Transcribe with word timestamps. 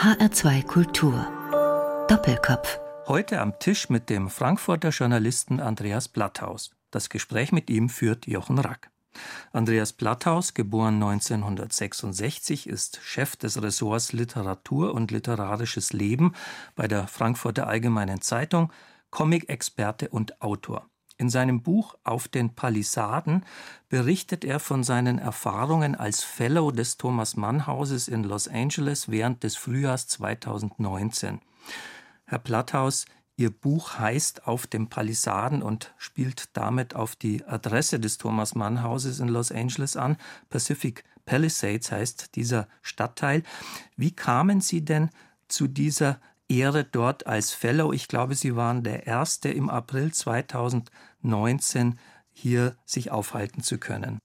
HR2 0.00 0.64
Kultur. 0.64 1.26
Doppelkopf. 2.08 2.80
Heute 3.06 3.38
am 3.38 3.58
Tisch 3.58 3.90
mit 3.90 4.08
dem 4.08 4.30
Frankfurter 4.30 4.88
Journalisten 4.88 5.60
Andreas 5.60 6.08
Blatthaus. 6.08 6.70
Das 6.90 7.10
Gespräch 7.10 7.52
mit 7.52 7.68
ihm 7.68 7.90
führt 7.90 8.26
Jochen 8.26 8.58
Rack. 8.58 8.90
Andreas 9.52 9.92
Blatthaus, 9.92 10.54
geboren 10.54 10.94
1966, 10.94 12.66
ist 12.66 12.98
Chef 13.02 13.36
des 13.36 13.60
Ressorts 13.62 14.14
Literatur 14.14 14.94
und 14.94 15.10
literarisches 15.10 15.92
Leben 15.92 16.32
bei 16.74 16.88
der 16.88 17.06
Frankfurter 17.06 17.66
Allgemeinen 17.66 18.22
Zeitung, 18.22 18.72
Comic-Experte 19.10 20.08
und 20.08 20.40
Autor. 20.40 20.89
In 21.20 21.28
seinem 21.28 21.60
Buch 21.60 21.96
Auf 22.02 22.28
den 22.28 22.54
Palisaden 22.54 23.44
berichtet 23.90 24.42
er 24.42 24.58
von 24.58 24.82
seinen 24.82 25.18
Erfahrungen 25.18 25.94
als 25.94 26.24
Fellow 26.24 26.70
des 26.70 26.96
Thomas 26.96 27.36
Mann 27.36 27.66
Hauses 27.66 28.08
in 28.08 28.24
Los 28.24 28.48
Angeles 28.48 29.10
während 29.10 29.42
des 29.42 29.54
Frühjahrs 29.54 30.06
2019. 30.08 31.42
Herr 32.24 32.38
Platthaus, 32.38 33.04
Ihr 33.36 33.50
Buch 33.50 33.98
heißt 33.98 34.46
Auf 34.46 34.66
den 34.66 34.88
Palisaden 34.88 35.62
und 35.62 35.92
spielt 35.98 36.56
damit 36.56 36.96
auf 36.96 37.16
die 37.16 37.44
Adresse 37.44 38.00
des 38.00 38.16
Thomas 38.16 38.54
Mann 38.54 38.82
Hauses 38.82 39.20
in 39.20 39.28
Los 39.28 39.52
Angeles 39.52 39.98
an. 39.98 40.16
Pacific 40.48 41.04
Palisades 41.26 41.92
heißt 41.92 42.34
dieser 42.34 42.66
Stadtteil. 42.80 43.42
Wie 43.94 44.12
kamen 44.12 44.62
Sie 44.62 44.86
denn 44.86 45.10
zu 45.48 45.66
dieser 45.66 46.18
Ehre 46.50 46.82
dort 46.82 47.28
als 47.28 47.52
Fellow. 47.52 47.92
Ich 47.92 48.08
glaube, 48.08 48.34
Sie 48.34 48.56
waren 48.56 48.82
der 48.82 49.06
Erste 49.06 49.50
im 49.50 49.70
April 49.70 50.12
2019 50.12 50.90
hier 52.32 52.76
sich 52.84 53.10
aufhalten 53.10 53.62
zu 53.62 53.78
können. 53.78 54.18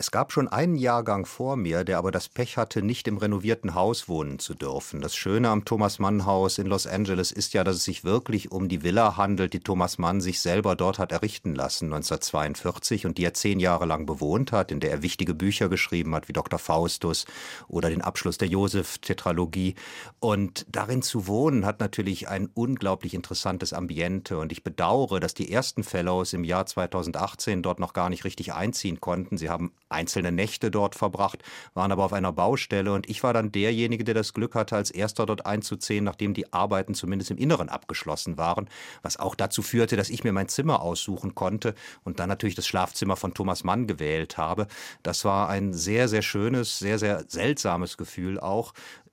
Es 0.00 0.10
gab 0.10 0.32
schon 0.32 0.48
einen 0.48 0.76
Jahrgang 0.76 1.26
vor 1.26 1.56
mir, 1.56 1.84
der 1.84 1.98
aber 1.98 2.10
das 2.10 2.30
Pech 2.30 2.56
hatte, 2.56 2.80
nicht 2.80 3.06
im 3.06 3.18
renovierten 3.18 3.74
Haus 3.74 4.08
wohnen 4.08 4.38
zu 4.38 4.54
dürfen. 4.54 5.02
Das 5.02 5.14
Schöne 5.14 5.50
am 5.50 5.66
Thomas 5.66 5.98
Mann 5.98 6.24
Haus 6.24 6.56
in 6.56 6.66
Los 6.66 6.86
Angeles 6.86 7.32
ist 7.32 7.52
ja, 7.52 7.64
dass 7.64 7.76
es 7.76 7.84
sich 7.84 8.02
wirklich 8.02 8.50
um 8.50 8.70
die 8.70 8.82
Villa 8.82 9.18
handelt, 9.18 9.52
die 9.52 9.60
Thomas 9.60 9.98
Mann 9.98 10.22
sich 10.22 10.40
selber 10.40 10.74
dort 10.74 10.98
hat 10.98 11.12
errichten 11.12 11.54
lassen 11.54 11.92
1942 11.92 13.04
und 13.04 13.18
die 13.18 13.26
er 13.26 13.34
zehn 13.34 13.60
Jahre 13.60 13.84
lang 13.84 14.06
bewohnt 14.06 14.52
hat, 14.52 14.72
in 14.72 14.80
der 14.80 14.90
er 14.90 15.02
wichtige 15.02 15.34
Bücher 15.34 15.68
geschrieben 15.68 16.14
hat, 16.14 16.28
wie 16.28 16.32
Dr. 16.32 16.58
Faustus 16.58 17.26
oder 17.68 17.90
den 17.90 18.00
Abschluss 18.00 18.38
der 18.38 18.48
Josef-Tetralogie. 18.48 19.74
Und 20.18 20.64
darin 20.70 21.02
zu 21.02 21.26
wohnen 21.26 21.66
hat 21.66 21.78
natürlich 21.80 22.26
ein 22.26 22.48
unglaublich 22.54 23.12
interessantes 23.12 23.74
Ambiente 23.74 24.38
und 24.38 24.50
ich 24.50 24.64
bedauere, 24.64 25.20
dass 25.20 25.34
die 25.34 25.52
ersten 25.52 25.84
Fellows 25.84 26.32
im 26.32 26.44
Jahr 26.44 26.64
2018 26.64 27.62
dort 27.62 27.80
noch 27.80 27.92
gar 27.92 28.08
nicht 28.08 28.24
richtig 28.24 28.54
einziehen 28.54 28.98
konnten. 28.98 29.36
Sie 29.36 29.50
haben 29.50 29.72
einzelne 29.90 30.32
Nächte 30.32 30.70
dort 30.70 30.94
verbracht, 30.94 31.42
waren 31.74 31.92
aber 31.92 32.04
auf 32.04 32.12
einer 32.12 32.32
Baustelle 32.32 32.92
und 32.92 33.08
ich 33.08 33.22
war 33.22 33.32
dann 33.32 33.52
derjenige, 33.52 34.04
der 34.04 34.14
das 34.14 34.32
Glück 34.32 34.54
hatte, 34.54 34.76
als 34.76 34.90
erster 34.90 35.26
dort 35.26 35.46
einzuziehen, 35.46 36.04
nachdem 36.04 36.34
die 36.34 36.52
Arbeiten 36.52 36.94
zumindest 36.94 37.30
im 37.30 37.38
Inneren 37.38 37.68
abgeschlossen 37.68 38.38
waren, 38.38 38.68
was 39.02 39.18
auch 39.18 39.34
dazu 39.34 39.62
führte, 39.62 39.96
dass 39.96 40.10
ich 40.10 40.24
mir 40.24 40.32
mein 40.32 40.48
Zimmer 40.48 40.80
aussuchen 40.82 41.34
konnte 41.34 41.74
und 42.04 42.20
dann 42.20 42.28
natürlich 42.28 42.54
das 42.54 42.66
Schlafzimmer 42.66 43.16
von 43.16 43.34
Thomas 43.34 43.64
Mann 43.64 43.86
gewählt 43.86 44.38
habe. 44.38 44.66
Das 45.02 45.24
war 45.24 45.48
ein 45.48 45.72
sehr, 45.72 46.08
sehr 46.08 46.22
schönes, 46.22 46.78
sehr, 46.78 46.98
sehr 46.98 47.24
seltsames 47.28 47.96
Gefühl 47.96 48.38
auch, 48.38 48.72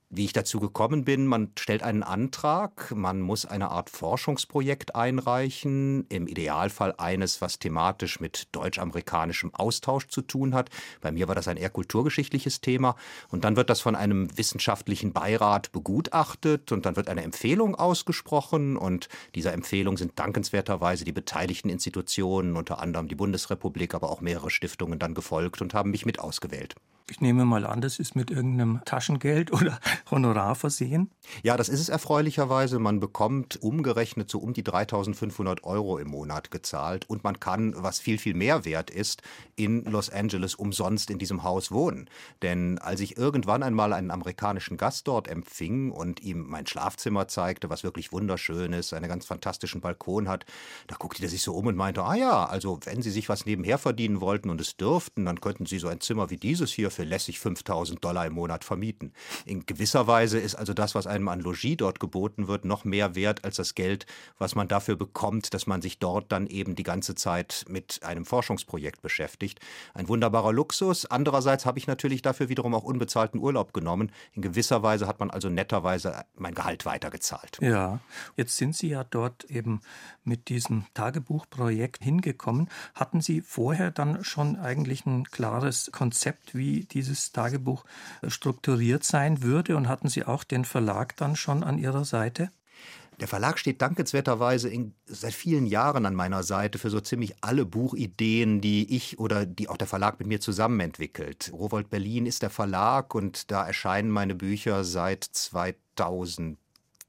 wie 0.09 0.23
ich 0.23 0.31
dazu 0.31 0.61
gekommen 0.61 1.03
bin, 1.03 1.27
man 1.27 1.51
stellt 1.59 1.83
einen 1.83 2.01
Antrag, 2.01 2.93
man 2.95 3.19
muss 3.19 3.45
eine 3.45 3.71
Art 3.71 3.89
Forschungsprojekt 3.89 4.95
einreichen, 4.95 6.05
im 6.07 6.27
Idealfall 6.27 6.95
eines, 6.97 7.41
was 7.41 7.59
thematisch 7.59 8.21
mit 8.21 8.47
deutsch-amerikanischem 8.53 9.53
Austausch 9.53 10.07
zu 10.07 10.21
tun 10.21 10.53
hat. 10.53 10.69
Bei 11.01 11.11
mir 11.11 11.27
war 11.27 11.35
das 11.35 11.49
ein 11.49 11.57
eher 11.57 11.69
kulturgeschichtliches 11.69 12.61
Thema. 12.61 12.95
Und 13.27 13.43
dann 13.43 13.57
wird 13.57 13.69
das 13.69 13.81
von 13.81 13.95
einem 13.95 14.35
wissenschaftlichen 14.37 15.11
Beirat 15.11 15.73
begutachtet 15.73 16.71
und 16.71 16.85
dann 16.85 16.95
wird 16.95 17.09
eine 17.09 17.23
Empfehlung 17.23 17.75
ausgesprochen. 17.75 18.77
Und 18.77 19.09
dieser 19.35 19.51
Empfehlung 19.51 19.97
sind 19.97 20.17
dankenswerterweise 20.17 21.03
die 21.03 21.11
beteiligten 21.11 21.69
Institutionen, 21.69 22.55
unter 22.55 22.79
anderem 22.79 23.09
die 23.09 23.15
Bundesrepublik, 23.15 23.93
aber 23.93 24.09
auch 24.09 24.21
mehrere 24.21 24.51
Stiftungen 24.51 24.99
dann 24.99 25.13
gefolgt 25.13 25.61
und 25.61 25.73
haben 25.73 25.91
mich 25.91 26.05
mit 26.05 26.19
ausgewählt. 26.19 26.75
Ich 27.09 27.21
nehme 27.21 27.45
mal 27.45 27.65
an, 27.65 27.81
das 27.81 27.99
ist 27.99 28.15
mit 28.15 28.31
irgendeinem 28.31 28.81
Taschengeld 28.85 29.53
oder 29.53 29.79
Honorar 30.11 30.55
versehen? 30.55 31.09
Ja, 31.43 31.57
das 31.57 31.69
ist 31.69 31.79
es 31.79 31.89
erfreulicherweise. 31.89 32.79
Man 32.79 32.99
bekommt 32.99 33.61
umgerechnet 33.61 34.29
so 34.29 34.39
um 34.39 34.53
die 34.53 34.63
3500 34.63 35.63
Euro 35.63 35.97
im 35.97 36.09
Monat 36.09 36.51
gezahlt 36.51 37.09
und 37.09 37.23
man 37.23 37.39
kann, 37.39 37.73
was 37.77 37.99
viel, 37.99 38.17
viel 38.17 38.33
mehr 38.33 38.65
wert 38.65 38.89
ist, 38.89 39.21
in 39.55 39.83
Los 39.85 40.09
Angeles 40.09 40.55
umsonst 40.55 41.09
in 41.09 41.19
diesem 41.19 41.43
Haus 41.43 41.71
wohnen. 41.71 42.09
Denn 42.41 42.77
als 42.79 42.99
ich 42.99 43.17
irgendwann 43.17 43.63
einmal 43.63 43.93
einen 43.93 44.11
amerikanischen 44.11 44.77
Gast 44.77 45.07
dort 45.07 45.27
empfing 45.27 45.91
und 45.91 46.21
ihm 46.21 46.45
mein 46.47 46.67
Schlafzimmer 46.67 47.27
zeigte, 47.27 47.69
was 47.69 47.83
wirklich 47.83 48.11
wunderschön 48.11 48.73
ist, 48.73 48.93
einen 48.93 49.09
ganz 49.09 49.25
fantastischen 49.25 49.81
Balkon 49.81 50.27
hat, 50.27 50.45
da 50.87 50.95
guckte 50.95 51.23
er 51.23 51.29
sich 51.29 51.41
so 51.41 51.53
um 51.53 51.67
und 51.67 51.75
meinte, 51.75 52.03
ah 52.03 52.15
ja, 52.15 52.45
also 52.45 52.79
wenn 52.85 53.01
Sie 53.01 53.11
sich 53.11 53.29
was 53.29 53.45
nebenher 53.45 53.77
verdienen 53.77 54.21
wollten 54.21 54.49
und 54.49 54.61
es 54.61 54.77
dürften, 54.77 55.25
dann 55.25 55.41
könnten 55.41 55.65
Sie 55.65 55.79
so 55.79 55.87
ein 55.87 56.01
Zimmer 56.01 56.29
wie 56.29 56.37
dieses 56.37 56.71
hier 56.71 56.91
für 56.91 57.03
lässig 57.03 57.39
5000 57.39 58.03
Dollar 58.03 58.25
im 58.25 58.33
Monat 58.33 58.63
vermieten. 58.63 59.13
In 59.45 59.65
gewisser 59.65 60.07
Weise 60.07 60.39
ist 60.39 60.55
also 60.55 60.73
das, 60.73 60.95
was 60.95 61.07
einem 61.17 61.27
an 61.27 61.41
Logis 61.41 61.77
dort 61.77 61.99
geboten 61.99 62.47
wird, 62.47 62.65
noch 62.65 62.85
mehr 62.85 63.15
wert 63.15 63.43
als 63.43 63.57
das 63.57 63.75
Geld, 63.75 64.05
was 64.37 64.55
man 64.55 64.67
dafür 64.67 64.95
bekommt, 64.95 65.53
dass 65.53 65.67
man 65.67 65.81
sich 65.81 65.99
dort 65.99 66.31
dann 66.31 66.47
eben 66.47 66.75
die 66.75 66.83
ganze 66.83 67.15
Zeit 67.15 67.65
mit 67.67 67.99
einem 68.03 68.25
Forschungsprojekt 68.25 69.01
beschäftigt. 69.01 69.59
Ein 69.93 70.07
wunderbarer 70.07 70.53
Luxus. 70.53 71.05
Andererseits 71.05 71.65
habe 71.65 71.79
ich 71.79 71.87
natürlich 71.87 72.21
dafür 72.21 72.49
wiederum 72.49 72.73
auch 72.73 72.83
unbezahlten 72.83 73.39
Urlaub 73.39 73.73
genommen. 73.73 74.11
In 74.33 74.41
gewisser 74.41 74.83
Weise 74.83 75.07
hat 75.07 75.19
man 75.19 75.31
also 75.31 75.49
netterweise 75.49 76.23
mein 76.35 76.53
Gehalt 76.53 76.85
weitergezahlt. 76.85 77.57
Ja, 77.61 77.99
jetzt 78.35 78.57
sind 78.57 78.75
Sie 78.75 78.89
ja 78.89 79.03
dort 79.03 79.45
eben 79.45 79.81
mit 80.23 80.49
diesem 80.49 80.85
Tagebuchprojekt 80.93 82.03
hingekommen. 82.03 82.69
Hatten 82.93 83.21
Sie 83.21 83.41
vorher 83.41 83.91
dann 83.91 84.23
schon 84.23 84.55
eigentlich 84.57 85.05
ein 85.05 85.23
klares 85.25 85.89
Konzept, 85.91 86.55
wie 86.55 86.85
dieses 86.85 87.31
Tagebuch 87.31 87.85
strukturiert 88.27 89.03
sein 89.03 89.41
würde? 89.41 89.75
Und 89.75 89.87
hatten 89.87 90.09
Sie 90.09 90.23
auch 90.25 90.43
den 90.43 90.65
Verlag 90.65 91.06
dann 91.15 91.35
schon 91.35 91.63
an 91.63 91.77
Ihrer 91.77 92.05
Seite? 92.05 92.51
Der 93.19 93.27
Verlag 93.27 93.57
steht 93.57 93.81
dankenswerterweise 93.81 94.69
in, 94.69 94.93
seit 95.05 95.33
vielen 95.33 95.65
Jahren 95.65 96.05
an 96.05 96.13
meiner 96.13 96.43
Seite 96.43 96.77
für 96.77 96.91
so 96.91 96.99
ziemlich 96.99 97.33
alle 97.41 97.65
Buchideen, 97.65 98.61
die 98.61 98.95
ich 98.95 99.17
oder 99.17 99.47
die 99.47 99.69
auch 99.69 99.77
der 99.77 99.87
Verlag 99.87 100.19
mit 100.19 100.27
mir 100.27 100.39
zusammen 100.39 100.79
entwickelt. 100.79 101.51
Rowold 101.51 101.89
Berlin 101.89 102.27
ist 102.27 102.43
der 102.43 102.51
Verlag 102.51 103.15
und 103.15 103.49
da 103.49 103.65
erscheinen 103.65 104.11
meine 104.11 104.35
Bücher 104.35 104.83
seit 104.83 105.23
2000 105.23 106.59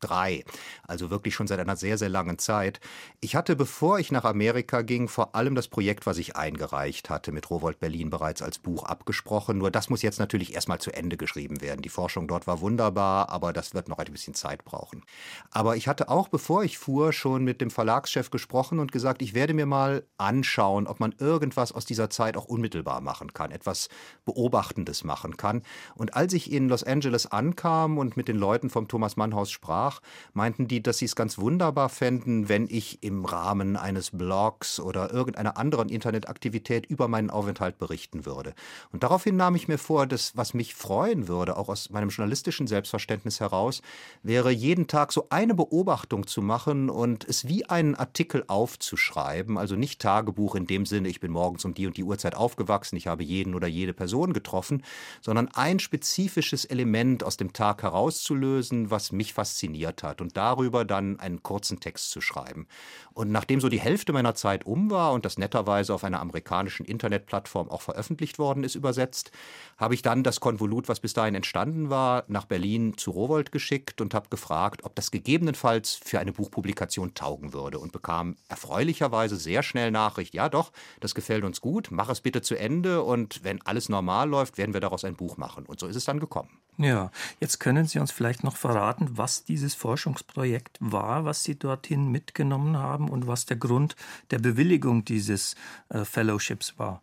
drei. 0.00 0.44
Also 0.86 1.10
wirklich 1.10 1.34
schon 1.34 1.46
seit 1.46 1.60
einer 1.60 1.76
sehr, 1.76 1.98
sehr 1.98 2.08
langen 2.08 2.38
Zeit. 2.38 2.80
Ich 3.20 3.36
hatte, 3.36 3.56
bevor 3.56 3.98
ich 3.98 4.12
nach 4.12 4.24
Amerika 4.24 4.82
ging, 4.82 5.08
vor 5.08 5.34
allem 5.34 5.54
das 5.54 5.68
Projekt, 5.68 6.06
was 6.06 6.18
ich 6.18 6.36
eingereicht 6.36 7.10
hatte, 7.10 7.32
mit 7.32 7.50
Rowold 7.50 7.80
Berlin 7.80 8.10
bereits 8.10 8.42
als 8.42 8.58
Buch 8.58 8.84
abgesprochen. 8.84 9.58
Nur 9.58 9.70
das 9.70 9.90
muss 9.90 10.02
jetzt 10.02 10.18
natürlich 10.18 10.54
erstmal 10.54 10.80
zu 10.80 10.92
Ende 10.92 11.16
geschrieben 11.16 11.60
werden. 11.60 11.82
Die 11.82 11.88
Forschung 11.88 12.28
dort 12.28 12.46
war 12.46 12.60
wunderbar, 12.60 13.30
aber 13.30 13.52
das 13.52 13.74
wird 13.74 13.88
noch 13.88 13.98
ein 13.98 14.12
bisschen 14.12 14.34
Zeit 14.34 14.64
brauchen. 14.64 15.04
Aber 15.50 15.76
ich 15.76 15.88
hatte 15.88 16.08
auch, 16.08 16.28
bevor 16.28 16.64
ich 16.64 16.78
fuhr, 16.78 17.12
schon 17.12 17.44
mit 17.44 17.60
dem 17.60 17.70
Verlagschef 17.70 18.30
gesprochen 18.30 18.78
und 18.78 18.92
gesagt, 18.92 19.22
ich 19.22 19.34
werde 19.34 19.54
mir 19.54 19.66
mal 19.66 20.04
anschauen, 20.16 20.86
ob 20.86 21.00
man 21.00 21.14
irgendwas 21.18 21.72
aus 21.72 21.84
dieser 21.84 22.10
Zeit 22.10 22.36
auch 22.36 22.44
unmittelbar 22.44 23.00
machen 23.00 23.32
kann, 23.32 23.50
etwas 23.50 23.88
Beobachtendes 24.24 25.04
machen 25.04 25.36
kann. 25.36 25.62
Und 25.94 26.14
als 26.14 26.32
ich 26.32 26.52
in 26.52 26.68
Los 26.68 26.84
Angeles 26.84 27.26
ankam 27.26 27.98
und 27.98 28.16
mit 28.16 28.28
den 28.28 28.36
Leuten 28.36 28.70
vom 28.70 28.88
Thomas 28.88 29.16
Mann 29.16 29.34
Haus 29.34 29.50
sprach, 29.50 29.87
sprach, 29.88 30.00
meinten 30.34 30.68
die, 30.68 30.82
dass 30.82 30.98
sie 30.98 31.06
es 31.06 31.16
ganz 31.16 31.38
wunderbar 31.38 31.88
fänden, 31.88 32.48
wenn 32.48 32.68
ich 32.68 33.02
im 33.02 33.24
Rahmen 33.24 33.76
eines 33.76 34.10
Blogs 34.10 34.80
oder 34.80 35.12
irgendeiner 35.12 35.56
anderen 35.56 35.88
Internetaktivität 35.88 36.86
über 36.86 37.08
meinen 37.08 37.30
Aufenthalt 37.30 37.78
berichten 37.78 38.26
würde. 38.26 38.54
Und 38.92 39.02
daraufhin 39.02 39.36
nahm 39.36 39.54
ich 39.56 39.68
mir 39.68 39.78
vor, 39.78 40.06
dass 40.06 40.36
was 40.36 40.54
mich 40.54 40.74
freuen 40.74 41.28
würde, 41.28 41.56
auch 41.56 41.68
aus 41.68 41.90
meinem 41.90 42.10
journalistischen 42.10 42.66
Selbstverständnis 42.66 43.40
heraus, 43.40 43.82
wäre 44.22 44.50
jeden 44.50 44.86
Tag 44.86 45.12
so 45.12 45.26
eine 45.30 45.54
Beobachtung 45.54 46.26
zu 46.26 46.42
machen 46.42 46.90
und 46.90 47.24
es 47.24 47.48
wie 47.48 47.68
einen 47.68 47.94
Artikel 47.94 48.44
aufzuschreiben, 48.46 49.58
also 49.58 49.74
nicht 49.76 50.00
Tagebuch 50.00 50.54
in 50.54 50.66
dem 50.66 50.86
Sinne, 50.86 51.08
ich 51.08 51.20
bin 51.20 51.32
morgens 51.32 51.64
um 51.64 51.74
die 51.74 51.86
und 51.86 51.96
die 51.96 52.04
Uhrzeit 52.04 52.34
aufgewachsen, 52.34 52.96
ich 52.96 53.06
habe 53.06 53.24
jeden 53.24 53.54
oder 53.54 53.66
jede 53.66 53.92
Person 53.92 54.32
getroffen, 54.32 54.82
sondern 55.20 55.48
ein 55.48 55.78
spezifisches 55.78 56.64
Element 56.64 57.24
aus 57.24 57.36
dem 57.36 57.52
Tag 57.52 57.82
herauszulösen, 57.82 58.90
was 58.90 59.12
mich 59.12 59.32
fasziniert 59.32 59.77
definiert 59.78 60.02
hat 60.02 60.20
und 60.20 60.36
darüber 60.36 60.84
dann 60.84 61.20
einen 61.20 61.42
kurzen 61.42 61.80
Text 61.80 62.10
zu 62.10 62.20
schreiben. 62.20 62.66
Und 63.14 63.30
nachdem 63.30 63.60
so 63.60 63.68
die 63.68 63.80
Hälfte 63.80 64.12
meiner 64.12 64.34
Zeit 64.34 64.66
um 64.66 64.90
war 64.90 65.12
und 65.12 65.24
das 65.24 65.38
netterweise 65.38 65.94
auf 65.94 66.04
einer 66.04 66.20
amerikanischen 66.20 66.84
Internetplattform 66.84 67.70
auch 67.70 67.82
veröffentlicht 67.82 68.38
worden 68.38 68.64
ist, 68.64 68.74
übersetzt, 68.74 69.30
habe 69.76 69.94
ich 69.94 70.02
dann 70.02 70.22
das 70.22 70.40
Konvolut, 70.40 70.88
was 70.88 71.00
bis 71.00 71.14
dahin 71.14 71.34
entstanden 71.34 71.90
war, 71.90 72.24
nach 72.28 72.44
Berlin 72.44 72.96
zu 72.96 73.10
Rowold 73.10 73.52
geschickt 73.52 74.00
und 74.00 74.14
habe 74.14 74.28
gefragt, 74.28 74.84
ob 74.84 74.94
das 74.94 75.10
gegebenenfalls 75.10 75.98
für 76.02 76.18
eine 76.18 76.32
Buchpublikation 76.32 77.14
taugen 77.14 77.52
würde 77.52 77.78
und 77.78 77.92
bekam 77.92 78.36
erfreulicherweise 78.48 79.36
sehr 79.36 79.62
schnell 79.62 79.90
Nachricht, 79.90 80.34
ja 80.34 80.48
doch, 80.48 80.72
das 81.00 81.14
gefällt 81.14 81.44
uns 81.44 81.60
gut, 81.60 81.88
mach 81.90 82.08
es 82.08 82.20
bitte 82.20 82.42
zu 82.42 82.56
Ende 82.56 83.02
und 83.02 83.44
wenn 83.44 83.62
alles 83.62 83.88
normal 83.88 84.28
läuft, 84.28 84.58
werden 84.58 84.74
wir 84.74 84.80
daraus 84.80 85.04
ein 85.04 85.16
Buch 85.16 85.36
machen. 85.36 85.66
Und 85.66 85.80
so 85.80 85.86
ist 85.86 85.96
es 85.96 86.04
dann 86.04 86.20
gekommen. 86.20 86.50
Ja, 86.80 87.10
jetzt 87.40 87.58
können 87.58 87.86
Sie 87.86 87.98
uns 87.98 88.12
vielleicht 88.12 88.44
noch 88.44 88.56
verraten, 88.56 89.18
was 89.18 89.44
dieses 89.44 89.74
Forschungsprojekt 89.74 90.76
war, 90.78 91.24
was 91.24 91.42
Sie 91.42 91.58
dorthin 91.58 92.08
mitgenommen 92.12 92.76
haben 92.76 93.08
und 93.08 93.26
was 93.26 93.46
der 93.46 93.56
Grund 93.56 93.96
der 94.30 94.38
Bewilligung 94.38 95.04
dieses 95.04 95.56
äh, 95.88 96.04
Fellowships 96.04 96.78
war. 96.78 97.02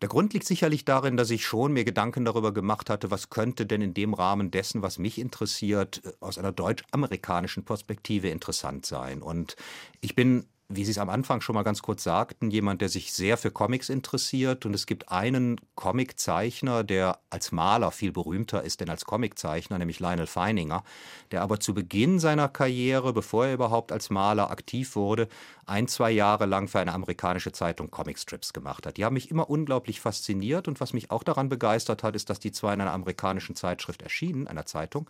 Der 0.00 0.08
Grund 0.08 0.32
liegt 0.34 0.46
sicherlich 0.46 0.84
darin, 0.84 1.16
dass 1.16 1.30
ich 1.30 1.44
schon 1.44 1.72
mir 1.72 1.84
Gedanken 1.84 2.24
darüber 2.24 2.52
gemacht 2.54 2.88
hatte, 2.88 3.10
was 3.10 3.30
könnte 3.30 3.66
denn 3.66 3.82
in 3.82 3.92
dem 3.94 4.14
Rahmen 4.14 4.52
dessen, 4.52 4.82
was 4.82 4.98
mich 4.98 5.18
interessiert, 5.18 6.00
äh, 6.04 6.12
aus 6.20 6.38
einer 6.38 6.52
deutsch-amerikanischen 6.52 7.64
Perspektive 7.64 8.28
interessant 8.28 8.86
sein. 8.86 9.20
Und 9.20 9.56
ich 10.00 10.14
bin 10.14 10.46
wie 10.70 10.84
Sie 10.84 10.90
es 10.90 10.98
am 10.98 11.08
Anfang 11.08 11.40
schon 11.40 11.54
mal 11.54 11.62
ganz 11.62 11.80
kurz 11.80 12.04
sagten, 12.04 12.50
jemand, 12.50 12.82
der 12.82 12.90
sich 12.90 13.14
sehr 13.14 13.38
für 13.38 13.50
Comics 13.50 13.88
interessiert. 13.88 14.66
Und 14.66 14.74
es 14.74 14.84
gibt 14.84 15.10
einen 15.10 15.58
Comiczeichner, 15.76 16.84
der 16.84 17.20
als 17.30 17.52
Maler 17.52 17.90
viel 17.90 18.12
berühmter 18.12 18.62
ist 18.62 18.80
denn 18.80 18.90
als 18.90 19.06
Comiczeichner, 19.06 19.78
nämlich 19.78 19.98
Lionel 19.98 20.26
Feininger, 20.26 20.84
der 21.32 21.40
aber 21.40 21.58
zu 21.58 21.72
Beginn 21.72 22.18
seiner 22.18 22.48
Karriere, 22.48 23.14
bevor 23.14 23.46
er 23.46 23.54
überhaupt 23.54 23.92
als 23.92 24.10
Maler 24.10 24.50
aktiv 24.50 24.94
wurde, 24.94 25.28
ein, 25.64 25.88
zwei 25.88 26.10
Jahre 26.10 26.44
lang 26.44 26.68
für 26.68 26.80
eine 26.80 26.92
amerikanische 26.92 27.52
Zeitung 27.52 27.90
Comicstrips 27.90 28.52
gemacht 28.52 28.86
hat. 28.86 28.98
Die 28.98 29.04
haben 29.06 29.14
mich 29.14 29.30
immer 29.30 29.48
unglaublich 29.48 30.00
fasziniert 30.00 30.68
und 30.68 30.80
was 30.80 30.92
mich 30.92 31.10
auch 31.10 31.22
daran 31.22 31.48
begeistert 31.48 32.02
hat, 32.02 32.14
ist, 32.14 32.28
dass 32.28 32.40
die 32.40 32.52
zwar 32.52 32.74
in 32.74 32.80
einer 32.82 32.92
amerikanischen 32.92 33.54
Zeitschrift 33.54 34.02
erschienen, 34.02 34.46
einer 34.46 34.66
Zeitung, 34.66 35.08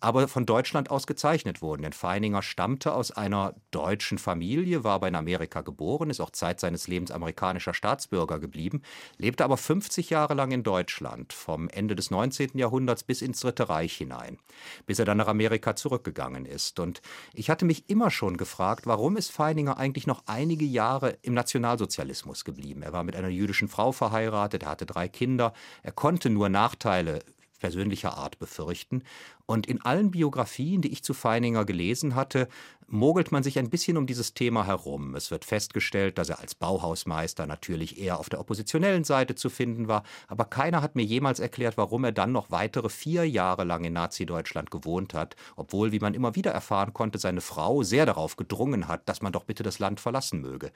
aber 0.00 0.28
von 0.28 0.44
Deutschland 0.44 0.90
aus 0.90 1.06
gezeichnet 1.06 1.62
wurden. 1.62 1.82
Denn 1.82 1.92
Feininger 1.94 2.42
stammte 2.42 2.92
aus 2.92 3.10
einer 3.10 3.54
deutschen 3.70 4.18
Familie, 4.18 4.84
war 4.84 4.97
aber 4.98 5.06
in 5.06 5.14
Amerika 5.14 5.60
geboren, 5.60 6.10
ist 6.10 6.20
auch 6.20 6.30
Zeit 6.30 6.58
seines 6.58 6.88
Lebens 6.88 7.12
amerikanischer 7.12 7.72
Staatsbürger 7.72 8.40
geblieben, 8.40 8.82
lebte 9.16 9.44
aber 9.44 9.56
50 9.56 10.10
Jahre 10.10 10.34
lang 10.34 10.50
in 10.50 10.64
Deutschland, 10.64 11.32
vom 11.32 11.68
Ende 11.68 11.94
des 11.94 12.10
19. 12.10 12.58
Jahrhunderts 12.58 13.04
bis 13.04 13.22
ins 13.22 13.38
Dritte 13.38 13.68
Reich 13.68 13.94
hinein, 13.94 14.38
bis 14.86 14.98
er 14.98 15.04
dann 15.04 15.18
nach 15.18 15.28
Amerika 15.28 15.76
zurückgegangen 15.76 16.46
ist. 16.46 16.80
Und 16.80 17.00
ich 17.32 17.48
hatte 17.48 17.64
mich 17.64 17.88
immer 17.88 18.10
schon 18.10 18.36
gefragt, 18.36 18.86
warum 18.86 19.16
ist 19.16 19.30
Feininger 19.30 19.78
eigentlich 19.78 20.08
noch 20.08 20.24
einige 20.26 20.64
Jahre 20.64 21.16
im 21.22 21.34
Nationalsozialismus 21.34 22.44
geblieben. 22.44 22.82
Er 22.82 22.92
war 22.92 23.04
mit 23.04 23.14
einer 23.14 23.28
jüdischen 23.28 23.68
Frau 23.68 23.92
verheiratet, 23.92 24.64
er 24.64 24.70
hatte 24.70 24.86
drei 24.86 25.06
Kinder, 25.06 25.52
er 25.84 25.92
konnte 25.92 26.28
nur 26.28 26.48
Nachteile 26.48 27.20
persönlicher 27.58 28.16
Art 28.16 28.38
befürchten. 28.38 29.02
Und 29.46 29.66
in 29.66 29.82
allen 29.82 30.10
Biografien, 30.10 30.80
die 30.80 30.92
ich 30.92 31.02
zu 31.02 31.14
Feininger 31.14 31.64
gelesen 31.64 32.14
hatte, 32.14 32.48
mogelt 32.88 33.32
man 33.32 33.42
sich 33.42 33.58
ein 33.58 33.70
bisschen 33.70 33.96
um 33.96 34.06
dieses 34.06 34.34
Thema 34.34 34.66
herum. 34.66 35.14
Es 35.14 35.30
wird 35.30 35.44
festgestellt, 35.44 36.16
dass 36.18 36.30
er 36.30 36.40
als 36.40 36.54
Bauhausmeister 36.54 37.46
natürlich 37.46 38.00
eher 38.00 38.18
auf 38.18 38.30
der 38.30 38.40
oppositionellen 38.40 39.04
Seite 39.04 39.34
zu 39.34 39.50
finden 39.50 39.88
war, 39.88 40.02
aber 40.26 40.46
keiner 40.46 40.80
hat 40.80 40.96
mir 40.96 41.04
jemals 41.04 41.38
erklärt, 41.38 41.76
warum 41.76 42.04
er 42.04 42.12
dann 42.12 42.32
noch 42.32 42.50
weitere 42.50 42.88
vier 42.88 43.28
Jahre 43.28 43.64
lang 43.64 43.84
in 43.84 43.92
Nazi-Deutschland 43.92 44.70
gewohnt 44.70 45.12
hat, 45.12 45.36
obwohl, 45.56 45.92
wie 45.92 46.00
man 46.00 46.14
immer 46.14 46.34
wieder 46.34 46.50
erfahren 46.50 46.94
konnte, 46.94 47.18
seine 47.18 47.42
Frau 47.42 47.82
sehr 47.82 48.06
darauf 48.06 48.36
gedrungen 48.36 48.88
hat, 48.88 49.08
dass 49.08 49.22
man 49.22 49.32
doch 49.32 49.44
bitte 49.44 49.62
das 49.62 49.78
Land 49.78 50.00
verlassen 50.00 50.40
möge. 50.40 50.72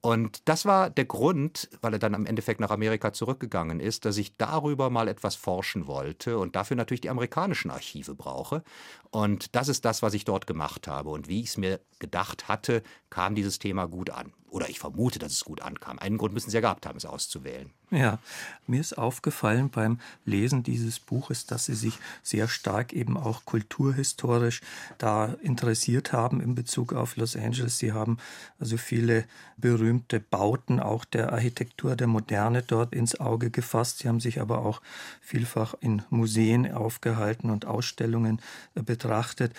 Und 0.00 0.48
das 0.48 0.64
war 0.64 0.90
der 0.90 1.06
Grund, 1.06 1.68
weil 1.80 1.92
er 1.92 1.98
dann 1.98 2.14
am 2.14 2.26
Endeffekt 2.26 2.60
nach 2.60 2.70
Amerika 2.70 3.12
zurückgegangen 3.12 3.80
ist, 3.80 4.04
dass 4.04 4.16
ich 4.16 4.36
darüber 4.36 4.90
mal 4.90 5.08
etwas 5.08 5.34
forschen 5.34 5.88
wollte 5.88 6.38
und 6.38 6.54
dafür 6.54 6.76
natürlich 6.76 7.00
die 7.00 7.10
amerikanischen 7.10 7.72
Archive 7.72 8.14
brauche. 8.14 8.62
Und 9.10 9.56
das 9.56 9.68
ist 9.68 9.84
das, 9.84 10.02
was 10.02 10.14
ich 10.14 10.24
dort 10.24 10.46
gemacht 10.46 10.86
habe. 10.86 11.10
Und 11.10 11.28
wie 11.28 11.40
ich 11.40 11.47
es 11.48 11.56
mir 11.56 11.80
gedacht 11.98 12.48
hatte, 12.48 12.82
kam 13.10 13.34
dieses 13.34 13.58
Thema 13.58 13.86
gut 13.86 14.10
an. 14.10 14.32
Oder 14.50 14.68
ich 14.68 14.78
vermute, 14.78 15.18
dass 15.18 15.32
es 15.32 15.44
gut 15.44 15.62
ankam. 15.62 15.98
Einen 15.98 16.18
Grund 16.18 16.34
müssen 16.34 16.50
Sie 16.50 16.56
ja 16.56 16.60
gehabt 16.60 16.86
haben, 16.86 16.96
es 16.96 17.04
auszuwählen. 17.04 17.70
Ja, 17.90 18.18
mir 18.66 18.80
ist 18.80 18.98
aufgefallen 18.98 19.70
beim 19.70 19.98
Lesen 20.26 20.62
dieses 20.62 21.00
Buches, 21.00 21.46
dass 21.46 21.66
Sie 21.66 21.74
sich 21.74 21.98
sehr 22.22 22.46
stark 22.46 22.92
eben 22.92 23.16
auch 23.16 23.46
kulturhistorisch 23.46 24.60
da 24.98 25.36
interessiert 25.42 26.12
haben 26.12 26.42
in 26.42 26.54
Bezug 26.54 26.92
auf 26.92 27.16
Los 27.16 27.34
Angeles. 27.34 27.78
Sie 27.78 27.92
haben 27.92 28.18
also 28.58 28.76
viele 28.76 29.24
berühmte 29.56 30.20
Bauten 30.20 30.80
auch 30.80 31.06
der 31.06 31.32
Architektur 31.32 31.96
der 31.96 32.06
Moderne 32.06 32.62
dort 32.62 32.94
ins 32.94 33.18
Auge 33.18 33.50
gefasst. 33.50 34.00
Sie 34.00 34.08
haben 34.08 34.20
sich 34.20 34.40
aber 34.40 34.58
auch 34.64 34.82
vielfach 35.22 35.74
in 35.80 36.02
Museen 36.10 36.70
aufgehalten 36.70 37.50
und 37.50 37.64
Ausstellungen 37.64 38.40
betrachtet. 38.74 39.54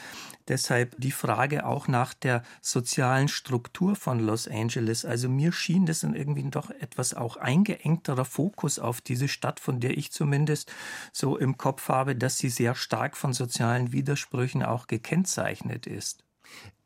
Deshalb 0.48 0.96
die 0.98 1.12
Frage 1.12 1.66
auch 1.66 1.88
nach 1.88 2.14
der 2.14 2.44
sozialen 2.62 3.28
Struktur 3.28 3.96
von 3.96 4.20
Los 4.20 4.48
Angeles. 4.80 5.06
Also 5.06 5.30
mir 5.30 5.52
schien 5.52 5.86
das 5.86 6.00
dann 6.00 6.16
irgendwie 6.16 6.50
doch 6.50 6.72
etwas 6.72 7.14
auch 7.14 7.38
eingeengterer 7.38 8.26
Fokus 8.26 8.80
auf 8.80 9.02
diese 9.02 9.28
Stadt, 9.28 9.60
von 9.60 9.80
der 9.80 9.98
ich 9.98 10.12
zumindest 10.12 10.72
so 11.12 11.38
im 11.38 11.58
Kopf 11.58 11.90
habe, 11.90 12.16
dass 12.16 12.38
sie 12.38 12.50
sehr 12.50 12.76
stark 12.76 13.18
von 13.18 13.34
sozialen 13.34 13.92
Widersprüchen 13.92 14.64
auch 14.64 14.88
gekennzeichnet 14.88 15.86
ist. 15.86 16.24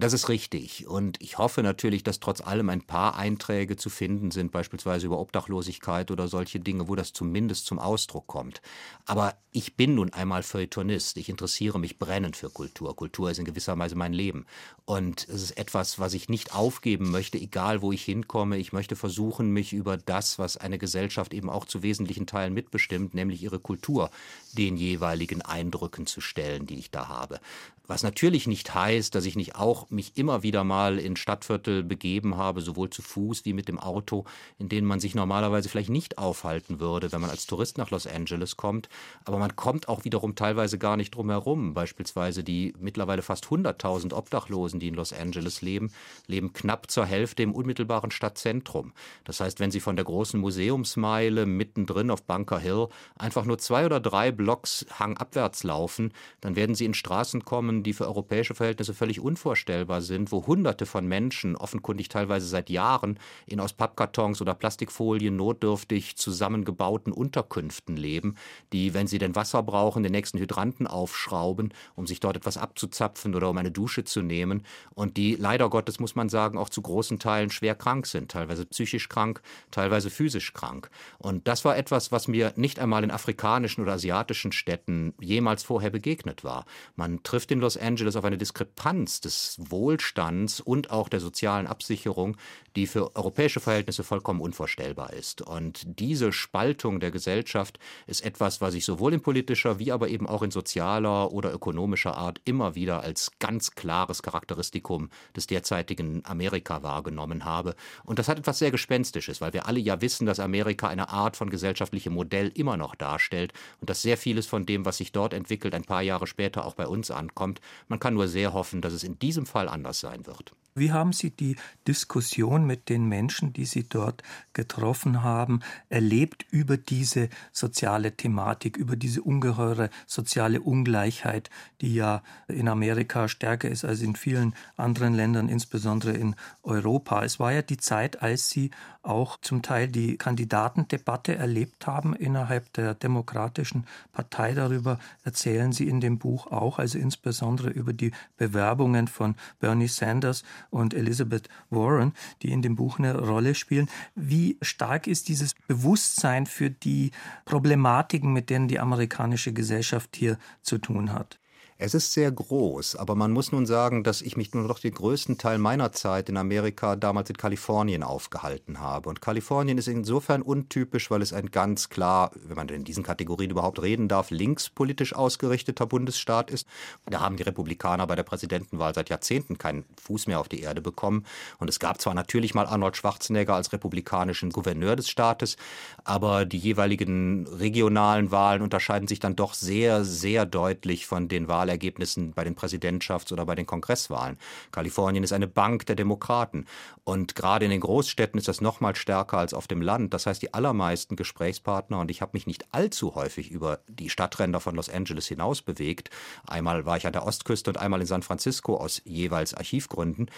Das 0.03 0.11
ist 0.11 0.27
richtig. 0.27 0.85
Und 0.85 1.15
ich 1.21 1.38
hoffe 1.38 1.63
natürlich, 1.63 2.03
dass 2.03 2.19
trotz 2.19 2.41
allem 2.41 2.67
ein 2.67 2.81
paar 2.81 3.15
Einträge 3.15 3.77
zu 3.77 3.89
finden 3.89 4.31
sind, 4.31 4.51
beispielsweise 4.51 5.05
über 5.05 5.17
Obdachlosigkeit 5.17 6.11
oder 6.11 6.27
solche 6.27 6.59
Dinge, 6.59 6.89
wo 6.89 6.95
das 6.95 7.13
zumindest 7.13 7.65
zum 7.65 7.79
Ausdruck 7.79 8.27
kommt. 8.27 8.61
Aber 9.05 9.33
ich 9.53 9.77
bin 9.77 9.95
nun 9.95 10.11
einmal 10.11 10.44
Feuilletonist. 10.44 11.15
Ich 11.15 11.29
interessiere 11.29 11.79
mich 11.79 12.00
brennend 12.00 12.35
für 12.35 12.50
Kultur. 12.50 12.94
Kultur 12.97 13.31
ist 13.31 13.38
in 13.38 13.45
gewisser 13.45 13.79
Weise 13.79 13.95
mein 13.95 14.11
Leben. 14.11 14.45
Und 14.83 15.25
es 15.29 15.41
ist 15.41 15.57
etwas, 15.57 16.00
was 16.00 16.13
ich 16.13 16.27
nicht 16.27 16.53
aufgeben 16.53 17.09
möchte, 17.09 17.38
egal 17.38 17.81
wo 17.81 17.94
ich 17.94 18.03
hinkomme. 18.03 18.57
Ich 18.57 18.73
möchte 18.73 18.97
versuchen, 18.97 19.51
mich 19.51 19.71
über 19.71 19.95
das, 19.95 20.38
was 20.38 20.57
eine 20.57 20.79
Gesellschaft 20.79 21.33
eben 21.33 21.49
auch 21.49 21.63
zu 21.63 21.81
wesentlichen 21.81 22.27
Teilen 22.27 22.53
mitbestimmt, 22.53 23.13
nämlich 23.13 23.41
ihre 23.41 23.59
Kultur, 23.59 24.09
den 24.51 24.75
jeweiligen 24.75 25.41
Eindrücken 25.41 26.07
zu 26.07 26.19
stellen, 26.19 26.65
die 26.65 26.79
ich 26.79 26.91
da 26.91 27.07
habe. 27.07 27.39
Was 27.85 28.01
natürlich 28.01 28.47
nicht 28.47 28.73
heißt, 28.73 29.13
dass 29.13 29.25
ich 29.25 29.35
nicht 29.35 29.56
auch 29.56 29.89
mich 29.94 30.18
immer 30.18 30.44
wieder 30.44 30.63
mal 30.63 30.98
in 30.98 31.16
Stadtviertel 31.16 31.84
begeben 31.84 32.36
habe, 32.36 32.62
sowohl 32.62 32.90
zu 32.90 33.01
Fuß 33.01 33.45
wie 33.45 33.54
mit 33.54 33.68
dem 33.68 33.80
Auto, 33.80 34.25
in 34.57 34.68
denen 34.68 34.88
man 34.88 35.00
sich 35.00 35.16
normalerweise 35.16 35.69
vielleicht 35.69 35.90
nicht 35.90 36.18
aufhalten 36.18 36.80
würde, 36.80 37.12
wenn 37.12 37.22
man 37.22 37.30
als 37.30 37.45
Tourist 37.45 37.78
nach 37.78 37.92
Los 37.92 38.07
Angeles 38.07 38.57
kommt. 38.57 38.90
Aber 39.24 39.38
man 39.38 39.56
kommt 39.56 39.88
auch 39.88 40.04
wiederum 40.04 40.36
teilweise 40.36 40.78
gar 40.78 40.98
nicht 40.98 41.16
drum 41.16 41.30
herum. 41.30 41.74
Beispielsweise 41.74 42.44
die 42.44 42.74
mittlerweile 42.80 43.22
fast 43.22 43.45
100.000 43.45 44.13
Obdachlosen, 44.13 44.80
die 44.80 44.88
in 44.88 44.95
Los 44.95 45.13
Angeles 45.13 45.62
leben, 45.62 45.92
leben 46.28 46.51
knapp 46.54 46.90
zur 46.90 47.06
Hälfte 47.06 47.44
im 47.44 47.54
unmittelbaren 47.54 48.12
Stadtzentrum. 48.12 48.94
Das 49.24 49.40
heißt, 49.40 49.60
wenn 49.60 49.72
Sie 49.72 49.80
von 49.80 49.95
der 49.95 50.06
großen 50.06 50.40
Museumsmeile 50.40 51.45
mittendrin 51.45 52.10
auf 52.10 52.24
Bunker 52.24 52.60
Hill 52.60 52.88
einfach 53.16 53.45
nur 53.45 53.60
zwei 53.60 53.86
oder 53.86 54.00
drei 54.00 54.31
Blocks 54.31 54.86
hangabwärts 54.98 55.63
laufen, 55.63 56.13
dann 56.42 56.56
werden 56.56 56.75
Sie 56.75 56.86
in 56.86 56.94
Straßen 56.94 57.45
kommen, 57.45 57.84
die 57.84 57.94
für 57.94 58.07
europäische 58.07 58.56
Verhältnisse 58.56 58.94
völlig 58.94 59.19
unvorstellbar 59.19 59.72
sind, 59.99 60.31
wo 60.31 60.45
Hunderte 60.45 60.85
von 60.85 61.07
Menschen, 61.07 61.56
offenkundig 61.56 62.09
teilweise 62.09 62.47
seit 62.47 62.69
Jahren, 62.69 63.19
in 63.45 63.59
aus 63.59 63.73
Pappkartons 63.73 64.42
oder 64.42 64.53
Plastikfolien 64.53 65.35
notdürftig 65.35 66.15
zusammengebauten 66.15 67.11
Unterkünften 67.11 67.97
leben, 67.97 68.35
die, 68.71 68.94
wenn 68.94 69.07
sie 69.07 69.18
denn 69.18 69.35
Wasser 69.35 69.63
brauchen, 69.63 70.03
den 70.03 70.11
nächsten 70.11 70.39
Hydranten 70.39 70.87
aufschrauben, 70.87 71.73
um 71.95 72.07
sich 72.07 72.19
dort 72.19 72.37
etwas 72.37 72.57
abzuzapfen 72.57 73.35
oder 73.35 73.49
um 73.49 73.57
eine 73.57 73.71
Dusche 73.71 74.03
zu 74.03 74.21
nehmen 74.21 74.63
und 74.94 75.18
die 75.18 75.35
leider 75.35 75.69
Gottes, 75.69 75.99
muss 75.99 76.15
man 76.15 76.30
sagen, 76.30 76.57
auch 76.57 76.69
zu 76.69 76.81
großen 76.81 77.19
Teilen 77.19 77.49
schwer 77.49 77.75
krank 77.75 78.06
sind, 78.07 78.31
teilweise 78.31 78.65
psychisch 78.65 79.09
krank, 79.09 79.42
teilweise 79.71 80.09
physisch 80.09 80.53
krank. 80.53 80.89
Und 81.18 81.47
das 81.47 81.65
war 81.65 81.77
etwas, 81.77 82.11
was 82.11 82.27
mir 82.27 82.53
nicht 82.56 82.80
einmal 82.80 83.03
in 83.03 83.11
afrikanischen 83.11 83.83
oder 83.83 83.94
asiatischen 83.94 84.51
Städten 84.51 85.13
jemals 85.19 85.63
vorher 85.63 85.89
begegnet 85.89 86.44
war. 86.44 86.65
Man 86.95 87.23
trifft 87.23 87.51
in 87.51 87.59
Los 87.59 87.77
Angeles 87.77 88.15
auf 88.15 88.25
eine 88.25 88.37
Diskrepanz 88.37 89.21
des 89.21 89.59
Wohlstands 89.71 90.59
und 90.59 90.91
auch 90.91 91.09
der 91.09 91.19
sozialen 91.19 91.67
Absicherung, 91.67 92.37
die 92.75 92.87
für 92.87 93.15
europäische 93.15 93.59
Verhältnisse 93.59 94.03
vollkommen 94.03 94.41
unvorstellbar 94.41 95.13
ist. 95.13 95.41
Und 95.41 95.99
diese 95.99 96.33
Spaltung 96.33 96.99
der 96.99 97.11
Gesellschaft 97.11 97.79
ist 98.07 98.25
etwas, 98.25 98.61
was 98.61 98.73
ich 98.73 98.85
sowohl 98.85 99.13
in 99.13 99.21
politischer 99.21 99.79
wie 99.79 99.91
aber 99.91 100.09
eben 100.09 100.27
auch 100.27 100.41
in 100.41 100.51
sozialer 100.51 101.31
oder 101.31 101.53
ökonomischer 101.53 102.17
Art 102.17 102.41
immer 102.45 102.75
wieder 102.75 103.01
als 103.01 103.31
ganz 103.39 103.71
klares 103.71 104.23
Charakteristikum 104.23 105.09
des 105.35 105.47
derzeitigen 105.47 106.25
Amerika 106.25 106.83
wahrgenommen 106.83 107.45
habe. 107.45 107.75
Und 108.03 108.19
das 108.19 108.27
hat 108.27 108.39
etwas 108.39 108.59
sehr 108.59 108.71
Gespenstisches, 108.71 109.41
weil 109.41 109.53
wir 109.53 109.67
alle 109.67 109.79
ja 109.79 110.01
wissen, 110.01 110.25
dass 110.25 110.39
Amerika 110.39 110.87
eine 110.87 111.09
Art 111.09 111.37
von 111.37 111.49
gesellschaftlichem 111.49 112.13
Modell 112.13 112.51
immer 112.55 112.77
noch 112.77 112.95
darstellt 112.95 113.53
und 113.79 113.89
dass 113.89 114.01
sehr 114.01 114.17
vieles 114.17 114.47
von 114.47 114.65
dem, 114.65 114.85
was 114.85 114.97
sich 114.97 115.11
dort 115.11 115.33
entwickelt, 115.33 115.75
ein 115.75 115.83
paar 115.83 116.01
Jahre 116.01 116.27
später 116.27 116.65
auch 116.65 116.73
bei 116.73 116.87
uns 116.87 117.11
ankommt 117.11 117.43
kommt. 117.43 117.61
Man 117.87 117.99
kann 117.99 118.13
nur 118.13 118.27
sehr 118.27 118.53
hoffen, 118.53 118.81
dass 118.81 118.93
es 118.93 119.03
in 119.03 119.19
diesem 119.19 119.45
Fall 119.54 119.69
anders 119.69 120.00
sein 120.00 120.26
wird. 120.26 120.52
Wie 120.75 120.92
haben 120.92 121.13
Sie 121.13 121.30
die 121.30 121.56
Diskussion 121.87 122.65
mit 122.65 122.89
den 122.89 123.06
Menschen, 123.06 123.53
die 123.53 123.65
Sie 123.65 123.83
dort 123.83 124.23
getroffen 124.53 125.21
haben, 125.21 125.59
erlebt 125.89 126.45
über 126.49 126.77
diese 126.77 127.30
soziale 127.51 128.18
Thematik, 128.18 128.77
über 128.77 128.95
diese 128.95 129.21
ungeheure 129.21 129.89
soziale 130.07 130.61
Ungleichheit, 130.61 131.51
die 131.81 131.94
ja 131.94 132.23
in 132.47 132.68
Amerika 132.68 133.27
stärker 133.27 133.69
ist 133.69 133.85
als 133.85 134.01
in 134.01 134.15
vielen 134.15 134.56
anderen 134.75 135.13
Ländern, 135.13 135.47
insbesondere 135.47 136.13
in 136.13 136.35
Europa? 136.63 137.23
Es 137.23 137.39
war 137.39 137.51
ja 137.51 137.61
die 137.61 137.77
Zeit, 137.77 138.21
als 138.23 138.49
Sie 138.49 138.71
auch 139.03 139.37
zum 139.42 139.61
Teil 139.61 139.89
die 139.89 140.18
Kandidatendebatte 140.18 141.35
erlebt 141.35 141.85
haben 141.85 142.15
innerhalb 142.15 142.71
der 142.73 142.95
Demokratischen 142.95 143.85
Partei. 144.11 144.53
Darüber 144.53 144.97
erzählen 145.23 145.71
Sie 145.71 145.87
in 145.87 145.99
dem 145.99 146.18
Buch 146.18 146.47
auch, 146.47 146.80
also 146.80 146.97
insbesondere 146.97 147.69
über 147.69 147.94
die 147.94 148.11
Bewerbungen 148.37 149.07
von 149.07 149.35
Bernie 149.59 149.87
Sanders 149.87 150.44
und 150.73 150.94
Elizabeth 150.94 151.47
Warren, 151.69 152.13
die 152.42 152.51
in 152.51 152.61
dem 152.61 152.75
Buch 152.75 152.99
eine 152.99 153.18
Rolle 153.18 153.56
spielen. 153.56 153.89
Wie 154.15 154.57
stark 154.61 155.07
ist 155.07 155.27
dieses 155.27 155.53
Bewusstsein 155.68 156.45
für 156.45 156.69
die 156.69 157.11
Problematiken, 157.45 158.33
mit 158.33 158.49
denen 158.49 158.68
die 158.68 158.80
amerikanische 158.80 159.53
Gesellschaft 159.53 160.15
hier 160.15 160.37
zu 160.61 160.77
tun 160.77 161.13
hat? 161.13 161.39
Es 161.77 161.95
ist 161.95 162.13
sehr 162.13 162.31
groß, 162.31 162.95
aber 162.97 163.15
man 163.15 163.31
muss 163.31 163.51
nun 163.51 163.65
sagen, 163.65 164.03
dass 164.03 164.21
ich 164.21 164.37
mich 164.37 164.53
nur 164.53 164.63
noch 164.68 164.77
den 164.77 164.94
größten 164.94 165.39
Teil 165.39 165.57
meiner 165.57 165.92
Zeit 165.92 166.30
in 166.30 166.37
Amerika 166.37 166.95
damals 166.95 167.31
in 167.31 167.37
Kalifornien 167.37 168.03
aufgehalten 168.03 168.80
habe. 168.80 169.09
Und 169.09 169.21
Kalifornien 169.21 169.80
ist 169.80 169.87
insofern 169.87 170.44
untypisch, 170.44 171.09
weil 171.09 171.23
es 171.23 171.33
ein 171.33 171.49
ganz 171.49 171.89
klar, 171.89 172.31
wenn 172.35 172.56
man 172.56 172.69
in 172.69 172.83
diesen 172.83 173.03
Kategorien 173.03 173.49
überhaupt 173.49 173.81
reden 173.81 174.07
darf, 174.07 174.30
linkspolitisch 174.30 175.15
ausgerichteter 175.15 175.87
Bundesstaat 175.87 176.51
ist. 176.51 176.68
Da 177.07 177.21
haben 177.21 177.37
die 177.37 177.44
Republikaner 177.44 178.06
bei 178.06 178.15
der 178.15 178.23
Präsidentenwahl 178.23 178.94
seit 178.94 179.09
Jahrzehnten 179.09 179.57
keinen 179.57 179.83
Fuß 179.99 180.27
mehr 180.27 180.39
auf 180.39 180.49
die 180.49 180.61
Erde 180.61 180.81
bekommen. 180.81 181.25
Und 181.57 181.69
es 181.69 181.80
gab 181.80 181.99
zwar 181.99 182.13
natürlich 182.13 182.53
mal 182.53 182.68
Arnold 182.68 182.97
Schwarzenegger 182.97 183.56
als 183.56 183.73
republikanischen 183.73 184.51
Gouverneur 184.51 184.95
des 184.95 185.09
Staates, 185.09 185.57
aber 186.03 186.45
die 186.45 186.59
jeweiligen 186.59 187.47
regionalen 187.47 188.30
Wahlen 188.30 188.61
unterscheiden 188.61 189.07
sich 189.07 189.19
dann 189.19 189.35
doch 189.35 189.56
sehr, 189.56 190.06
sehr 190.06 190.45
deutlich 190.45 191.07
von 191.07 191.27
den 191.27 191.47
Wahlen 191.47 191.62
Wahlergebnissen 191.63 192.33
bei 192.33 192.43
den 192.43 192.55
Präsidentschafts- 192.55 193.31
oder 193.31 193.45
bei 193.45 193.55
den 193.55 193.65
Kongresswahlen. 193.65 194.37
Kalifornien 194.71 195.23
ist 195.23 195.31
eine 195.31 195.47
Bank 195.47 195.85
der 195.85 195.95
Demokraten. 195.95 196.65
Und 197.05 197.35
gerade 197.35 197.65
in 197.65 197.71
den 197.71 197.79
Großstädten 197.79 198.37
ist 198.37 198.47
das 198.47 198.61
noch 198.61 198.81
mal 198.81 198.95
stärker 198.95 199.37
als 199.37 199.53
auf 199.53 199.67
dem 199.67 199.81
Land. 199.81 200.13
Das 200.13 200.25
heißt, 200.25 200.41
die 200.41 200.53
allermeisten 200.53 201.15
Gesprächspartner, 201.15 201.99
und 201.99 202.11
ich 202.11 202.21
habe 202.21 202.31
mich 202.33 202.47
nicht 202.47 202.65
allzu 202.71 203.15
häufig 203.15 203.49
über 203.49 203.79
die 203.87 204.09
Stadtränder 204.09 204.59
von 204.59 204.75
Los 204.75 204.89
Angeles 204.89 205.27
hinaus 205.27 205.61
bewegt. 205.61 206.09
Einmal 206.45 206.85
war 206.85 206.97
ich 206.97 207.07
an 207.07 207.13
der 207.13 207.25
Ostküste 207.25 207.69
und 207.69 207.77
einmal 207.77 208.01
in 208.01 208.07
San 208.07 208.23
Francisco 208.23 208.75
aus 208.75 209.01
jeweils 209.05 209.53
Archivgründen. 209.53 210.29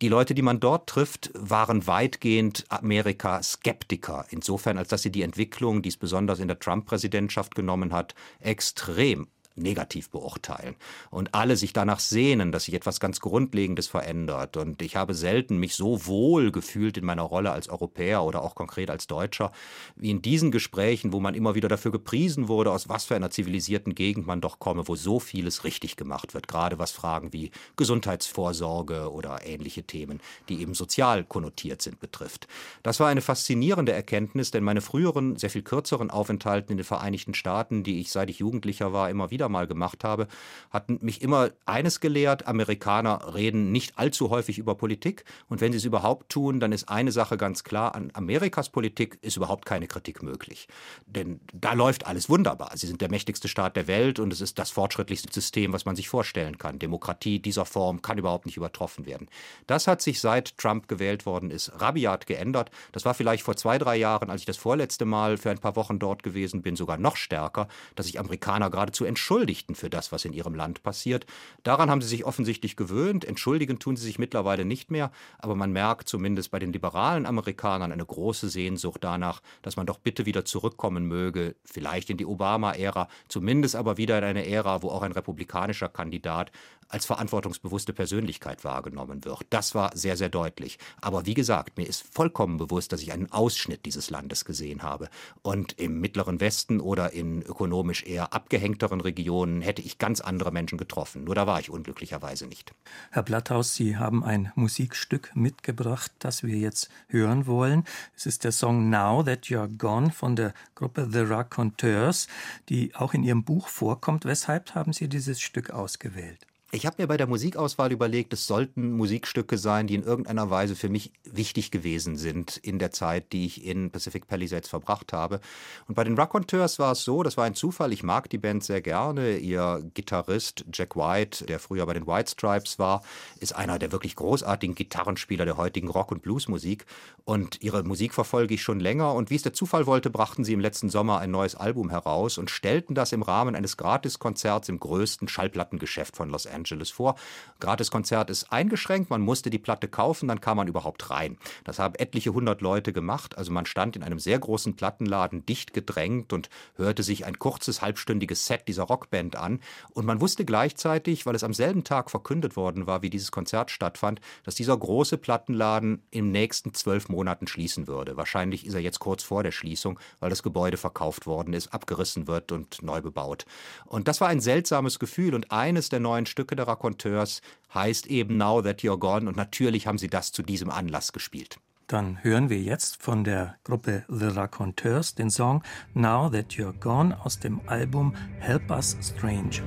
Die 0.00 0.08
Leute, 0.08 0.34
die 0.34 0.42
man 0.42 0.58
dort 0.58 0.88
trifft, 0.88 1.30
waren 1.34 1.86
weitgehend 1.86 2.64
Amerika-Skeptiker. 2.70 4.26
Insofern, 4.30 4.78
als 4.78 4.88
dass 4.88 5.02
sie 5.02 5.12
die 5.12 5.22
Entwicklung, 5.22 5.80
die 5.82 5.90
es 5.90 5.96
besonders 5.96 6.40
in 6.40 6.48
der 6.48 6.58
Trump-Präsidentschaft 6.58 7.54
genommen 7.54 7.92
hat, 7.92 8.16
extrem 8.40 9.28
negativ 9.56 10.10
beurteilen 10.10 10.76
und 11.10 11.34
alle 11.34 11.56
sich 11.56 11.72
danach 11.72 12.00
sehnen, 12.00 12.52
dass 12.52 12.64
sich 12.64 12.74
etwas 12.74 13.00
ganz 13.00 13.20
Grundlegendes 13.20 13.86
verändert. 13.86 14.56
Und 14.56 14.82
ich 14.82 14.96
habe 14.96 15.14
selten 15.14 15.58
mich 15.58 15.74
so 15.74 16.06
wohl 16.06 16.52
gefühlt 16.52 16.96
in 16.96 17.04
meiner 17.04 17.22
Rolle 17.22 17.52
als 17.52 17.68
Europäer 17.68 18.22
oder 18.22 18.42
auch 18.42 18.54
konkret 18.54 18.90
als 18.90 19.06
Deutscher, 19.06 19.52
wie 19.96 20.10
in 20.10 20.22
diesen 20.22 20.50
Gesprächen, 20.50 21.12
wo 21.12 21.20
man 21.20 21.34
immer 21.34 21.54
wieder 21.54 21.68
dafür 21.68 21.92
gepriesen 21.92 22.48
wurde, 22.48 22.70
aus 22.72 22.88
was 22.88 23.04
für 23.04 23.16
einer 23.16 23.30
zivilisierten 23.30 23.94
Gegend 23.94 24.26
man 24.26 24.40
doch 24.40 24.58
komme, 24.58 24.88
wo 24.88 24.96
so 24.96 25.20
vieles 25.20 25.64
richtig 25.64 25.96
gemacht 25.96 26.34
wird, 26.34 26.48
gerade 26.48 26.78
was 26.78 26.92
Fragen 26.92 27.32
wie 27.32 27.50
Gesundheitsvorsorge 27.76 29.12
oder 29.12 29.46
ähnliche 29.46 29.84
Themen, 29.84 30.20
die 30.48 30.60
eben 30.60 30.74
sozial 30.74 31.24
konnotiert 31.24 31.82
sind, 31.82 32.00
betrifft. 32.00 32.46
Das 32.82 33.00
war 33.00 33.08
eine 33.08 33.20
faszinierende 33.20 33.92
Erkenntnis, 33.92 34.50
denn 34.50 34.64
meine 34.64 34.80
früheren, 34.80 35.36
sehr 35.36 35.50
viel 35.50 35.62
kürzeren 35.62 36.10
Aufenthalten 36.10 36.72
in 36.72 36.78
den 36.78 36.84
Vereinigten 36.84 37.34
Staaten, 37.34 37.82
die 37.82 38.00
ich 38.00 38.10
seit 38.10 38.30
ich 38.30 38.38
Jugendlicher 38.38 38.92
war, 38.92 39.10
immer 39.10 39.30
wieder 39.30 39.41
wieder 39.42 39.48
mal 39.48 39.66
gemacht 39.66 40.04
habe, 40.04 40.28
hat 40.70 40.88
mich 41.02 41.20
immer 41.20 41.50
eines 41.66 41.98
gelehrt, 41.98 42.46
Amerikaner 42.46 43.34
reden 43.34 43.72
nicht 43.72 43.98
allzu 43.98 44.30
häufig 44.30 44.58
über 44.58 44.76
Politik 44.76 45.24
und 45.48 45.60
wenn 45.60 45.72
sie 45.72 45.78
es 45.78 45.84
überhaupt 45.84 46.28
tun, 46.28 46.60
dann 46.60 46.70
ist 46.70 46.88
eine 46.88 47.10
Sache 47.10 47.36
ganz 47.36 47.64
klar, 47.64 47.94
an 47.96 48.10
Amerikas 48.14 48.68
Politik 48.68 49.18
ist 49.20 49.36
überhaupt 49.36 49.66
keine 49.66 49.88
Kritik 49.88 50.22
möglich. 50.22 50.68
Denn 51.06 51.40
da 51.52 51.72
läuft 51.72 52.06
alles 52.06 52.28
wunderbar. 52.28 52.70
Sie 52.74 52.86
sind 52.86 53.00
der 53.00 53.10
mächtigste 53.10 53.48
Staat 53.48 53.74
der 53.76 53.88
Welt 53.88 54.20
und 54.20 54.32
es 54.32 54.40
ist 54.40 54.58
das 54.58 54.70
fortschrittlichste 54.70 55.32
System, 55.32 55.72
was 55.72 55.84
man 55.84 55.96
sich 55.96 56.08
vorstellen 56.08 56.58
kann. 56.58 56.78
Demokratie 56.78 57.40
dieser 57.40 57.64
Form 57.64 58.00
kann 58.00 58.18
überhaupt 58.18 58.46
nicht 58.46 58.56
übertroffen 58.56 59.06
werden. 59.06 59.28
Das 59.66 59.88
hat 59.88 60.02
sich 60.02 60.20
seit 60.20 60.56
Trump 60.56 60.86
gewählt 60.86 61.26
worden 61.26 61.50
ist 61.50 61.72
rabiat 61.80 62.26
geändert. 62.26 62.70
Das 62.92 63.04
war 63.04 63.14
vielleicht 63.14 63.42
vor 63.42 63.56
zwei, 63.56 63.78
drei 63.78 63.96
Jahren, 63.96 64.30
als 64.30 64.42
ich 64.42 64.46
das 64.46 64.56
vorletzte 64.56 65.04
Mal 65.04 65.36
für 65.36 65.50
ein 65.50 65.58
paar 65.58 65.74
Wochen 65.74 65.98
dort 65.98 66.22
gewesen 66.22 66.62
bin, 66.62 66.76
sogar 66.76 66.96
noch 66.96 67.16
stärker, 67.16 67.66
dass 67.96 68.06
sich 68.06 68.20
Amerikaner 68.20 68.70
geradezu 68.70 69.04
entschuldigen 69.04 69.31
entschuldigten 69.32 69.74
für 69.74 69.88
das, 69.88 70.12
was 70.12 70.26
in 70.26 70.34
ihrem 70.34 70.54
Land 70.54 70.82
passiert. 70.82 71.24
Daran 71.62 71.90
haben 71.90 72.02
sie 72.02 72.08
sich 72.08 72.26
offensichtlich 72.26 72.76
gewöhnt. 72.76 73.24
Entschuldigen 73.24 73.78
tun 73.78 73.96
sie 73.96 74.04
sich 74.04 74.18
mittlerweile 74.18 74.66
nicht 74.66 74.90
mehr. 74.90 75.10
Aber 75.38 75.54
man 75.54 75.72
merkt 75.72 76.06
zumindest 76.06 76.50
bei 76.50 76.58
den 76.58 76.72
liberalen 76.72 77.24
Amerikanern 77.24 77.92
eine 77.92 78.04
große 78.04 78.50
Sehnsucht 78.50 79.02
danach, 79.02 79.40
dass 79.62 79.76
man 79.76 79.86
doch 79.86 79.98
bitte 79.98 80.26
wieder 80.26 80.44
zurückkommen 80.44 81.06
möge, 81.06 81.54
vielleicht 81.64 82.10
in 82.10 82.18
die 82.18 82.26
Obama-Ära, 82.26 83.08
zumindest 83.28 83.74
aber 83.74 83.96
wieder 83.96 84.18
in 84.18 84.24
eine 84.24 84.46
Ära, 84.46 84.82
wo 84.82 84.90
auch 84.90 85.02
ein 85.02 85.12
republikanischer 85.12 85.88
Kandidat 85.88 86.52
als 86.88 87.06
verantwortungsbewusste 87.06 87.94
Persönlichkeit 87.94 88.64
wahrgenommen 88.64 89.24
wird. 89.24 89.46
Das 89.48 89.74
war 89.74 89.96
sehr, 89.96 90.18
sehr 90.18 90.28
deutlich. 90.28 90.78
Aber 91.00 91.24
wie 91.24 91.32
gesagt, 91.32 91.78
mir 91.78 91.86
ist 91.86 92.04
vollkommen 92.12 92.58
bewusst, 92.58 92.92
dass 92.92 93.00
ich 93.00 93.12
einen 93.12 93.32
Ausschnitt 93.32 93.86
dieses 93.86 94.10
Landes 94.10 94.44
gesehen 94.44 94.82
habe. 94.82 95.08
Und 95.40 95.78
im 95.78 96.00
mittleren 96.00 96.40
Westen 96.40 96.80
oder 96.80 97.12
in 97.12 97.40
ökonomisch 97.42 98.04
eher 98.04 98.34
abgehängteren 98.34 99.00
Regionen 99.00 99.21
hätte 99.60 99.82
ich 99.82 99.98
ganz 99.98 100.20
andere 100.20 100.52
Menschen 100.52 100.78
getroffen. 100.78 101.24
Nur 101.24 101.34
da 101.34 101.46
war 101.46 101.60
ich 101.60 101.70
unglücklicherweise 101.70 102.46
nicht. 102.46 102.74
Herr 103.10 103.22
Blatthaus, 103.22 103.74
Sie 103.74 103.96
haben 103.96 104.24
ein 104.24 104.52
Musikstück 104.54 105.34
mitgebracht, 105.34 106.12
das 106.18 106.42
wir 106.42 106.56
jetzt 106.56 106.90
hören 107.08 107.46
wollen. 107.46 107.84
Es 108.16 108.26
ist 108.26 108.44
der 108.44 108.52
Song 108.52 108.90
Now 108.90 109.22
That 109.22 109.46
You're 109.46 109.68
Gone 109.76 110.10
von 110.10 110.36
der 110.36 110.54
Gruppe 110.74 111.08
The 111.10 111.20
Raconteurs, 111.20 112.28
die 112.68 112.94
auch 112.94 113.14
in 113.14 113.22
Ihrem 113.22 113.44
Buch 113.44 113.68
vorkommt. 113.68 114.24
Weshalb 114.24 114.74
haben 114.74 114.92
Sie 114.92 115.08
dieses 115.08 115.40
Stück 115.40 115.70
ausgewählt? 115.70 116.46
Ich 116.74 116.86
habe 116.86 117.02
mir 117.02 117.06
bei 117.06 117.18
der 117.18 117.26
Musikauswahl 117.26 117.92
überlegt, 117.92 118.32
es 118.32 118.46
sollten 118.46 118.92
Musikstücke 118.92 119.58
sein, 119.58 119.86
die 119.86 119.94
in 119.94 120.04
irgendeiner 120.04 120.48
Weise 120.48 120.74
für 120.74 120.88
mich 120.88 121.12
wichtig 121.22 121.70
gewesen 121.70 122.16
sind 122.16 122.56
in 122.56 122.78
der 122.78 122.90
Zeit, 122.90 123.34
die 123.34 123.44
ich 123.44 123.66
in 123.66 123.90
Pacific 123.90 124.26
Palisades 124.26 124.70
verbracht 124.70 125.12
habe. 125.12 125.40
Und 125.86 125.96
bei 125.96 126.04
den 126.04 126.14
Raconteurs 126.14 126.78
war 126.78 126.92
es 126.92 127.04
so, 127.04 127.22
das 127.22 127.36
war 127.36 127.44
ein 127.44 127.54
Zufall, 127.54 127.92
ich 127.92 128.02
mag 128.02 128.30
die 128.30 128.38
Band 128.38 128.64
sehr 128.64 128.80
gerne. 128.80 129.36
Ihr 129.36 129.84
Gitarrist 129.92 130.64
Jack 130.72 130.96
White, 130.96 131.44
der 131.44 131.58
früher 131.58 131.84
bei 131.84 131.92
den 131.92 132.06
White 132.06 132.30
Stripes 132.30 132.78
war, 132.78 133.02
ist 133.38 133.54
einer 133.54 133.78
der 133.78 133.92
wirklich 133.92 134.16
großartigen 134.16 134.74
Gitarrenspieler 134.74 135.44
der 135.44 135.58
heutigen 135.58 135.88
Rock- 135.88 136.10
und 136.10 136.22
Bluesmusik. 136.22 136.86
Und 137.24 137.60
ihre 137.60 137.82
Musik 137.82 138.14
verfolge 138.14 138.54
ich 138.54 138.62
schon 138.62 138.80
länger. 138.80 139.12
Und 139.12 139.28
wie 139.28 139.36
es 139.36 139.42
der 139.42 139.52
Zufall 139.52 139.84
wollte, 139.84 140.08
brachten 140.08 140.42
sie 140.42 140.54
im 140.54 140.60
letzten 140.60 140.88
Sommer 140.88 141.18
ein 141.18 141.30
neues 141.30 141.54
Album 141.54 141.90
heraus 141.90 142.38
und 142.38 142.50
stellten 142.50 142.94
das 142.94 143.12
im 143.12 143.20
Rahmen 143.20 143.54
eines 143.54 143.76
Gratiskonzerts 143.76 144.70
im 144.70 144.80
größten 144.80 145.28
Schallplattengeschäft 145.28 146.16
von 146.16 146.30
Los 146.30 146.46
Angeles 146.46 146.61
Angeles 146.62 146.90
vor. 146.90 147.16
Gratiskonzert 147.58 148.30
ist 148.30 148.52
eingeschränkt, 148.52 149.10
man 149.10 149.20
musste 149.20 149.50
die 149.50 149.58
Platte 149.58 149.88
kaufen, 149.88 150.28
dann 150.28 150.40
kam 150.40 150.56
man 150.56 150.68
überhaupt 150.68 151.10
rein. 151.10 151.36
Das 151.64 151.78
haben 151.78 151.94
etliche 151.96 152.32
hundert 152.32 152.60
Leute 152.60 152.92
gemacht, 152.92 153.36
also 153.36 153.50
man 153.52 153.66
stand 153.66 153.96
in 153.96 154.02
einem 154.02 154.20
sehr 154.20 154.38
großen 154.38 154.76
Plattenladen 154.76 155.44
dicht 155.44 155.74
gedrängt 155.74 156.32
und 156.32 156.48
hörte 156.76 157.02
sich 157.02 157.26
ein 157.26 157.38
kurzes 157.38 157.82
halbstündiges 157.82 158.46
Set 158.46 158.68
dieser 158.68 158.84
Rockband 158.84 159.36
an 159.36 159.60
und 159.90 160.06
man 160.06 160.20
wusste 160.20 160.44
gleichzeitig, 160.44 161.26
weil 161.26 161.34
es 161.34 161.44
am 161.44 161.52
selben 161.52 161.82
Tag 161.82 162.10
verkündet 162.10 162.56
worden 162.56 162.86
war, 162.86 163.02
wie 163.02 163.10
dieses 163.10 163.32
Konzert 163.32 163.70
stattfand, 163.70 164.20
dass 164.44 164.54
dieser 164.54 164.76
große 164.76 165.18
Plattenladen 165.18 166.02
im 166.10 166.30
nächsten 166.30 166.74
zwölf 166.74 167.08
Monaten 167.08 167.48
schließen 167.48 167.88
würde. 167.88 168.16
Wahrscheinlich 168.16 168.66
ist 168.66 168.74
er 168.74 168.80
jetzt 168.80 169.00
kurz 169.00 169.24
vor 169.24 169.42
der 169.42 169.50
Schließung, 169.50 169.98
weil 170.20 170.30
das 170.30 170.42
Gebäude 170.44 170.76
verkauft 170.76 171.26
worden 171.26 171.54
ist, 171.54 171.74
abgerissen 171.74 172.28
wird 172.28 172.52
und 172.52 172.82
neu 172.82 173.00
bebaut. 173.00 173.46
Und 173.86 174.06
das 174.06 174.20
war 174.20 174.28
ein 174.28 174.40
seltsames 174.40 174.98
Gefühl 174.98 175.34
und 175.34 175.50
eines 175.50 175.88
der 175.88 176.00
neuen 176.00 176.26
Stücke 176.26 176.51
Stücke 176.52 176.56
der 176.56 176.68
Raconteurs 176.68 177.40
heißt 177.72 178.08
eben 178.08 178.36
Now 178.36 178.60
That 178.60 178.80
You're 178.80 178.98
Gone 178.98 179.26
und 179.26 179.36
natürlich 179.36 179.86
haben 179.86 179.96
sie 179.96 180.08
das 180.08 180.32
zu 180.32 180.42
diesem 180.42 180.70
Anlass 180.70 181.12
gespielt. 181.12 181.58
Dann 181.86 182.22
hören 182.22 182.50
wir 182.50 182.60
jetzt 182.60 183.02
von 183.02 183.24
der 183.24 183.56
Gruppe 183.64 184.04
The 184.08 184.26
Raconteurs 184.26 185.14
den 185.14 185.30
Song 185.30 185.62
Now 185.94 186.28
That 186.28 186.52
You're 186.52 186.78
Gone 186.78 187.18
aus 187.24 187.38
dem 187.38 187.60
Album 187.68 188.14
Help 188.38 188.70
Us 188.70 188.96
Stranger. 189.00 189.62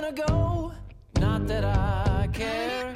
Gonna 0.00 0.12
go? 0.12 0.72
Not 1.18 1.48
that 1.48 1.64
I 1.64 2.28
care. 2.32 2.92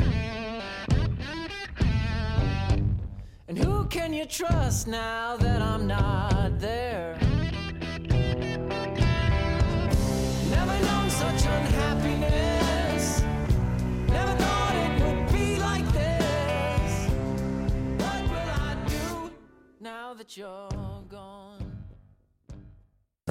And 3.48 3.58
who 3.58 3.86
can 3.86 4.12
you 4.12 4.24
trust 4.24 4.86
now 4.86 5.36
that 5.36 5.60
I'm 5.60 5.86
not 5.88 6.60
there? 6.60 7.18
Never 10.50 10.76
known 10.86 11.10
such 11.10 11.44
unhappiness. 11.56 13.22
Never 14.06 14.34
thought 14.42 14.74
it 14.84 14.92
would 15.02 15.32
be 15.32 15.58
like 15.58 15.88
this. 15.92 17.08
What 18.02 18.22
will 18.30 18.50
I 18.68 18.76
do 18.86 19.32
now 19.80 20.14
that 20.14 20.36
you're? 20.36 20.91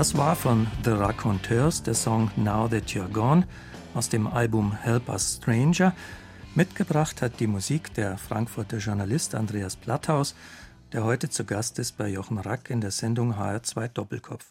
Das 0.01 0.17
war 0.17 0.35
von 0.35 0.65
The 0.83 0.89
Raconteurs 0.89 1.83
der 1.83 1.93
Song 1.93 2.31
Now 2.35 2.67
That 2.67 2.85
You're 2.85 3.07
Gone 3.07 3.47
aus 3.93 4.09
dem 4.09 4.25
Album 4.25 4.73
Help 4.73 5.09
Us 5.09 5.37
Stranger. 5.39 5.93
Mitgebracht 6.55 7.21
hat 7.21 7.39
die 7.39 7.45
Musik 7.45 7.93
der 7.93 8.17
Frankfurter 8.17 8.79
Journalist 8.79 9.35
Andreas 9.35 9.75
Platthaus, 9.75 10.33
der 10.91 11.03
heute 11.03 11.29
zu 11.29 11.45
Gast 11.45 11.77
ist 11.77 11.99
bei 11.99 12.07
Jochen 12.07 12.39
Rack 12.39 12.71
in 12.71 12.81
der 12.81 12.89
Sendung 12.89 13.35
HR2 13.35 13.89
Doppelkopf. 13.89 14.47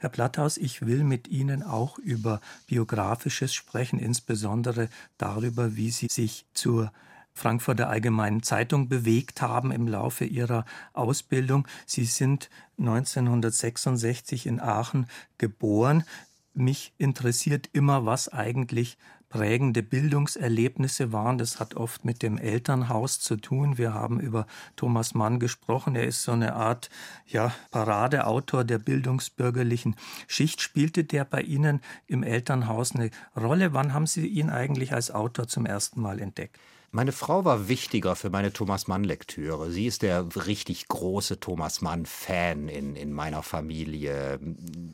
Herr 0.00 0.08
Platthaus, 0.08 0.56
ich 0.56 0.84
will 0.84 1.04
mit 1.04 1.28
Ihnen 1.28 1.62
auch 1.62 1.98
über 1.98 2.40
Biografisches 2.66 3.54
sprechen, 3.54 4.00
insbesondere 4.00 4.88
darüber, 5.16 5.76
wie 5.76 5.92
Sie 5.92 6.08
sich 6.10 6.44
zur 6.54 6.90
Frankfurter 7.38 7.88
Allgemeinen 7.88 8.42
Zeitung 8.42 8.88
bewegt 8.88 9.40
haben 9.40 9.70
im 9.70 9.86
Laufe 9.86 10.24
Ihrer 10.24 10.64
Ausbildung. 10.92 11.66
Sie 11.86 12.04
sind 12.04 12.50
1966 12.78 14.46
in 14.46 14.60
Aachen 14.60 15.06
geboren. 15.38 16.04
Mich 16.52 16.92
interessiert 16.98 17.70
immer, 17.72 18.04
was 18.04 18.28
eigentlich 18.28 18.98
prägende 19.28 19.82
Bildungserlebnisse 19.82 21.12
waren. 21.12 21.38
Das 21.38 21.60
hat 21.60 21.74
oft 21.74 22.04
mit 22.04 22.22
dem 22.22 22.38
Elternhaus 22.38 23.20
zu 23.20 23.36
tun. 23.36 23.78
Wir 23.78 23.94
haben 23.94 24.20
über 24.20 24.46
Thomas 24.76 25.14
Mann 25.14 25.38
gesprochen. 25.38 25.96
Er 25.96 26.04
ist 26.04 26.22
so 26.22 26.32
eine 26.32 26.54
Art 26.54 26.90
ja, 27.26 27.52
Paradeautor 27.70 28.64
der 28.64 28.78
bildungsbürgerlichen 28.78 29.96
Schicht. 30.26 30.60
Spielte 30.60 31.04
der 31.04 31.24
bei 31.24 31.42
Ihnen 31.42 31.80
im 32.06 32.22
Elternhaus 32.22 32.94
eine 32.94 33.10
Rolle? 33.36 33.72
Wann 33.74 33.92
haben 33.92 34.06
Sie 34.06 34.26
ihn 34.26 34.50
eigentlich 34.50 34.92
als 34.92 35.10
Autor 35.10 35.46
zum 35.46 35.66
ersten 35.66 36.00
Mal 36.00 36.20
entdeckt? 36.20 36.58
Meine 36.90 37.12
Frau 37.12 37.44
war 37.44 37.68
wichtiger 37.68 38.16
für 38.16 38.30
meine 38.30 38.50
Thomas 38.50 38.88
Mann-Lektüre. 38.88 39.70
Sie 39.70 39.86
ist 39.86 40.00
der 40.00 40.26
richtig 40.46 40.88
große 40.88 41.38
Thomas 41.38 41.82
Mann-Fan 41.82 42.68
in, 42.68 42.96
in 42.96 43.12
meiner 43.12 43.42
Familie. 43.42 44.40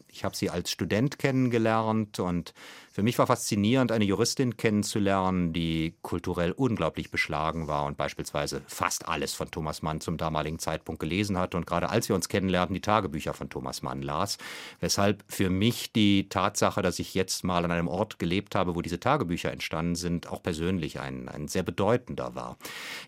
Ich 0.08 0.24
habe 0.24 0.34
sie 0.34 0.50
als 0.50 0.72
Student 0.72 1.20
kennengelernt 1.20 2.18
und 2.18 2.52
für 2.94 3.02
mich 3.02 3.18
war 3.18 3.26
faszinierend, 3.26 3.90
eine 3.90 4.04
Juristin 4.04 4.56
kennenzulernen, 4.56 5.52
die 5.52 5.96
kulturell 6.02 6.52
unglaublich 6.52 7.10
beschlagen 7.10 7.66
war 7.66 7.86
und 7.86 7.96
beispielsweise 7.96 8.62
fast 8.68 9.08
alles 9.08 9.34
von 9.34 9.50
Thomas 9.50 9.82
Mann 9.82 10.00
zum 10.00 10.16
damaligen 10.16 10.60
Zeitpunkt 10.60 11.00
gelesen 11.00 11.36
hatte 11.36 11.56
und 11.56 11.66
gerade 11.66 11.88
als 11.88 12.08
wir 12.08 12.14
uns 12.14 12.28
kennenlernten, 12.28 12.72
die 12.72 12.80
Tagebücher 12.80 13.34
von 13.34 13.50
Thomas 13.50 13.82
Mann 13.82 14.00
las. 14.00 14.38
Weshalb 14.78 15.24
für 15.26 15.50
mich 15.50 15.92
die 15.92 16.28
Tatsache, 16.28 16.82
dass 16.82 17.00
ich 17.00 17.14
jetzt 17.14 17.42
mal 17.42 17.64
an 17.64 17.72
einem 17.72 17.88
Ort 17.88 18.20
gelebt 18.20 18.54
habe, 18.54 18.76
wo 18.76 18.80
diese 18.80 19.00
Tagebücher 19.00 19.50
entstanden 19.50 19.96
sind, 19.96 20.28
auch 20.28 20.40
persönlich 20.40 21.00
ein, 21.00 21.28
ein 21.28 21.48
sehr 21.48 21.64
bedeutender 21.64 22.36
war. 22.36 22.58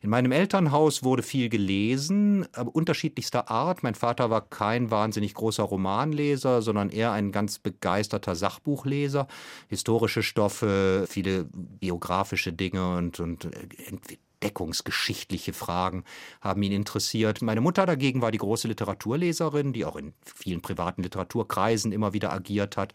In 0.03 0.11
meinem 0.11 0.33
Elternhaus 0.33 1.05
wurde 1.05 1.23
viel 1.23 1.49
gelesen, 1.49 2.49
aber 2.55 2.75
unterschiedlichster 2.75 3.53
Art. 3.53 3.85
Mein 3.85 3.95
Vater 3.95 4.31
war 4.31 4.41
kein 4.41 4.91
wahnsinnig 4.91 5.35
großer 5.35 5.63
Romanleser, 5.63 6.61
sondern 6.61 6.91
eher 6.91 7.13
ein 7.13 7.31
ganz 7.31 7.61
begeisterter 7.61 8.35
Sachbuchleser 8.35 9.29
historische 9.77 10.23
Stoffe, 10.23 11.07
viele 11.07 11.47
biografische 11.53 12.53
Dinge 12.53 12.97
und, 12.97 13.21
und 13.21 13.45
äh, 13.45 13.69
entdeckungsgeschichtliche 14.47 15.53
Fragen 15.53 16.05
haben 16.41 16.63
ihn 16.63 16.73
interessiert. 16.73 17.43
Meine 17.43 17.61
Mutter 17.61 17.85
dagegen 17.85 18.23
war 18.23 18.31
die 18.31 18.39
große 18.39 18.69
Literaturleserin, 18.69 19.73
die 19.73 19.85
auch 19.85 19.97
in 19.97 20.15
vielen 20.23 20.61
privaten 20.61 21.03
Literaturkreisen 21.03 21.93
immer 21.93 22.13
wieder 22.13 22.33
agiert 22.33 22.77
hat 22.77 22.93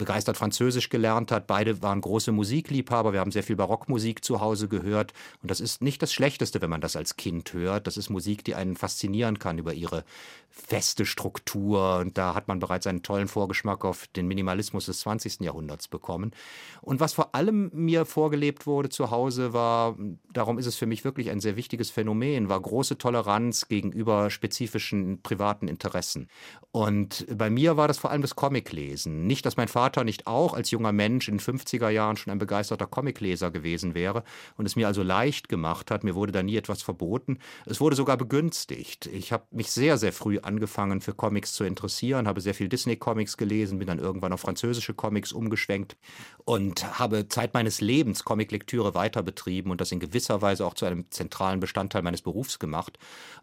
begeistert 0.00 0.38
Französisch 0.38 0.88
gelernt 0.88 1.30
hat. 1.30 1.46
Beide 1.46 1.82
waren 1.82 2.00
große 2.00 2.32
Musikliebhaber. 2.32 3.12
Wir 3.12 3.20
haben 3.20 3.30
sehr 3.30 3.44
viel 3.44 3.54
Barockmusik 3.54 4.24
zu 4.24 4.40
Hause 4.40 4.66
gehört. 4.66 5.12
Und 5.42 5.50
das 5.50 5.60
ist 5.60 5.82
nicht 5.82 6.02
das 6.02 6.12
Schlechteste, 6.12 6.60
wenn 6.62 6.70
man 6.70 6.80
das 6.80 6.96
als 6.96 7.16
Kind 7.16 7.52
hört. 7.52 7.86
Das 7.86 7.96
ist 7.96 8.08
Musik, 8.08 8.42
die 8.42 8.54
einen 8.54 8.76
faszinieren 8.76 9.38
kann 9.38 9.58
über 9.58 9.74
ihre 9.74 10.04
feste 10.48 11.04
Struktur. 11.04 11.98
Und 11.98 12.16
da 12.18 12.34
hat 12.34 12.48
man 12.48 12.58
bereits 12.58 12.86
einen 12.86 13.02
tollen 13.02 13.28
Vorgeschmack 13.28 13.84
auf 13.84 14.06
den 14.08 14.26
Minimalismus 14.26 14.86
des 14.86 15.00
20. 15.00 15.40
Jahrhunderts 15.40 15.86
bekommen. 15.86 16.32
Und 16.80 16.98
was 16.98 17.12
vor 17.12 17.34
allem 17.34 17.70
mir 17.74 18.06
vorgelebt 18.06 18.66
wurde 18.66 18.88
zu 18.88 19.10
Hause, 19.10 19.52
war, 19.52 19.96
darum 20.32 20.58
ist 20.58 20.66
es 20.66 20.76
für 20.76 20.86
mich 20.90 21.04
wirklich 21.04 21.30
ein 21.30 21.40
sehr 21.40 21.56
wichtiges 21.56 21.90
Phänomen, 21.90 22.50
war 22.50 22.60
große 22.60 22.98
Toleranz 22.98 23.68
gegenüber 23.68 24.28
spezifischen 24.28 25.22
privaten 25.22 25.68
Interessen. 25.68 26.28
Und 26.72 27.26
bei 27.34 27.48
mir 27.48 27.76
war 27.76 27.88
das 27.88 27.98
vor 27.98 28.10
allem 28.10 28.22
das 28.22 28.36
Comiclesen. 28.36 29.26
Nicht, 29.26 29.46
dass 29.46 29.56
mein 29.56 29.68
Vater 29.68 30.04
nicht 30.04 30.26
auch 30.26 30.52
als 30.52 30.70
junger 30.70 30.92
Mensch 30.92 31.28
in 31.28 31.38
den 31.38 31.40
50er 31.40 31.88
Jahren 31.88 32.16
schon 32.16 32.30
ein 32.30 32.38
begeisterter 32.38 32.86
Comicleser 32.86 33.50
gewesen 33.50 33.94
wäre 33.94 34.22
und 34.56 34.66
es 34.66 34.76
mir 34.76 34.86
also 34.86 35.02
leicht 35.02 35.48
gemacht 35.48 35.90
hat. 35.90 36.04
Mir 36.04 36.14
wurde 36.14 36.32
da 36.32 36.42
nie 36.42 36.56
etwas 36.56 36.82
verboten. 36.82 37.38
Es 37.66 37.80
wurde 37.80 37.96
sogar 37.96 38.16
begünstigt. 38.16 39.06
Ich 39.06 39.32
habe 39.32 39.44
mich 39.50 39.70
sehr, 39.70 39.98
sehr 39.98 40.12
früh 40.12 40.38
angefangen, 40.40 41.00
für 41.00 41.14
Comics 41.14 41.54
zu 41.54 41.64
interessieren, 41.64 42.28
habe 42.28 42.40
sehr 42.40 42.54
viel 42.54 42.68
Disney-Comics 42.68 43.36
gelesen, 43.36 43.78
bin 43.78 43.88
dann 43.88 43.98
irgendwann 43.98 44.32
auf 44.32 44.40
französische 44.40 44.94
Comics 44.94 45.32
umgeschwenkt 45.32 45.96
und 46.44 46.98
habe 46.98 47.28
Zeit 47.28 47.54
meines 47.54 47.80
Lebens 47.80 48.24
Comiclektüre 48.24 48.94
weiter 48.94 49.22
betrieben 49.22 49.70
und 49.70 49.80
das 49.80 49.92
in 49.92 50.00
gewisser 50.00 50.42
Weise 50.42 50.66
auch 50.66 50.69
zu 50.74 50.86
einem 50.86 51.10
zentralen 51.10 51.60
Bestandteil 51.60 52.02
meines 52.02 52.22
Berufs 52.22 52.58
gemacht. 52.58 52.98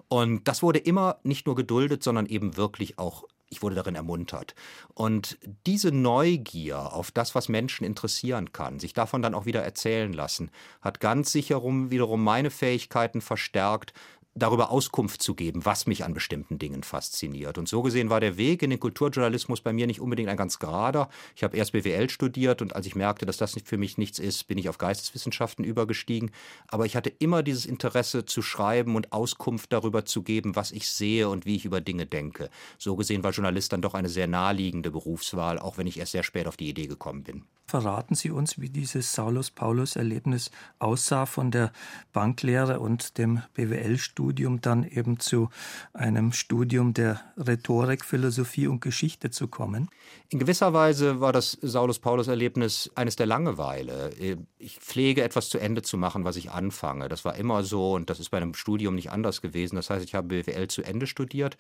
Und 0.08 0.48
das 0.48 0.63
wurde 0.63 0.80
immer 0.80 1.18
nicht 1.24 1.46
nur 1.46 1.56
geduldet, 1.56 2.04
sondern 2.04 2.26
eben 2.26 2.58
wirklich 2.58 2.98
auch 2.98 3.24
ich 3.50 3.62
wurde 3.62 3.76
darin 3.76 3.96
ermuntert. 3.96 4.56
Und 4.94 5.38
diese 5.66 5.92
Neugier 5.92 6.94
auf 6.94 7.12
das, 7.12 7.34
was 7.34 7.48
Menschen 7.48 7.86
interessieren 7.86 8.52
kann, 8.52 8.80
sich 8.80 8.94
davon 8.94 9.22
dann 9.22 9.34
auch 9.34 9.46
wieder 9.46 9.63
erzählen 9.63 10.12
lassen, 10.12 10.52
hat 10.82 11.00
ganz 11.00 11.32
sicher 11.32 11.63
wiederum 11.63 12.24
meine 12.24 12.50
Fähigkeiten 12.52 13.22
verstärkt, 13.22 13.94
darüber 14.38 14.71
Auskunft 14.71 15.21
zu 15.21 15.36
geben, 15.36 15.65
was 15.65 15.88
mich 15.88 16.04
an 16.06 16.13
bestimmten 16.13 16.60
Dingen 16.60 16.84
fasziniert. 16.84 17.58
Und 17.58 17.67
so 17.67 17.82
gesehen 17.82 18.10
war 18.10 18.19
der 18.19 18.38
Weg 18.38 18.62
in 18.62 18.69
den 18.69 18.80
Kulturjournalismus 18.80 19.62
bei 19.62 19.73
mir 19.73 19.88
nicht 19.88 20.00
unbedingt 20.00 20.30
ein 20.30 20.38
ganz 20.38 20.60
gerader. 20.60 21.10
Ich 21.36 21.43
habe 21.43 21.58
erst 21.58 21.71
BWL 21.71 22.10
studiert 22.10 22.62
und 22.62 22.76
als 22.76 22.86
ich 22.86 22.95
merkte, 22.95 23.26
dass 23.26 23.38
das 23.38 23.56
für 23.65 23.78
mich 23.78 23.97
nichts 23.97 24.19
ist, 24.19 24.47
bin 24.47 24.58
ich 24.58 24.69
auf 24.69 24.78
Geisteswissenschaften 24.78 25.65
übergestiegen. 25.65 26.32
Aber 26.67 26.86
ich 26.86 26.95
hatte 26.95 27.10
immer 27.10 27.43
dieses 27.43 27.65
Interesse 27.65 28.26
zu 28.26 28.41
schreiben 28.41 28.95
und 28.95 29.12
Auskunft 29.12 29.73
darüber 29.73 30.06
zu 30.06 30.21
geben, 30.21 30.56
was 30.56 30.71
ich 30.71 30.89
sehe 30.89 31.30
und 31.30 31.45
wie 31.45 31.56
ich 31.56 31.65
über 31.65 31.82
Dinge 31.82 32.06
denke. 32.06 32.50
So 32.78 32.95
gesehen 32.95 33.23
war 33.23 33.32
Journalist 33.32 33.73
dann 33.73 33.82
doch 33.82 33.95
eine 33.95 34.10
sehr 34.10 34.28
naheliegende 34.28 34.91
Berufswahl, 34.91 35.58
auch 35.60 35.78
wenn 35.78 35.88
ich 35.88 35.97
erst 35.97 36.12
sehr 36.12 36.23
spät 36.23 36.47
auf 36.47 36.58
die 36.58 36.69
Idee 36.69 36.88
gekommen 36.88 37.23
bin. 37.23 37.43
Verraten 37.69 38.15
Sie 38.15 38.32
uns, 38.32 38.62
wie 38.62 38.69
dieses 38.69 39.12
Saulus-Paulus-Erlebnis 39.13 40.52
aussah 40.80 41.26
von 41.26 41.52
der 41.52 41.73
Banklehre 42.13 42.80
und 42.80 43.17
dem 43.17 43.41
BWL-Studium 43.56 44.27
dann 44.62 44.84
eben 44.84 45.20
zu 45.20 45.50
einem 45.94 46.32
Studium 46.32 46.94
der 46.94 47.22
Rhetorik, 47.38 48.06
Philosophie 48.06 48.68
und 48.68 48.82
Geschichte 48.82 49.30
zu 49.30 49.48
kommen? 49.48 49.90
In 50.30 50.40
gewisser 50.40 50.74
Weise 50.74 51.20
war 51.22 51.34
das 51.34 51.58
Saulus-Paulus-Erlebnis 51.62 52.92
eines 52.96 53.16
der 53.16 53.26
Langeweile. 53.26 54.12
Ich 54.58 54.80
pflege 54.80 55.24
etwas 55.24 55.50
zu 55.50 55.58
Ende 55.58 55.82
zu 55.82 55.98
machen, 55.98 56.24
was 56.24 56.36
ich 56.36 56.52
anfange. 56.52 57.08
Das 57.10 57.26
war 57.26 57.36
immer 57.36 57.63
so 57.63 57.94
und 57.94 58.10
das 58.10 58.20
ist 58.20 58.30
bei 58.30 58.38
einem 58.38 58.54
Studium 58.54 58.96
nicht 58.96 59.12
anders 59.12 59.42
gewesen. 59.42 59.76
Das 59.76 59.90
heißt, 59.90 60.04
ich 60.04 60.16
habe 60.16 60.28
BWL 60.28 60.68
zu 60.68 60.84
Ende 60.84 61.08
studiert 61.08 61.58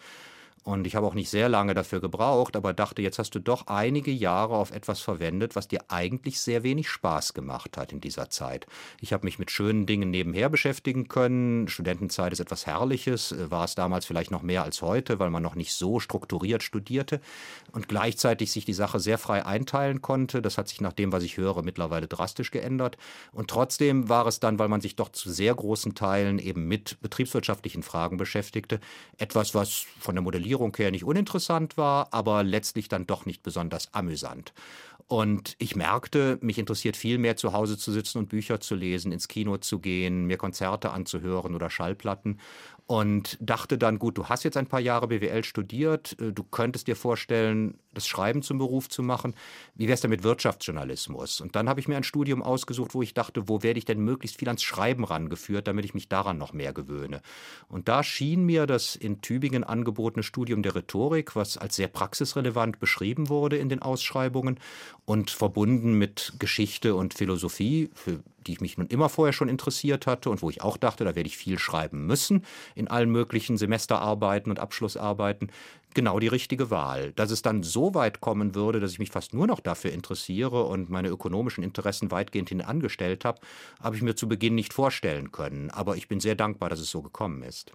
und 0.67 0.85
ich 0.85 0.97
habe 0.97 1.07
auch 1.07 1.13
nicht 1.13 1.29
sehr 1.29 1.47
lange 1.47 1.73
dafür 1.73 2.01
gebraucht, 2.01 2.57
aber 2.57 2.73
dachte, 2.73 3.01
jetzt 3.01 3.19
hast 3.19 3.33
du 3.33 3.39
doch 3.39 3.67
einige 3.67 4.11
Jahre 4.11 4.57
auf 4.57 4.71
etwas 4.71 4.99
verwendet, 4.99 5.55
was 5.55 5.69
dir 5.69 5.79
eigentlich 5.87 6.41
sehr 6.41 6.61
wenig 6.61 6.89
Spaß 6.89 7.33
gemacht 7.33 7.77
hat 7.77 7.93
in 7.93 8.01
dieser 8.01 8.29
Zeit. 8.29 8.67
Ich 8.99 9.13
habe 9.13 9.25
mich 9.25 9.39
mit 9.39 9.49
schönen 9.49 9.85
Dingen 9.85 10.11
nebenher 10.11 10.49
beschäftigen 10.49 11.07
können. 11.07 11.69
Studentenzeit 11.69 12.33
ist 12.33 12.41
etwas 12.41 12.65
Herrliches, 12.65 13.31
äh, 13.31 13.49
war 13.49 13.63
es 13.63 13.75
damals 13.75 14.05
vielleicht 14.05 14.29
noch 14.29 14.41
mehr 14.41 14.63
als 14.63 14.81
heute, 14.81 15.19
weil 15.19 15.29
man 15.29 15.41
noch 15.41 15.55
nicht 15.55 15.73
so 15.73 16.01
strukturiert 16.01 16.63
studierte 16.63 17.21
und 17.71 17.87
gleichzeitig 17.87 18.51
sich 18.51 18.65
die 18.65 18.73
Sache 18.73 18.99
sehr 18.99 19.17
frei 19.17 19.45
einteilen 19.45 20.01
konnte. 20.01 20.41
Das 20.41 20.57
hat 20.57 20.67
sich 20.67 20.81
nach 20.81 20.91
dem, 20.91 21.13
was 21.13 21.23
ich 21.23 21.37
höre, 21.37 21.63
mittlerweile 21.63 22.07
drastisch 22.07 22.51
geändert. 22.51 22.97
Und 23.31 23.49
trotzdem 23.49 24.09
war 24.09 24.27
es 24.27 24.41
dann, 24.41 24.59
weil 24.59 24.67
man 24.67 24.81
sich 24.81 24.97
doch 24.97 25.13
zu 25.13 25.31
sehr 25.31 25.55
großen 25.55 25.95
Teilen 25.95 26.39
eben 26.39 26.67
mit 26.67 26.99
betriebswirtschaftlichen 26.99 27.83
Fragen 27.83 28.17
beschäftigte, 28.17 28.81
etwas, 29.17 29.55
was 29.55 29.85
von 30.01 30.13
der 30.13 30.21
Modellierung 30.21 30.56
Inszenierung 30.57 30.75
her 30.77 30.91
nicht 30.91 31.03
uninteressant 31.03 31.77
war, 31.77 32.07
aber 32.11 32.43
letztlich 32.43 32.89
dann 32.89 33.05
doch 33.05 33.25
nicht 33.25 33.43
besonders 33.43 33.93
amüsant. 33.93 34.53
Und 35.07 35.55
ich 35.57 35.77
merkte, 35.77 36.37
mich 36.41 36.59
interessiert 36.59 36.97
viel 36.97 37.17
mehr 37.17 37.37
zu 37.37 37.53
Hause 37.53 37.77
zu 37.77 37.93
sitzen 37.93 38.17
und 38.17 38.27
Bücher 38.27 38.59
zu 38.59 38.75
lesen, 38.75 39.13
ins 39.13 39.29
Kino 39.29 39.57
zu 39.57 39.79
gehen, 39.79 40.25
mir 40.25 40.37
Konzerte 40.37 40.91
anzuhören 40.91 41.55
oder 41.55 41.69
Schallplatten 41.69 42.39
und 42.87 43.37
dachte 43.41 43.77
dann, 43.77 43.99
gut, 43.99 44.17
du 44.17 44.25
hast 44.27 44.43
jetzt 44.43 44.55
ein 44.55 44.67
paar 44.67 44.79
Jahre 44.79 45.09
BWL 45.09 45.43
studiert, 45.43 46.15
äh, 46.21 46.31
du 46.31 46.43
könntest 46.43 46.87
dir 46.87 46.95
vorstellen, 46.95 47.77
das 47.93 48.07
Schreiben 48.07 48.43
zum 48.43 48.59
Beruf 48.59 48.87
zu 48.87 49.03
machen. 49.03 49.35
Wie 49.75 49.87
wäre 49.87 49.95
es 49.95 50.01
denn 50.01 50.09
mit 50.09 50.23
Wirtschaftsjournalismus? 50.23 51.41
Und 51.41 51.55
dann 51.55 51.67
habe 51.67 51.81
ich 51.81 51.87
mir 51.89 51.97
ein 51.97 52.03
Studium 52.03 52.41
ausgesucht, 52.41 52.93
wo 52.93 53.01
ich 53.01 53.13
dachte, 53.13 53.49
wo 53.49 53.61
werde 53.61 53.79
ich 53.79 53.85
denn 53.85 53.99
möglichst 53.99 54.39
viel 54.39 54.47
ans 54.47 54.63
Schreiben 54.63 55.03
rangeführt, 55.03 55.67
damit 55.67 55.83
ich 55.83 55.95
mich 55.95 56.07
daran 56.07 56.37
noch 56.37 56.53
mehr 56.53 56.71
gewöhne. 56.71 57.21
Und 57.67 57.89
da 57.89 58.03
schien 58.03 58.45
mir 58.45 58.67
das 58.67 58.95
in 58.95 59.21
Tübingen 59.21 59.65
angebotene 59.65 60.23
Studium 60.23 60.63
der 60.63 60.75
Rhetorik, 60.75 61.35
was 61.35 61.57
als 61.57 61.75
sehr 61.75 61.89
praxisrelevant 61.89 62.79
beschrieben 62.79 63.27
wurde 63.27 63.57
in 63.57 63.67
den 63.67 63.81
Ausschreibungen 63.81 64.59
und 65.07 65.31
verbunden 65.31 65.93
mit 65.93 66.33
Geschichte 66.37 66.93
und 66.93 67.13
Philosophie, 67.13 67.89
für 67.93 68.19
die 68.45 68.51
ich 68.51 68.61
mich 68.61 68.77
nun 68.77 68.87
immer 68.87 69.07
vorher 69.07 69.31
schon 69.31 69.47
interessiert 69.47 70.05
hatte 70.05 70.29
und 70.29 70.41
wo 70.41 70.49
ich 70.49 70.61
auch 70.61 70.75
dachte, 70.75 71.05
da 71.05 71.15
werde 71.15 71.27
ich 71.27 71.37
viel 71.37 71.57
schreiben 71.57 72.05
müssen 72.05 72.43
in 72.75 72.89
allen 72.89 73.09
möglichen 73.09 73.57
Semesterarbeiten 73.57 74.51
und 74.51 74.59
Abschlussarbeiten, 74.59 75.49
genau 75.93 76.19
die 76.19 76.27
richtige 76.27 76.71
Wahl. 76.71 77.13
Dass 77.13 77.31
es 77.31 77.41
dann 77.41 77.63
so 77.63 77.93
weit 77.93 78.19
kommen 78.19 78.53
würde, 78.53 78.81
dass 78.81 78.91
ich 78.91 78.99
mich 78.99 79.11
fast 79.11 79.33
nur 79.33 79.47
noch 79.47 79.61
dafür 79.61 79.93
interessiere 79.93 80.65
und 80.65 80.89
meine 80.89 81.07
ökonomischen 81.07 81.63
Interessen 81.63 82.11
weitgehend 82.11 82.49
hin 82.49 82.61
angestellt 82.61 83.23
habe, 83.23 83.39
habe 83.81 83.95
ich 83.95 84.01
mir 84.01 84.17
zu 84.17 84.27
Beginn 84.27 84.55
nicht 84.55 84.73
vorstellen 84.73 85.31
können. 85.31 85.69
Aber 85.69 85.95
ich 85.95 86.09
bin 86.09 86.19
sehr 86.19 86.35
dankbar, 86.35 86.69
dass 86.69 86.81
es 86.81 86.91
so 86.91 87.01
gekommen 87.01 87.43
ist. 87.43 87.71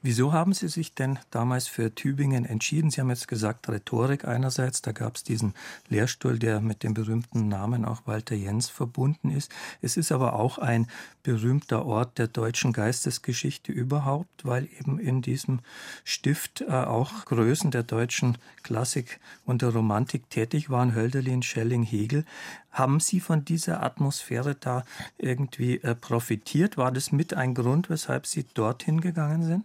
Wieso 0.00 0.32
haben 0.32 0.52
Sie 0.52 0.68
sich 0.68 0.94
denn 0.94 1.18
damals 1.30 1.66
für 1.66 1.94
Tübingen 1.94 2.44
entschieden? 2.44 2.90
Sie 2.90 3.00
haben 3.00 3.10
jetzt 3.10 3.26
gesagt, 3.26 3.68
Rhetorik 3.68 4.24
einerseits, 4.24 4.80
da 4.80 4.92
gab 4.92 5.16
es 5.16 5.24
diesen 5.24 5.54
Lehrstuhl, 5.88 6.38
der 6.38 6.60
mit 6.60 6.82
dem 6.82 6.94
berühmten 6.94 7.48
Namen 7.48 7.84
auch 7.84 8.06
Walter 8.06 8.36
Jens 8.36 8.68
verbunden 8.68 9.30
ist. 9.30 9.50
Es 9.82 9.96
ist 9.96 10.12
aber 10.12 10.34
auch 10.34 10.58
ein 10.58 10.86
berühmter 11.22 11.84
Ort 11.84 12.18
der 12.18 12.28
deutschen 12.28 12.72
Geistesgeschichte 12.72 13.72
überhaupt, 13.72 14.44
weil 14.44 14.68
eben 14.78 14.98
in 14.98 15.20
diesem 15.20 15.60
Stift 16.04 16.60
äh, 16.60 16.70
auch 16.70 17.24
Größen 17.24 17.70
der 17.70 17.82
deutschen 17.82 18.38
Klassik 18.62 19.20
und 19.44 19.62
der 19.62 19.70
Romantik 19.70 20.30
tätig 20.30 20.70
waren, 20.70 20.94
Hölderlin, 20.94 21.42
Schelling, 21.42 21.82
Hegel. 21.82 22.24
Haben 22.70 23.00
Sie 23.00 23.18
von 23.18 23.44
dieser 23.44 23.82
Atmosphäre 23.82 24.54
da 24.54 24.84
irgendwie 25.18 25.78
äh, 25.78 25.94
profitiert? 25.94 26.76
War 26.76 26.92
das 26.92 27.12
mit 27.12 27.34
ein 27.34 27.54
Grund, 27.54 27.90
weshalb 27.90 28.26
Sie 28.26 28.46
dorthin 28.54 29.00
gegangen 29.00 29.42
sind? 29.42 29.64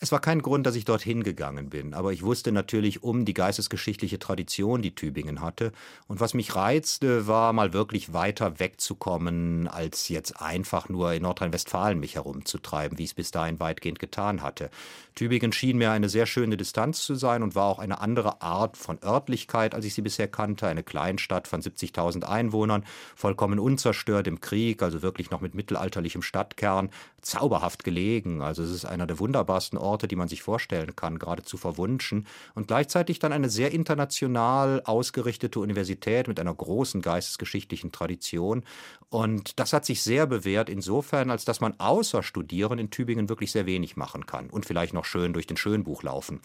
Es 0.00 0.12
war 0.12 0.20
kein 0.20 0.42
Grund, 0.42 0.64
dass 0.64 0.76
ich 0.76 0.84
dorthin 0.84 1.24
gegangen 1.24 1.70
bin, 1.70 1.92
aber 1.92 2.12
ich 2.12 2.22
wusste 2.22 2.52
natürlich 2.52 3.02
um 3.02 3.24
die 3.24 3.34
geistesgeschichtliche 3.34 4.20
Tradition, 4.20 4.80
die 4.80 4.94
Tübingen 4.94 5.40
hatte. 5.40 5.72
Und 6.06 6.20
was 6.20 6.34
mich 6.34 6.54
reizte, 6.54 7.26
war 7.26 7.52
mal 7.52 7.72
wirklich 7.72 8.12
weiter 8.12 8.60
wegzukommen, 8.60 9.66
als 9.66 10.08
jetzt 10.08 10.40
einfach 10.40 10.88
nur 10.88 11.12
in 11.14 11.22
Nordrhein-Westfalen 11.22 11.98
mich 11.98 12.14
herumzutreiben, 12.14 12.96
wie 12.96 13.04
ich 13.04 13.10
es 13.10 13.14
bis 13.14 13.32
dahin 13.32 13.58
weitgehend 13.58 13.98
getan 13.98 14.40
hatte. 14.40 14.70
Tübingen 15.16 15.50
schien 15.50 15.78
mir 15.78 15.90
eine 15.90 16.08
sehr 16.08 16.26
schöne 16.26 16.56
Distanz 16.56 17.02
zu 17.02 17.16
sein 17.16 17.42
und 17.42 17.56
war 17.56 17.64
auch 17.64 17.80
eine 17.80 18.00
andere 18.00 18.40
Art 18.40 18.76
von 18.76 19.00
Örtlichkeit, 19.02 19.74
als 19.74 19.84
ich 19.84 19.94
sie 19.94 20.02
bisher 20.02 20.28
kannte. 20.28 20.68
Eine 20.68 20.84
Kleinstadt 20.84 21.48
von 21.48 21.60
70.000 21.60 22.22
Einwohnern, 22.22 22.84
vollkommen 23.16 23.58
unzerstört 23.58 24.28
im 24.28 24.40
Krieg, 24.40 24.80
also 24.80 25.02
wirklich 25.02 25.32
noch 25.32 25.40
mit 25.40 25.56
mittelalterlichem 25.56 26.22
Stadtkern, 26.22 26.90
zauberhaft 27.20 27.82
gelegen. 27.82 28.42
Also 28.42 28.62
es 28.62 28.70
ist 28.70 28.84
einer 28.84 29.08
der 29.08 29.18
wunderbarsten 29.58 29.78
Orte, 29.78 30.08
die 30.08 30.16
man 30.16 30.28
sich 30.28 30.42
vorstellen 30.42 30.94
kann, 30.94 31.18
geradezu 31.18 31.56
verwunschen. 31.56 32.26
Und 32.54 32.68
gleichzeitig 32.68 33.18
dann 33.18 33.32
eine 33.32 33.50
sehr 33.50 33.72
international 33.72 34.82
ausgerichtete 34.84 35.58
Universität 35.60 36.28
mit 36.28 36.38
einer 36.38 36.54
großen 36.54 37.02
geistesgeschichtlichen 37.02 37.92
Tradition. 37.92 38.62
Und 39.10 39.58
das 39.58 39.72
hat 39.72 39.84
sich 39.84 40.02
sehr 40.02 40.26
bewährt 40.26 40.68
insofern, 40.68 41.30
als 41.30 41.44
dass 41.44 41.60
man 41.60 41.74
außer 41.78 42.22
Studieren 42.22 42.78
in 42.78 42.90
Tübingen 42.90 43.28
wirklich 43.28 43.52
sehr 43.52 43.66
wenig 43.66 43.96
machen 43.96 44.26
kann 44.26 44.50
und 44.50 44.66
vielleicht 44.66 44.94
noch 44.94 45.04
schön 45.04 45.32
durch 45.32 45.46
den 45.46 45.56
Schönbuch 45.56 46.02
laufen. 46.02 46.40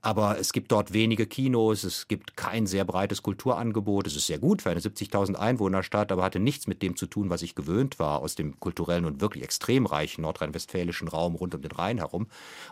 Aber 0.00 0.38
es 0.38 0.52
gibt 0.52 0.70
dort 0.70 0.92
wenige 0.92 1.26
Kinos, 1.26 1.84
es 1.84 2.08
gibt 2.08 2.36
kein 2.36 2.66
sehr 2.66 2.84
breites 2.84 3.22
Kulturangebot. 3.22 4.06
Es 4.06 4.16
ist 4.16 4.26
sehr 4.26 4.38
gut 4.38 4.62
für 4.62 4.70
eine 4.70 4.80
70.000 4.80 5.34
Einwohnerstadt, 5.34 6.12
aber 6.12 6.22
hatte 6.22 6.38
nichts 6.38 6.66
mit 6.66 6.82
dem 6.82 6.96
zu 6.96 7.06
tun, 7.06 7.30
was 7.30 7.42
ich 7.42 7.54
gewöhnt 7.54 7.98
war 7.98 8.20
aus 8.20 8.34
dem 8.36 8.60
kulturellen 8.60 9.04
und 9.04 9.20
wirklich 9.20 9.42
extrem 9.42 9.86
reichen 9.86 10.22
nordrhein-westfälischen 10.22 11.08
Raum 11.08 11.34
rund 11.34 11.54
um 11.54 11.62
den 11.62 11.72
Rhein 11.72 11.98
herum. 11.98 12.28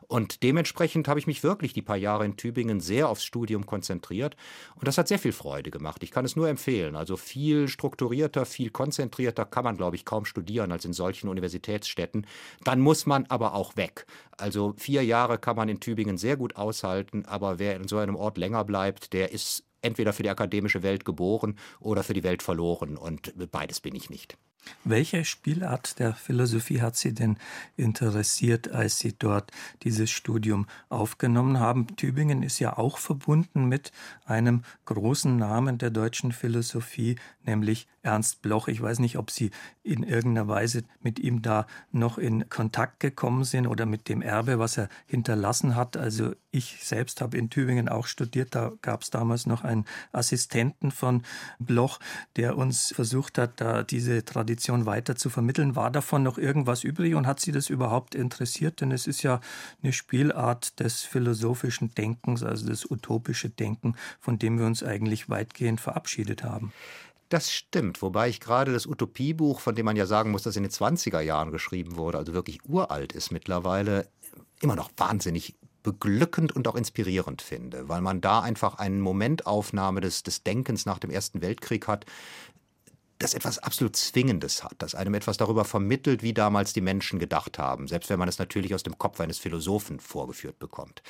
Und 0.09 0.42
dementsprechend 0.42 1.09
habe 1.09 1.21
ich 1.21 1.27
mich 1.27 1.42
wirklich 1.42 1.73
die 1.73 1.83
paar 1.83 1.97
Jahre 1.97 2.25
in 2.25 2.37
Tübingen 2.37 2.81
sehr 2.81 3.09
aufs 3.09 3.25
Studium 3.25 3.66
konzentriert. 3.66 4.37
Und 4.75 4.88
das 4.88 4.99
hat 4.99 5.09
sehr 5.09 5.18
viel 5.18 5.33
Freude 5.33 5.71
gemacht. 5.71 6.03
Ich 6.03 6.11
kann 6.11 6.25
es 6.25 6.37
nur 6.37 6.49
empfehlen. 6.49 6.97
Also 6.97 7.16
viel 7.16 7.68
strukturierter, 7.68 8.47
viel 8.47 8.71
konzentrierter 8.71 9.45
kann 9.45 9.64
man, 9.64 9.77
glaube 9.77 9.97
ich, 9.97 10.05
kaum 10.05 10.25
studieren 10.25 10.73
als 10.73 10.85
in 10.85 10.92
solchen 10.92 11.29
Universitätsstädten. 11.29 12.27
Dann 12.64 12.81
muss 12.81 13.07
man 13.07 13.27
aber 13.27 13.55
auch 13.55 13.77
weg. 13.77 14.07
Also 14.37 14.75
vier 14.77 15.05
Jahre 15.05 15.38
kann 15.38 15.57
man 15.57 15.68
in 15.68 15.81
Tübingen 15.81 16.18
sehr 16.18 16.37
gut 16.37 16.57
aushalten, 16.57 17.25
aber 17.27 17.59
wer 17.59 17.77
in 17.77 17.88
so 17.88 17.99
einem 17.99 18.16
Ort 18.16 18.38
länger 18.38 18.64
bleibt, 18.64 19.12
der 19.12 19.33
ist 19.33 19.64
entweder 19.83 20.12
für 20.12 20.23
die 20.23 20.31
akademische 20.31 20.83
Welt 20.83 21.05
geboren 21.05 21.59
oder 21.81 22.03
für 22.03 22.14
die 22.14 22.23
Welt 22.23 22.42
verloren. 22.42 22.97
Und 22.97 23.35
beides 23.51 23.81
bin 23.81 23.95
ich 23.95 24.11
nicht. 24.11 24.37
Welche 24.85 25.25
Spielart 25.25 25.98
der 25.98 26.14
Philosophie 26.14 26.81
hat 26.81 26.96
Sie 26.96 27.14
denn 27.14 27.37
interessiert, 27.77 28.70
als 28.70 28.98
Sie 28.98 29.14
dort 29.16 29.51
dieses 29.83 30.11
Studium 30.11 30.66
aufgenommen 30.88 31.61
haben? 31.61 31.87
Tübingen 31.96 32.42
ist 32.42 32.59
ja 32.59 32.77
auch 32.77 32.98
verbunden 32.98 33.66
mit 33.66 33.92
einem 34.25 34.62
großen 34.87 35.37
Namen 35.37 35.79
der 35.79 35.90
deutschen 35.90 36.33
Philosophie, 36.33 37.16
nämlich 37.44 37.87
Ernst 38.03 38.42
Bloch. 38.42 38.68
Ich 38.68 38.81
weiß 38.81 38.98
nicht, 38.98 39.16
ob 39.16 39.31
Sie 39.31 39.51
in 39.83 40.03
irgendeiner 40.03 40.48
Weise 40.48 40.83
mit 41.01 41.18
ihm 41.18 41.42
da 41.42 41.66
noch 41.92 42.18
in 42.18 42.48
Kontakt 42.48 43.01
gekommen 43.01 43.44
sind 43.44 43.66
oder 43.66 43.87
mit 43.87 44.09
dem 44.09 44.22
Erbe, 44.22 44.59
was 44.59 44.77
er 44.77 44.88
hinterlassen 45.07 45.77
hat. 45.77 45.96
Also 45.96 46.35
ich 46.51 46.79
selbst 46.83 47.20
habe 47.20 47.38
in 47.38 47.51
Tübingen 47.51 47.88
auch 47.88 48.07
studiert. 48.07 48.55
Da 48.55 48.72
gab 48.83 49.03
es 49.03 49.11
damals 49.11 49.46
noch 49.46 49.62
einen 49.62 49.85
Assistenten 50.12 50.90
von 50.90 51.22
Bloch, 51.59 52.01
der 52.37 52.57
uns 52.59 52.92
versucht 52.94 53.38
hat, 53.38 53.61
da 53.61 53.85
diese 53.85 54.25
Tradition 54.25 54.52
weiter 54.87 55.17
zu 55.17 55.31
vermitteln. 55.31 55.77
War 55.77 55.91
davon 55.91 56.23
noch 56.23 56.38
irgendwas 56.38 56.85
übrig 56.85 57.15
und 57.15 57.27
hat 57.27 57.41
Sie 57.41 57.53
das 57.53 57.71
überhaupt 57.71 58.15
interessiert? 58.15 58.81
Denn 58.81 58.93
es 58.93 59.07
ist 59.07 59.23
ja 59.23 59.41
eine 59.83 59.93
Spielart 59.93 60.81
des 60.81 61.03
philosophischen 61.03 61.95
Denkens, 61.95 62.43
also 62.43 62.67
das 62.67 62.91
utopische 62.91 63.51
Denken, 63.51 63.97
von 64.21 64.38
dem 64.38 64.59
wir 64.59 64.67
uns 64.67 64.83
eigentlich 64.83 65.29
weitgehend 65.29 65.81
verabschiedet 65.81 66.45
haben. 66.45 66.73
Das 67.29 67.51
stimmt, 67.51 68.03
wobei 68.03 68.29
ich 68.29 68.41
gerade 68.41 68.73
das 68.73 68.87
Utopiebuch, 68.87 69.61
von 69.61 69.75
dem 69.75 69.87
man 69.87 69.97
ja 69.97 70.05
sagen 70.05 70.31
muss, 70.31 70.43
dass 70.43 70.57
in 70.57 70.65
den 70.65 70.73
20er 70.73 71.21
Jahren 71.21 71.51
geschrieben 71.51 71.97
wurde, 71.97 72.19
also 72.19 72.35
wirklich 72.35 72.61
uralt 72.69 73.15
ist 73.15 73.31
mittlerweile, 73.31 74.07
immer 74.61 74.77
noch 74.77 74.91
wahnsinnig 74.99 75.55
beglückend 75.83 76.53
und 76.53 76.69
auch 76.69 76.75
inspirierend 76.75 77.43
finde, 77.43 77.88
weil 77.88 78.01
man 78.01 78.21
da 78.21 78.41
einfach 78.41 78.75
eine 78.75 78.97
Momentaufnahme 78.97 80.01
des, 80.01 80.23
des 80.23 80.43
Denkens 80.43 80.87
nach 80.87 80.99
dem 80.99 81.11
Ersten 81.11 81.43
Weltkrieg 81.43 81.88
hat, 81.88 82.07
das 83.23 83.35
etwas 83.35 83.59
absolut 83.59 83.97
Zwingendes 83.97 84.65
hat, 84.65 84.75
das 84.79 84.95
einem 84.95 85.15
etwas 85.15 85.37
darüber 85.37 85.65
vermittelt, 85.65 86.23
wie 86.23 86.35
damals 86.35 86.73
die 86.73 86.81
Menschen 86.81 87.19
gedacht 87.19 87.59
haben, 87.59 87.89
selbst 87.89 88.11
wenn 88.11 88.19
man 88.19 88.29
es 88.29 88.39
natürlich 88.39 88.75
aus 88.75 88.83
dem 88.83 88.99
Kopf 88.99 89.21
eines 89.21 89.39
Philosophen 89.39 90.01
vorgeführt 90.01 90.59
bekommt. 90.59 91.03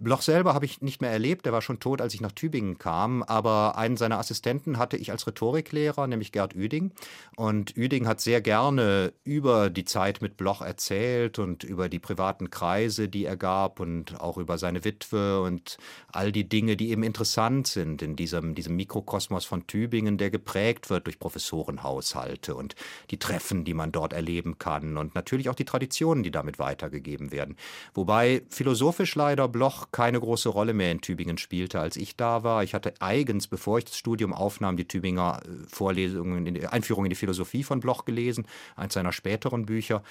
Bloch 0.00 0.22
selber 0.22 0.54
habe 0.54 0.64
ich 0.64 0.80
nicht 0.80 1.00
mehr 1.00 1.10
erlebt, 1.10 1.44
der 1.44 1.52
war 1.52 1.60
schon 1.60 1.80
tot, 1.80 2.00
als 2.00 2.14
ich 2.14 2.20
nach 2.20 2.32
Tübingen 2.32 2.78
kam, 2.78 3.22
aber 3.24 3.76
einen 3.76 3.96
seiner 3.96 4.18
Assistenten 4.18 4.78
hatte 4.78 4.96
ich 4.96 5.10
als 5.10 5.26
Rhetoriklehrer, 5.26 6.06
nämlich 6.06 6.30
Gerd 6.30 6.54
Üding. 6.54 6.92
Und 7.36 7.76
Üding 7.76 8.06
hat 8.06 8.20
sehr 8.20 8.40
gerne 8.40 9.12
über 9.24 9.70
die 9.70 9.84
Zeit 9.84 10.22
mit 10.22 10.36
Bloch 10.36 10.62
erzählt 10.62 11.38
und 11.40 11.64
über 11.64 11.88
die 11.88 11.98
privaten 11.98 12.50
Kreise, 12.50 13.08
die 13.08 13.24
er 13.24 13.36
gab 13.36 13.80
und 13.80 14.20
auch 14.20 14.38
über 14.38 14.56
seine 14.56 14.84
Witwe 14.84 15.40
und 15.42 15.78
all 16.12 16.30
die 16.30 16.48
Dinge, 16.48 16.76
die 16.76 16.90
eben 16.90 17.02
interessant 17.02 17.66
sind 17.66 18.00
in 18.00 18.14
diesem, 18.14 18.54
diesem 18.54 18.76
Mikrokosmos 18.76 19.44
von 19.46 19.66
Tübingen, 19.66 20.16
der 20.16 20.30
geprägt 20.30 20.90
wird 20.90 21.06
durch 21.06 21.18
Professorenhaushalte 21.18 22.54
und 22.54 22.76
die 23.10 23.18
Treffen, 23.18 23.64
die 23.64 23.74
man 23.74 23.90
dort 23.90 24.12
erleben 24.12 24.58
kann 24.58 24.96
und 24.96 25.16
natürlich 25.16 25.48
auch 25.48 25.56
die 25.56 25.64
Traditionen, 25.64 26.22
die 26.22 26.30
damit 26.30 26.60
weitergegeben 26.60 27.32
werden. 27.32 27.56
Wobei 27.94 28.42
philosophisch 28.48 29.14
leider 29.16 29.48
Bloch 29.48 29.87
keine 29.92 30.20
große 30.20 30.48
Rolle 30.48 30.74
mehr 30.74 30.92
in 30.92 31.00
Tübingen 31.00 31.38
spielte, 31.38 31.80
als 31.80 31.96
ich 31.96 32.16
da 32.16 32.42
war. 32.42 32.62
Ich 32.62 32.74
hatte 32.74 32.94
eigens, 33.00 33.46
bevor 33.46 33.78
ich 33.78 33.84
das 33.86 33.96
Studium 33.96 34.32
aufnahm, 34.32 34.76
die 34.76 34.86
Tübinger 34.86 35.40
äh, 35.44 35.48
Vorlesungen, 35.68 36.46
in 36.46 36.66
Einführung 36.66 37.06
in 37.06 37.10
die 37.10 37.16
Philosophie 37.16 37.62
von 37.62 37.80
Bloch 37.80 38.04
gelesen, 38.04 38.46
eins 38.76 38.94
seiner 38.94 39.12
späteren 39.12 39.66
Bücher. 39.66 40.02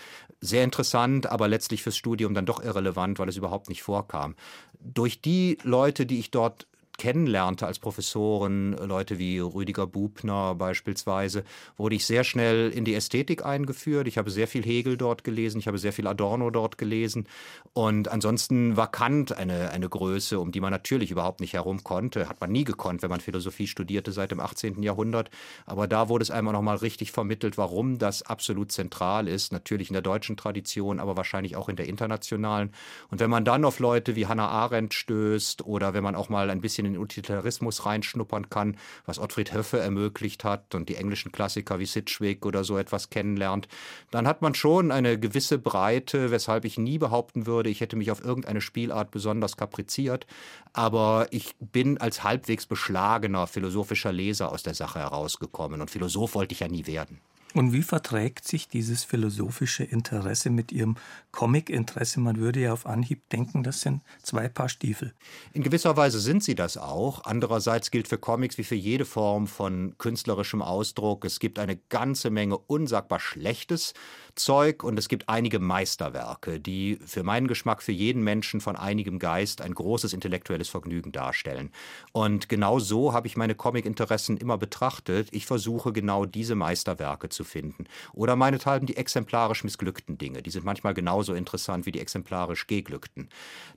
Sehr 0.42 0.64
interessant, 0.64 1.28
aber 1.28 1.48
letztlich 1.48 1.84
fürs 1.84 1.98
Studium 1.98 2.34
dann 2.34 2.46
doch 2.46 2.64
irrelevant, 2.64 3.20
weil 3.20 3.30
es 3.30 3.38
überhaupt 3.38 3.70
nicht 3.70 3.84
vorkam. 3.84 4.36
Durch 4.80 5.22
die 5.22 5.58
Leute, 5.64 6.06
die 6.06 6.20
ich 6.20 6.32
dort 6.32 6.68
kennenlernte 6.98 7.68
als 7.68 7.80
Professoren, 7.80 8.74
Leute 8.74 9.20
wie 9.20 9.40
Rüdiger 9.40 9.88
Bubner 9.88 10.56
beispielsweise, 10.56 11.44
wurde 11.78 11.96
ich 11.96 12.06
sehr 12.06 12.24
schnell 12.24 12.70
in 12.70 12.86
die 12.86 12.96
Ästhetik 12.96 13.46
eingeführt. 13.46 14.08
Ich 14.08 14.18
habe 14.18 14.32
sehr 14.32 14.48
viel 14.48 14.64
Hegel 14.64 14.98
dort 14.98 15.24
gelesen, 15.24 15.60
ich 15.60 15.68
habe 15.68 15.78
sehr 15.78 15.94
viel 15.94 16.08
Adorno 16.08 16.50
dort 16.50 16.78
gelesen. 16.78 17.28
Und 17.74 18.08
ansonsten 18.08 18.78
war 18.78 18.92
Kant 18.92 19.38
eine, 19.38 19.72
eine 19.72 19.88
Größe, 19.88 20.40
um 20.40 20.52
die 20.52 20.60
man 20.60 20.72
natürlich 20.72 21.12
überhaupt 21.12 21.40
nicht 21.40 21.54
herum 21.54 21.84
konnte. 21.84 22.28
Hat 22.28 22.42
man 22.42 22.52
nie 22.52 22.64
gekonnt, 22.64 23.04
wenn 23.04 23.10
man 23.10 23.20
Philosophie 23.20 23.68
studierte 23.68 24.12
seit 24.12 24.32
dem 24.32 24.40
18. 24.40 24.82
Jahrhundert. 24.82 25.30
Aber 25.66 25.88
da 25.88 26.10
wurde 26.10 26.24
es 26.24 26.32
einmal 26.32 26.54
noch 26.54 26.62
mal 26.62 26.78
richtig 26.78 27.12
vermittelt, 27.12 27.58
warum 27.58 28.00
das 28.00 28.24
absolut 28.24 28.72
zentral 28.72 29.28
ist. 29.28 29.52
Natürlich 29.52 29.90
in 29.90 29.94
der 29.94 30.02
deutschen 30.02 30.38
Tradition, 30.38 31.00
aber 31.00 31.16
wahrscheinlich 31.16 31.56
auch 31.56 31.70
in 31.70 31.76
der 31.76 31.88
internationalen. 31.88 32.72
Und 33.12 33.20
wenn 33.20 33.30
man 33.30 33.46
dann 33.46 33.66
auf 33.66 33.80
Leute 33.80 34.16
wie 34.16 34.26
Hannah 34.26 34.48
Arendt 34.48 34.94
stößt 34.94 35.66
oder 35.66 35.94
wenn 35.94 36.04
man 36.04 36.16
auch 36.16 36.30
mal 36.30 36.50
ein 36.50 36.62
bisschen 36.62 36.87
den 36.94 37.02
Utilitarismus 37.02 37.86
reinschnuppern 37.86 38.50
kann, 38.50 38.78
was 39.06 39.20
Ottfried 39.20 39.54
Höffe 39.54 39.80
ermöglicht 39.80 40.44
hat 40.44 40.76
und 40.76 40.90
die 40.90 40.96
englischen 40.96 41.32
Klassiker 41.32 41.80
wie 41.80 41.86
Sidgwick 41.86 42.46
oder 42.46 42.64
so 42.64 42.78
etwas 42.78 43.10
kennenlernt, 43.10 43.68
dann 44.12 44.28
hat 44.28 44.42
man 44.42 44.56
schon 44.56 44.92
eine 44.92 45.20
gewisse 45.20 45.58
Breite, 45.58 46.32
weshalb 46.32 46.66
ich 46.66 46.78
nie 46.78 46.98
behaupten 46.98 47.46
würde, 47.46 47.70
ich 47.70 47.82
hätte 47.82 47.96
mich 47.96 48.12
auf 48.12 48.24
irgendeine 48.24 48.62
Spielart 48.62 49.12
besonders 49.12 49.58
kapriziert. 49.58 50.28
Aber 50.74 51.28
ich 51.32 51.56
bin 51.60 51.98
als 51.98 52.24
halbwegs 52.24 52.66
beschlagener 52.66 53.48
philosophischer 53.48 54.12
Leser 54.12 54.52
aus 54.52 54.64
der 54.64 54.74
Sache 54.74 55.00
herausgekommen. 55.00 55.82
Und 55.82 55.92
Philosoph 55.92 56.36
wollte 56.36 56.54
ich 56.54 56.60
ja 56.60 56.68
nie 56.68 56.86
werden. 56.86 57.20
Und 57.54 57.72
wie 57.72 57.82
verträgt 57.82 58.46
sich 58.46 58.68
dieses 58.68 59.04
philosophische 59.04 59.84
Interesse 59.84 60.50
mit 60.50 60.72
Ihrem 60.72 60.96
Comic-Interesse? 61.32 62.20
Man 62.20 62.38
würde 62.38 62.60
ja 62.60 62.74
auf 62.74 62.86
Anhieb 62.86 63.28
denken, 63.30 63.64
das 63.64 63.82
sind 63.82 64.02
zwei 64.22 64.50
Paar 64.50 64.70
Stiefel. 64.70 65.14
In 65.54 65.64
gewisser 65.64 65.96
Weise 65.96 66.20
sind 66.20 66.44
sie 66.44 66.56
das 66.56 66.78
auch. 66.78 67.24
Andererseits 67.24 67.90
gilt 67.90 68.08
für 68.10 68.18
Comics 68.18 68.58
wie 68.58 68.64
für 68.64 68.76
jede 68.76 69.06
Form 69.06 69.48
von 69.48 69.96
künstlerischem 69.98 70.62
Ausdruck, 70.62 71.26
es 71.26 71.40
gibt 71.40 71.58
eine 71.58 71.78
ganze 71.90 72.30
Menge 72.30 72.58
unsagbar 72.58 73.20
Schlechtes 73.20 73.94
Zeug 74.38 74.84
und 74.84 74.98
es 74.98 75.10
gibt 75.10 75.28
einige 75.28 75.60
Meisterwerke, 75.60 76.60
die 76.60 77.00
für 77.06 77.24
meinen 77.24 77.48
Geschmack 77.48 77.82
für 77.82 77.92
jeden 77.92 78.24
Menschen 78.24 78.62
von 78.62 78.76
einigem 78.76 79.20
Geist 79.20 79.62
ein 79.62 79.74
großes 79.74 80.14
intellektuelles 80.14 80.70
Vergnügen 80.70 81.12
darstellen. 81.12 81.72
Und 82.12 82.48
genau 82.48 82.80
so 82.80 83.14
habe 83.14 83.28
ich 83.28 83.36
meine 83.36 83.56
Comic-Interessen 83.56 84.38
immer 84.38 84.58
betrachtet. 84.58 85.30
Ich 85.32 85.46
versuche 85.46 85.92
genau 85.92 86.26
diese 86.26 86.56
Meisterwerke 86.56 87.30
zu 87.30 87.37
finden. 87.44 87.86
Oder 88.14 88.36
meinethalben 88.36 88.86
die 88.86 88.98
exemplarisch 88.98 89.64
missglückten 89.64 90.18
Dinge. 90.18 90.42
Die 90.42 90.50
sind 90.50 90.66
manchmal 90.66 90.94
genauso 90.94 91.34
interessant 91.34 91.86
wie 91.86 91.92
die 91.92 92.00
exemplarisch 92.00 92.68
geglückten. 92.68 93.30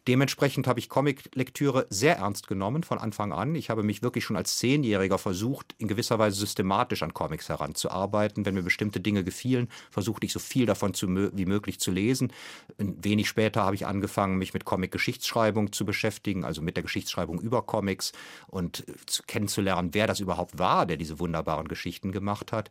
Dementsprechend 0.08 0.66
habe 0.66 0.78
ich 0.78 0.88
Comic-Lektüre 0.88 1.86
sehr 1.90 2.16
ernst 2.16 2.46
genommen 2.48 2.82
von 2.82 2.98
Anfang 2.98 3.32
an. 3.32 3.54
Ich 3.54 3.70
habe 3.70 3.82
mich 3.82 4.02
wirklich 4.02 4.24
schon 4.24 4.36
als 4.36 4.58
Zehnjähriger 4.58 5.18
versucht, 5.18 5.74
in 5.78 5.88
gewisser 5.88 6.18
Weise 6.18 6.38
systematisch 6.38 7.02
an 7.02 7.14
Comics 7.14 7.48
heranzuarbeiten. 7.48 8.46
Wenn 8.46 8.54
mir 8.54 8.62
bestimmte 8.62 9.00
Dinge 9.00 9.24
gefielen, 9.24 9.68
versuchte 9.90 10.26
ich 10.26 10.32
so 10.32 10.38
viel 10.38 10.66
davon 10.66 10.94
zu, 10.94 11.08
wie 11.08 11.46
möglich 11.46 11.80
zu 11.80 11.90
lesen. 11.90 12.32
Wenig 12.78 13.28
später 13.28 13.62
habe 13.62 13.74
ich 13.74 13.86
angefangen, 13.86 14.38
mich 14.38 14.54
mit 14.54 14.64
Comic-Geschichtsschreibung 14.64 15.72
zu 15.72 15.84
beschäftigen, 15.84 16.44
also 16.44 16.62
mit 16.62 16.76
der 16.76 16.82
Geschichtsschreibung 16.82 17.40
über 17.40 17.62
Comics 17.62 18.12
und 18.46 18.84
kennenzulernen, 19.26 19.90
wer 19.92 20.06
das 20.06 20.20
überhaupt 20.20 20.58
war, 20.58 20.86
der 20.86 20.96
diese 20.96 21.18
wunderbaren 21.18 21.68
Geschichten 21.68 22.12
gemacht 22.12 22.52
hat. 22.52 22.70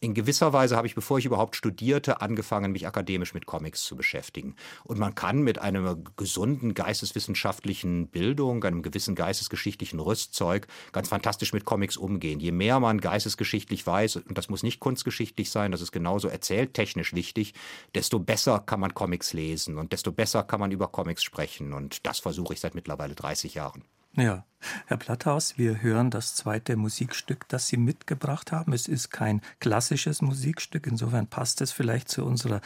In 0.00 0.14
gewisser 0.14 0.27
Weise 0.52 0.76
habe 0.76 0.86
ich, 0.86 0.94
bevor 0.94 1.18
ich 1.18 1.24
überhaupt 1.24 1.56
studierte, 1.56 2.20
angefangen, 2.20 2.72
mich 2.72 2.86
akademisch 2.86 3.34
mit 3.34 3.46
Comics 3.46 3.82
zu 3.84 3.96
beschäftigen. 3.96 4.54
Und 4.84 4.98
man 4.98 5.14
kann 5.14 5.40
mit 5.40 5.58
einer 5.58 5.96
gesunden 6.16 6.74
geisteswissenschaftlichen 6.74 8.08
Bildung, 8.08 8.62
einem 8.64 8.82
gewissen 8.82 9.14
geistesgeschichtlichen 9.14 10.00
Rüstzeug 10.00 10.66
ganz 10.92 11.08
fantastisch 11.08 11.52
mit 11.52 11.64
Comics 11.64 11.96
umgehen. 11.96 12.40
Je 12.40 12.52
mehr 12.52 12.78
man 12.80 13.00
geistesgeschichtlich 13.00 13.86
weiß, 13.86 14.16
und 14.16 14.36
das 14.36 14.48
muss 14.48 14.62
nicht 14.62 14.80
kunstgeschichtlich 14.80 15.50
sein, 15.50 15.72
das 15.72 15.80
ist 15.80 15.92
genauso 15.92 16.28
erzähltechnisch 16.28 17.14
wichtig, 17.14 17.54
desto 17.94 18.18
besser 18.18 18.58
kann 18.60 18.80
man 18.80 18.94
Comics 18.94 19.32
lesen 19.32 19.78
und 19.78 19.92
desto 19.92 20.12
besser 20.12 20.42
kann 20.42 20.60
man 20.60 20.70
über 20.70 20.88
Comics 20.88 21.22
sprechen. 21.22 21.72
Und 21.72 22.06
das 22.06 22.18
versuche 22.18 22.52
ich 22.52 22.60
seit 22.60 22.74
mittlerweile 22.74 23.14
30 23.14 23.54
Jahren. 23.54 23.84
Ja, 24.18 24.44
Herr 24.86 24.96
Platthaus, 24.96 25.58
wir 25.58 25.80
hören 25.80 26.10
das 26.10 26.34
zweite 26.34 26.74
Musikstück, 26.74 27.46
das 27.46 27.68
Sie 27.68 27.76
mitgebracht 27.76 28.50
haben. 28.50 28.72
Es 28.72 28.88
ist 28.88 29.10
kein 29.10 29.40
klassisches 29.60 30.22
Musikstück, 30.22 30.88
insofern 30.88 31.28
passt 31.28 31.60
es 31.60 31.70
vielleicht 31.70 32.08
zu 32.08 32.24
unserer 32.24 32.60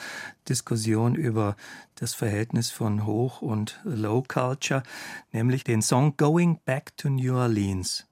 Diskussion 0.49 1.15
über 1.15 1.57
das 1.97 2.15
Verhältnis 2.15 2.71
von 2.71 3.05
Hoch- 3.05 3.43
und 3.43 3.79
Low 3.85 4.23
Culture, 4.27 4.83
nämlich 5.31 5.63
den 5.63 5.83
Song 5.83 6.17
Going 6.17 6.59
Back 6.65 6.97
to 6.97 7.11
New 7.11 7.37
Orleans. 7.37 8.07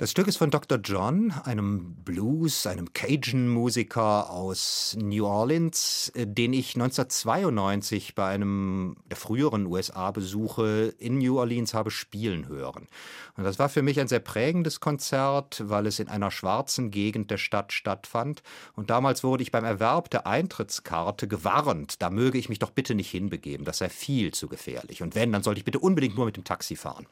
Das 0.00 0.12
Stück 0.12 0.28
ist 0.28 0.38
von 0.38 0.50
Dr. 0.50 0.78
John, 0.78 1.30
einem 1.44 1.94
Blues, 1.96 2.66
einem 2.66 2.94
Cajun-Musiker 2.94 4.30
aus 4.30 4.96
New 4.98 5.26
Orleans, 5.26 6.10
äh, 6.14 6.26
den 6.26 6.54
ich 6.54 6.74
1992 6.74 8.14
bei 8.14 8.28
einem 8.28 8.96
der 9.10 9.18
früheren 9.18 9.66
USA-Besuche 9.66 10.94
in 10.96 11.18
New 11.18 11.38
Orleans 11.38 11.74
habe 11.74 11.90
spielen 11.90 12.48
hören. 12.48 12.88
Und 13.36 13.44
das 13.44 13.58
war 13.58 13.68
für 13.68 13.82
mich 13.82 14.00
ein 14.00 14.08
sehr 14.08 14.20
prägendes 14.20 14.80
Konzert, 14.80 15.64
weil 15.66 15.86
es 15.86 15.98
in 15.98 16.08
einer 16.08 16.30
schwarzen 16.30 16.90
Gegend 16.90 17.30
der 17.30 17.36
Stadt 17.36 17.74
stattfand. 17.74 18.42
Und 18.76 18.88
damals 18.88 19.22
wurde 19.22 19.42
ich 19.42 19.52
beim 19.52 19.64
Erwerb 19.66 20.08
der 20.08 20.26
Eintrittskarte 20.26 21.28
gewarnt, 21.28 22.00
da 22.00 22.08
möge 22.08 22.38
ich 22.38 22.48
mich 22.48 22.58
doch 22.58 22.70
bitte 22.70 22.94
nicht 22.94 23.10
hinbegeben, 23.10 23.66
das 23.66 23.76
sei 23.76 23.90
viel 23.90 24.32
zu 24.32 24.48
gefährlich. 24.48 25.02
Und 25.02 25.14
wenn, 25.14 25.30
dann 25.30 25.42
sollte 25.42 25.58
ich 25.58 25.66
bitte 25.66 25.78
unbedingt 25.78 26.16
nur 26.16 26.24
mit 26.24 26.38
dem 26.38 26.44
Taxi 26.44 26.74
fahren. 26.74 27.06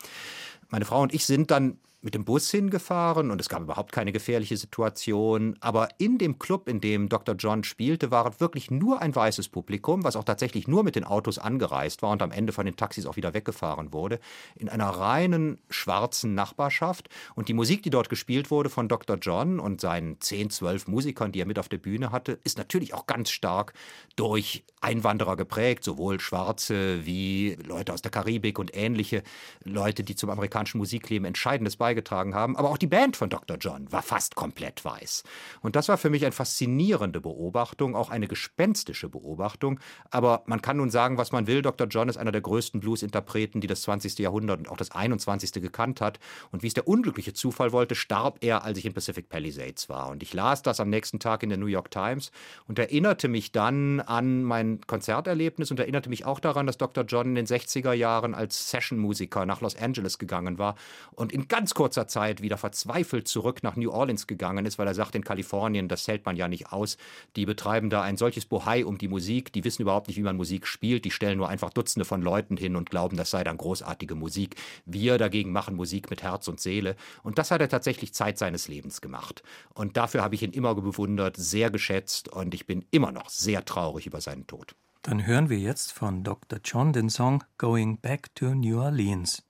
Meine 0.70 0.86
Frau 0.86 1.02
und 1.02 1.12
ich 1.12 1.26
sind 1.26 1.50
dann 1.50 1.78
mit 2.00 2.14
dem 2.14 2.24
Bus 2.24 2.48
hingefahren 2.50 3.32
und 3.32 3.40
es 3.40 3.48
gab 3.48 3.60
überhaupt 3.60 3.90
keine 3.90 4.12
gefährliche 4.12 4.56
Situation. 4.56 5.56
Aber 5.60 5.88
in 5.98 6.18
dem 6.18 6.38
Club, 6.38 6.68
in 6.68 6.80
dem 6.80 7.08
Dr. 7.08 7.34
John 7.34 7.64
spielte, 7.64 8.12
war 8.12 8.38
wirklich 8.40 8.70
nur 8.70 9.02
ein 9.02 9.14
weißes 9.14 9.48
Publikum, 9.48 10.04
was 10.04 10.14
auch 10.14 10.22
tatsächlich 10.22 10.68
nur 10.68 10.84
mit 10.84 10.94
den 10.94 11.02
Autos 11.02 11.38
angereist 11.38 12.02
war 12.02 12.10
und 12.10 12.22
am 12.22 12.30
Ende 12.30 12.52
von 12.52 12.66
den 12.66 12.76
Taxis 12.76 13.04
auch 13.04 13.16
wieder 13.16 13.34
weggefahren 13.34 13.92
wurde, 13.92 14.20
in 14.54 14.68
einer 14.68 14.88
reinen 14.90 15.58
schwarzen 15.70 16.34
Nachbarschaft. 16.34 17.08
Und 17.34 17.48
die 17.48 17.54
Musik, 17.54 17.82
die 17.82 17.90
dort 17.90 18.08
gespielt 18.08 18.52
wurde 18.52 18.70
von 18.70 18.86
Dr. 18.86 19.16
John 19.20 19.58
und 19.58 19.80
seinen 19.80 20.20
10, 20.20 20.50
12 20.50 20.86
Musikern, 20.86 21.32
die 21.32 21.40
er 21.40 21.46
mit 21.46 21.58
auf 21.58 21.68
der 21.68 21.78
Bühne 21.78 22.12
hatte, 22.12 22.38
ist 22.44 22.58
natürlich 22.58 22.94
auch 22.94 23.08
ganz 23.08 23.30
stark 23.30 23.72
durch 24.14 24.64
Einwanderer 24.80 25.34
geprägt, 25.34 25.82
sowohl 25.82 26.20
Schwarze 26.20 27.04
wie 27.04 27.58
Leute 27.66 27.92
aus 27.92 28.02
der 28.02 28.12
Karibik 28.12 28.60
und 28.60 28.70
ähnliche 28.76 29.24
Leute, 29.64 30.04
die 30.04 30.14
zum 30.14 30.30
amerikanischen 30.30 30.78
Musikleben 30.78 31.26
entscheidendes 31.26 31.76
beigetragen 31.76 31.87
beigetragen 31.88 32.34
haben. 32.34 32.54
Aber 32.56 32.68
auch 32.68 32.76
die 32.76 32.86
Band 32.86 33.16
von 33.16 33.30
Dr. 33.30 33.56
John 33.56 33.90
war 33.90 34.02
fast 34.02 34.34
komplett 34.34 34.84
weiß. 34.84 35.22
Und 35.62 35.74
das 35.74 35.88
war 35.88 35.96
für 35.96 36.10
mich 36.10 36.22
eine 36.24 36.32
faszinierende 36.32 37.20
Beobachtung, 37.20 37.96
auch 37.96 38.10
eine 38.10 38.28
gespenstische 38.28 39.08
Beobachtung. 39.08 39.80
Aber 40.10 40.42
man 40.44 40.60
kann 40.60 40.76
nun 40.76 40.90
sagen, 40.90 41.16
was 41.16 41.32
man 41.32 41.46
will. 41.46 41.62
Dr. 41.62 41.86
John 41.86 42.10
ist 42.10 42.18
einer 42.18 42.32
der 42.32 42.42
größten 42.42 42.80
Blues-Interpreten, 42.80 43.62
die 43.62 43.66
das 43.66 43.82
20. 43.82 44.18
Jahrhundert 44.18 44.58
und 44.58 44.68
auch 44.68 44.76
das 44.76 44.90
21. 44.90 45.52
gekannt 45.62 46.02
hat. 46.02 46.18
Und 46.50 46.62
wie 46.62 46.66
es 46.66 46.74
der 46.74 46.86
unglückliche 46.86 47.32
Zufall 47.32 47.72
wollte, 47.72 47.94
starb 47.94 48.44
er, 48.44 48.64
als 48.64 48.76
ich 48.76 48.84
in 48.84 48.92
Pacific 48.92 49.30
Palisades 49.30 49.88
war. 49.88 50.10
Und 50.10 50.22
ich 50.22 50.34
las 50.34 50.60
das 50.60 50.80
am 50.80 50.90
nächsten 50.90 51.20
Tag 51.20 51.42
in 51.42 51.48
der 51.48 51.58
New 51.58 51.66
York 51.66 51.90
Times 51.90 52.32
und 52.66 52.78
erinnerte 52.78 53.28
mich 53.28 53.50
dann 53.50 54.00
an 54.00 54.42
mein 54.42 54.80
Konzerterlebnis 54.86 55.70
und 55.70 55.80
erinnerte 55.80 56.10
mich 56.10 56.26
auch 56.26 56.38
daran, 56.38 56.66
dass 56.66 56.76
Dr. 56.76 57.04
John 57.04 57.28
in 57.28 57.34
den 57.34 57.46
60er 57.46 57.94
Jahren 57.94 58.34
als 58.34 58.70
Session-Musiker 58.70 59.46
nach 59.46 59.62
Los 59.62 59.74
Angeles 59.74 60.18
gegangen 60.18 60.58
war 60.58 60.74
und 61.12 61.32
in 61.32 61.48
ganz 61.48 61.74
kurzer 61.78 62.08
Zeit 62.08 62.42
wieder 62.42 62.56
verzweifelt 62.56 63.28
zurück 63.28 63.62
nach 63.62 63.76
New 63.76 63.92
Orleans 63.92 64.26
gegangen 64.26 64.66
ist, 64.66 64.80
weil 64.80 64.88
er 64.88 64.96
sagt, 64.96 65.14
in 65.14 65.22
Kalifornien, 65.22 65.86
das 65.86 66.08
hält 66.08 66.26
man 66.26 66.34
ja 66.34 66.48
nicht 66.48 66.72
aus. 66.72 66.96
Die 67.36 67.46
betreiben 67.46 67.88
da 67.88 68.02
ein 68.02 68.16
solches 68.16 68.46
Bohai 68.46 68.84
um 68.84 68.98
die 68.98 69.06
Musik, 69.06 69.52
die 69.52 69.62
wissen 69.62 69.82
überhaupt 69.82 70.08
nicht, 70.08 70.16
wie 70.16 70.24
man 70.24 70.36
Musik 70.36 70.66
spielt, 70.66 71.04
die 71.04 71.12
stellen 71.12 71.38
nur 71.38 71.48
einfach 71.48 71.70
Dutzende 71.70 72.04
von 72.04 72.20
Leuten 72.20 72.56
hin 72.56 72.74
und 72.74 72.90
glauben, 72.90 73.16
das 73.16 73.30
sei 73.30 73.44
dann 73.44 73.58
großartige 73.58 74.16
Musik. 74.16 74.56
Wir 74.86 75.18
dagegen 75.18 75.52
machen 75.52 75.76
Musik 75.76 76.10
mit 76.10 76.20
Herz 76.24 76.48
und 76.48 76.58
Seele. 76.58 76.96
Und 77.22 77.38
das 77.38 77.52
hat 77.52 77.60
er 77.60 77.68
tatsächlich 77.68 78.12
Zeit 78.12 78.38
seines 78.38 78.66
Lebens 78.66 79.00
gemacht. 79.00 79.44
Und 79.72 79.96
dafür 79.96 80.24
habe 80.24 80.34
ich 80.34 80.42
ihn 80.42 80.50
immer 80.50 80.74
bewundert, 80.74 81.36
sehr 81.36 81.70
geschätzt 81.70 82.28
und 82.28 82.54
ich 82.54 82.66
bin 82.66 82.86
immer 82.90 83.12
noch 83.12 83.28
sehr 83.28 83.64
traurig 83.64 84.04
über 84.08 84.20
seinen 84.20 84.48
Tod. 84.48 84.74
Dann 85.02 85.24
hören 85.24 85.48
wir 85.48 85.58
jetzt 85.58 85.92
von 85.92 86.24
Dr. 86.24 86.58
John 86.64 86.92
den 86.92 87.08
Song 87.08 87.44
Going 87.56 87.98
Back 87.98 88.34
to 88.34 88.46
New 88.52 88.80
Orleans. 88.80 89.44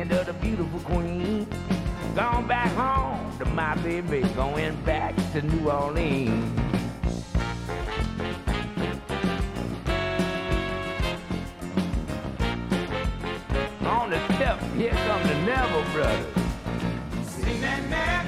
land 0.00 0.12
of 0.12 0.26
the 0.26 0.32
beautiful 0.34 0.80
queen. 0.80 1.46
gone 2.14 2.46
back 2.46 2.72
home 2.72 3.38
to 3.38 3.44
my 3.44 3.74
baby, 3.82 4.22
going 4.34 4.74
back 4.82 5.14
to 5.32 5.42
New 5.42 5.70
Orleans. 5.70 6.58
On 13.84 14.08
the 14.08 14.18
step, 14.34 14.58
here 14.76 14.90
come 14.90 15.22
the 15.24 15.34
Neville 15.44 15.92
brothers. 15.92 16.34
Sing 17.26 17.60
that 17.60 17.90
man. 17.90 18.19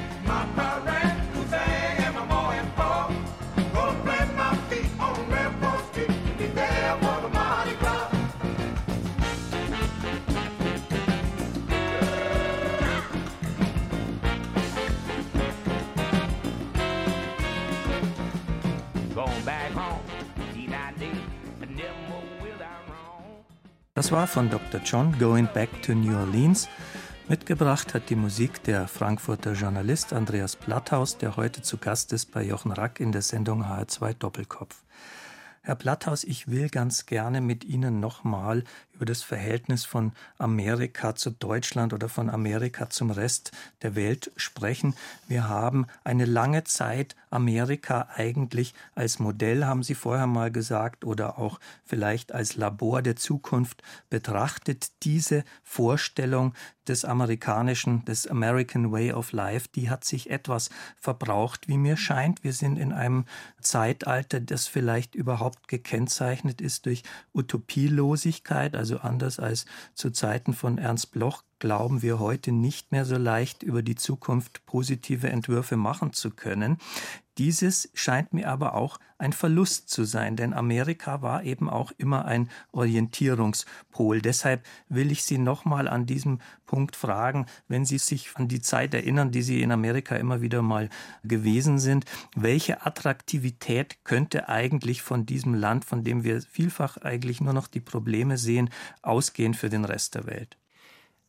Das 24.13 24.19
war 24.19 24.27
von 24.27 24.51
Dr. 24.51 24.79
John 24.85 25.19
Going 25.19 25.49
Back 25.55 25.81
to 25.81 25.95
New 25.95 26.15
Orleans. 26.15 26.69
Mitgebracht 27.29 27.95
hat 27.95 28.11
die 28.11 28.15
Musik 28.15 28.63
der 28.65 28.87
Frankfurter 28.87 29.55
Journalist 29.55 30.13
Andreas 30.13 30.55
Blatthaus, 30.55 31.17
der 31.17 31.39
heute 31.39 31.63
zu 31.63 31.79
Gast 31.79 32.13
ist 32.13 32.31
bei 32.31 32.45
Jochen 32.45 32.73
Rack 32.73 33.01
in 33.01 33.11
der 33.11 33.23
Sendung 33.23 33.65
HR2 33.65 34.13
Doppelkopf. 34.13 34.85
Herr 35.63 35.77
Blatthaus, 35.77 36.25
ich 36.25 36.49
will 36.49 36.69
ganz 36.69 37.07
gerne 37.07 37.41
mit 37.41 37.65
Ihnen 37.65 38.01
nochmal 38.01 38.65
über 39.03 39.07
das 39.07 39.25
Verhältnis 39.25 39.85
von 39.85 40.13
Amerika 40.39 41.17
zu 41.17 41.31
Deutschland 41.33 41.93
oder 41.93 42.09
von 42.09 42.31
Amerika 42.31 42.89
zum 42.89 43.11
Rest 43.11 43.51
der 43.83 43.97
Welt 43.97 44.31
sprechen. 44.37 44.95
Wir 45.27 45.49
haben 45.49 45.89
eine 46.05 46.25
lange 46.25 46.63
Zeit 46.63 47.17
Amerika 47.29 48.09
eigentlich 48.15 48.75
als 48.95 49.19
Modell, 49.19 49.65
haben 49.65 49.83
Sie 49.83 49.97
vorher 49.97 50.29
mal 50.29 50.53
gesagt, 50.53 51.05
oder 51.05 51.37
auch 51.41 51.59
vielleicht 51.85 52.31
als 52.31 52.55
Labor 52.55 53.03
der 53.03 53.17
Zukunft 53.17 53.83
betrachtet. 54.09 54.93
Diese 55.03 55.43
Vorstellung 55.65 56.55
des 56.89 57.05
amerikanischen, 57.05 58.05
des 58.05 58.27
American 58.27 58.91
Way 58.91 59.13
of 59.13 59.33
Life, 59.33 59.69
die 59.75 59.89
hat 59.89 60.05
sich 60.05 60.31
etwas 60.31 60.71
verbraucht, 61.01 61.69
wie 61.69 61.79
mir 61.79 61.97
scheint. 61.97 62.43
Wir 62.43 62.53
sind 62.53 62.77
in 62.77 62.93
einem 62.93 63.25
Zeitalter, 63.61 64.41
das 64.41 64.67
vielleicht 64.67 65.15
überhaupt 65.15 65.69
gekennzeichnet 65.69 66.61
ist 66.61 66.87
durch 66.87 67.03
Utopielosigkeit, 67.33 68.75
also 68.75 68.92
anders 68.99 69.39
als 69.39 69.67
zu 69.95 70.11
Zeiten 70.11 70.55
von 70.55 70.79
Ernst 70.79 71.13
Bloch 71.13 71.43
glauben 71.59 72.03
wir 72.03 72.19
heute 72.19 72.51
nicht 72.51 72.91
mehr 72.91 73.05
so 73.05 73.17
leicht 73.17 73.63
über 73.63 73.83
die 73.83 73.95
Zukunft 73.95 74.67
positive 74.67 75.31
Entwürfe 75.31 75.77
machen 75.77 76.13
zu 76.13 76.31
können. 76.31 76.79
Dieses 77.39 77.89
scheint 77.95 78.35
mir 78.35 78.49
aber 78.49 78.75
auch 78.75 78.99
ein 79.17 79.33
Verlust 79.33 79.89
zu 79.89 80.05
sein, 80.05 80.37
denn 80.37 80.53
Amerika 80.53 81.23
war 81.23 81.45
eben 81.45 81.71
auch 81.71 81.91
immer 81.97 82.27
ein 82.27 82.51
Orientierungspol. 82.73 84.21
Deshalb 84.21 84.67
will 84.89 85.11
ich 85.11 85.23
Sie 85.23 85.39
nochmal 85.39 85.89
an 85.89 86.05
diesem 86.05 86.41
Punkt 86.67 86.95
fragen, 86.95 87.47
wenn 87.69 87.87
Sie 87.87 87.97
sich 87.99 88.31
an 88.35 88.49
die 88.49 88.61
Zeit 88.61 88.93
erinnern, 88.93 89.31
die 89.31 89.43
Sie 89.43 89.63
in 89.63 89.73
Amerika 89.73 90.17
immer 90.17 90.43
wieder 90.43 90.61
mal 90.61 90.91
gewesen 91.25 91.79
sind, 91.79 92.05
welche 92.37 92.85
Attraktivität 92.85 94.05
könnte 94.05 94.51
eigentlich 94.51 95.01
von 95.01 95.25
diesem 95.25 95.55
Land, 95.55 95.87
von 95.87 96.05
dem 96.05 96.25
wir 96.25 96.43
vielfach 96.43 96.99
eigentlich 96.99 97.41
nur 97.41 97.55
noch 97.55 97.67
die 97.67 97.81
Probleme 97.81 98.37
sehen, 98.37 98.69
ausgehen 99.01 99.55
für 99.55 99.71
den 99.71 99.87
Rest 99.87 100.17
der 100.17 100.27
Welt? 100.27 100.59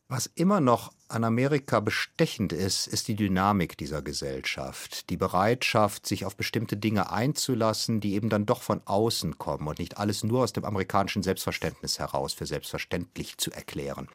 Was 0.08 0.26
immer 0.34 0.60
noch 0.60 0.92
an 1.08 1.24
Amerika 1.24 1.80
bestechend 1.80 2.52
ist, 2.52 2.86
ist 2.86 3.08
die 3.08 3.16
Dynamik 3.16 3.78
dieser 3.78 4.02
Gesellschaft, 4.02 5.08
die 5.08 5.16
Bereitschaft, 5.16 6.06
sich 6.06 6.26
auf 6.26 6.36
bestimmte 6.36 6.76
Dinge 6.76 7.10
einzulassen, 7.10 8.00
die 8.00 8.12
eben 8.12 8.28
dann 8.28 8.44
doch 8.44 8.60
von 8.60 8.82
außen 8.84 9.38
kommen 9.38 9.66
und 9.66 9.78
nicht 9.78 9.96
alles 9.96 10.22
nur 10.22 10.42
aus 10.42 10.52
dem 10.52 10.66
amerikanischen 10.66 11.22
Selbstverständnis 11.22 11.98
heraus 11.98 12.34
für 12.34 12.44
selbstverständlich 12.44 13.38
zu 13.38 13.50
erklären. 13.50 14.08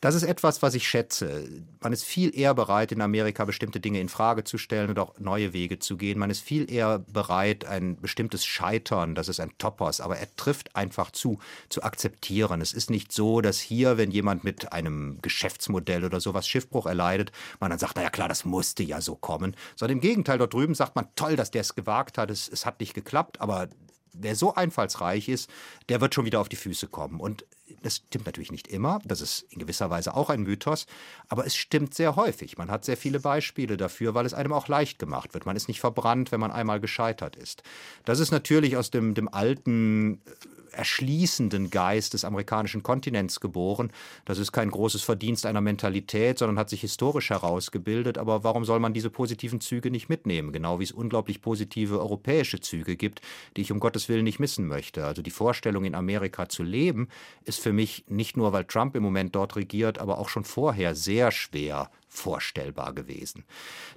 Das 0.00 0.14
ist 0.14 0.22
etwas, 0.22 0.62
was 0.62 0.74
ich 0.74 0.86
schätze. 0.86 1.48
Man 1.80 1.92
ist 1.92 2.04
viel 2.04 2.36
eher 2.36 2.54
bereit, 2.54 2.92
in 2.92 3.00
Amerika 3.00 3.44
bestimmte 3.44 3.80
Dinge 3.80 4.00
in 4.00 4.08
Frage 4.08 4.44
zu 4.44 4.56
stellen 4.56 4.90
und 4.90 4.98
auch 5.00 5.18
neue 5.18 5.52
Wege 5.52 5.80
zu 5.80 5.96
gehen. 5.96 6.20
Man 6.20 6.30
ist 6.30 6.40
viel 6.40 6.70
eher 6.70 7.00
bereit, 7.00 7.64
ein 7.64 8.00
bestimmtes 8.00 8.46
Scheitern, 8.46 9.16
das 9.16 9.28
ist 9.28 9.40
ein 9.40 9.50
Topos, 9.58 10.00
aber 10.00 10.16
er 10.16 10.34
trifft 10.36 10.76
einfach 10.76 11.10
zu, 11.10 11.40
zu 11.68 11.82
akzeptieren. 11.82 12.60
Es 12.60 12.72
ist 12.72 12.90
nicht 12.90 13.10
so, 13.10 13.40
dass 13.40 13.58
hier, 13.58 13.98
wenn 13.98 14.12
jemand 14.12 14.44
mit 14.44 14.72
einem 14.72 15.18
Geschäftsmodell 15.20 16.04
oder 16.04 16.20
sowas 16.20 16.46
Schiffbruch 16.46 16.86
erleidet, 16.86 17.32
man 17.58 17.70
dann 17.70 17.80
sagt, 17.80 17.94
na 17.96 18.02
ja 18.02 18.10
klar, 18.10 18.28
das 18.28 18.44
musste 18.44 18.84
ja 18.84 19.00
so 19.00 19.16
kommen, 19.16 19.56
sondern 19.74 19.98
im 19.98 20.00
Gegenteil, 20.00 20.38
dort 20.38 20.54
drüben 20.54 20.76
sagt 20.76 20.94
man, 20.94 21.08
toll, 21.16 21.34
dass 21.34 21.50
der 21.50 21.62
es 21.62 21.74
gewagt 21.74 22.18
hat, 22.18 22.30
es, 22.30 22.48
es 22.48 22.66
hat 22.66 22.78
nicht 22.78 22.94
geklappt, 22.94 23.40
aber 23.40 23.68
wer 24.12 24.36
so 24.36 24.54
einfallsreich 24.54 25.28
ist, 25.28 25.50
der 25.88 26.00
wird 26.00 26.14
schon 26.14 26.24
wieder 26.24 26.40
auf 26.40 26.48
die 26.48 26.56
Füße 26.56 26.86
kommen. 26.86 27.20
Und 27.20 27.44
das 27.82 27.96
stimmt 27.96 28.26
natürlich 28.26 28.52
nicht 28.52 28.68
immer, 28.68 29.00
das 29.04 29.20
ist 29.20 29.46
in 29.50 29.58
gewisser 29.58 29.90
Weise 29.90 30.14
auch 30.14 30.30
ein 30.30 30.42
Mythos, 30.42 30.86
aber 31.28 31.46
es 31.46 31.56
stimmt 31.56 31.94
sehr 31.94 32.16
häufig. 32.16 32.58
Man 32.58 32.70
hat 32.70 32.84
sehr 32.84 32.96
viele 32.96 33.20
Beispiele 33.20 33.76
dafür, 33.76 34.14
weil 34.14 34.26
es 34.26 34.34
einem 34.34 34.52
auch 34.52 34.68
leicht 34.68 34.98
gemacht 34.98 35.34
wird. 35.34 35.46
Man 35.46 35.56
ist 35.56 35.68
nicht 35.68 35.80
verbrannt, 35.80 36.32
wenn 36.32 36.40
man 36.40 36.50
einmal 36.50 36.80
gescheitert 36.80 37.36
ist. 37.36 37.62
Das 38.04 38.20
ist 38.20 38.30
natürlich 38.30 38.76
aus 38.76 38.90
dem, 38.90 39.14
dem 39.14 39.28
alten 39.28 40.20
erschließenden 40.72 41.70
Geist 41.70 42.14
des 42.14 42.24
amerikanischen 42.24 42.82
Kontinents 42.82 43.40
geboren. 43.40 43.90
Das 44.24 44.38
ist 44.38 44.52
kein 44.52 44.70
großes 44.70 45.02
Verdienst 45.02 45.44
einer 45.44 45.60
Mentalität, 45.60 46.38
sondern 46.38 46.58
hat 46.58 46.70
sich 46.70 46.80
historisch 46.80 47.30
herausgebildet. 47.30 48.16
Aber 48.16 48.44
warum 48.44 48.64
soll 48.64 48.78
man 48.78 48.94
diese 48.94 49.10
positiven 49.10 49.60
Züge 49.60 49.90
nicht 49.90 50.08
mitnehmen? 50.08 50.52
Genau 50.52 50.78
wie 50.78 50.84
es 50.84 50.92
unglaublich 50.92 51.42
positive 51.42 51.98
europäische 51.98 52.60
Züge 52.60 52.96
gibt, 52.96 53.20
die 53.56 53.62
ich 53.62 53.72
um 53.72 53.80
Gottes 53.80 54.08
Willen 54.08 54.24
nicht 54.24 54.38
missen 54.38 54.66
möchte. 54.66 55.04
Also 55.04 55.20
die 55.20 55.30
Vorstellung, 55.30 55.84
in 55.84 55.94
Amerika 55.94 56.48
zu 56.48 56.62
leben, 56.62 57.08
ist 57.44 57.57
für 57.58 57.72
mich 57.72 58.04
nicht 58.08 58.36
nur, 58.36 58.52
weil 58.52 58.64
Trump 58.64 58.96
im 58.96 59.02
Moment 59.02 59.34
dort 59.34 59.56
regiert, 59.56 59.98
aber 59.98 60.18
auch 60.18 60.28
schon 60.28 60.44
vorher 60.44 60.94
sehr 60.94 61.30
schwer 61.30 61.90
vorstellbar 62.08 62.94
gewesen. 62.94 63.44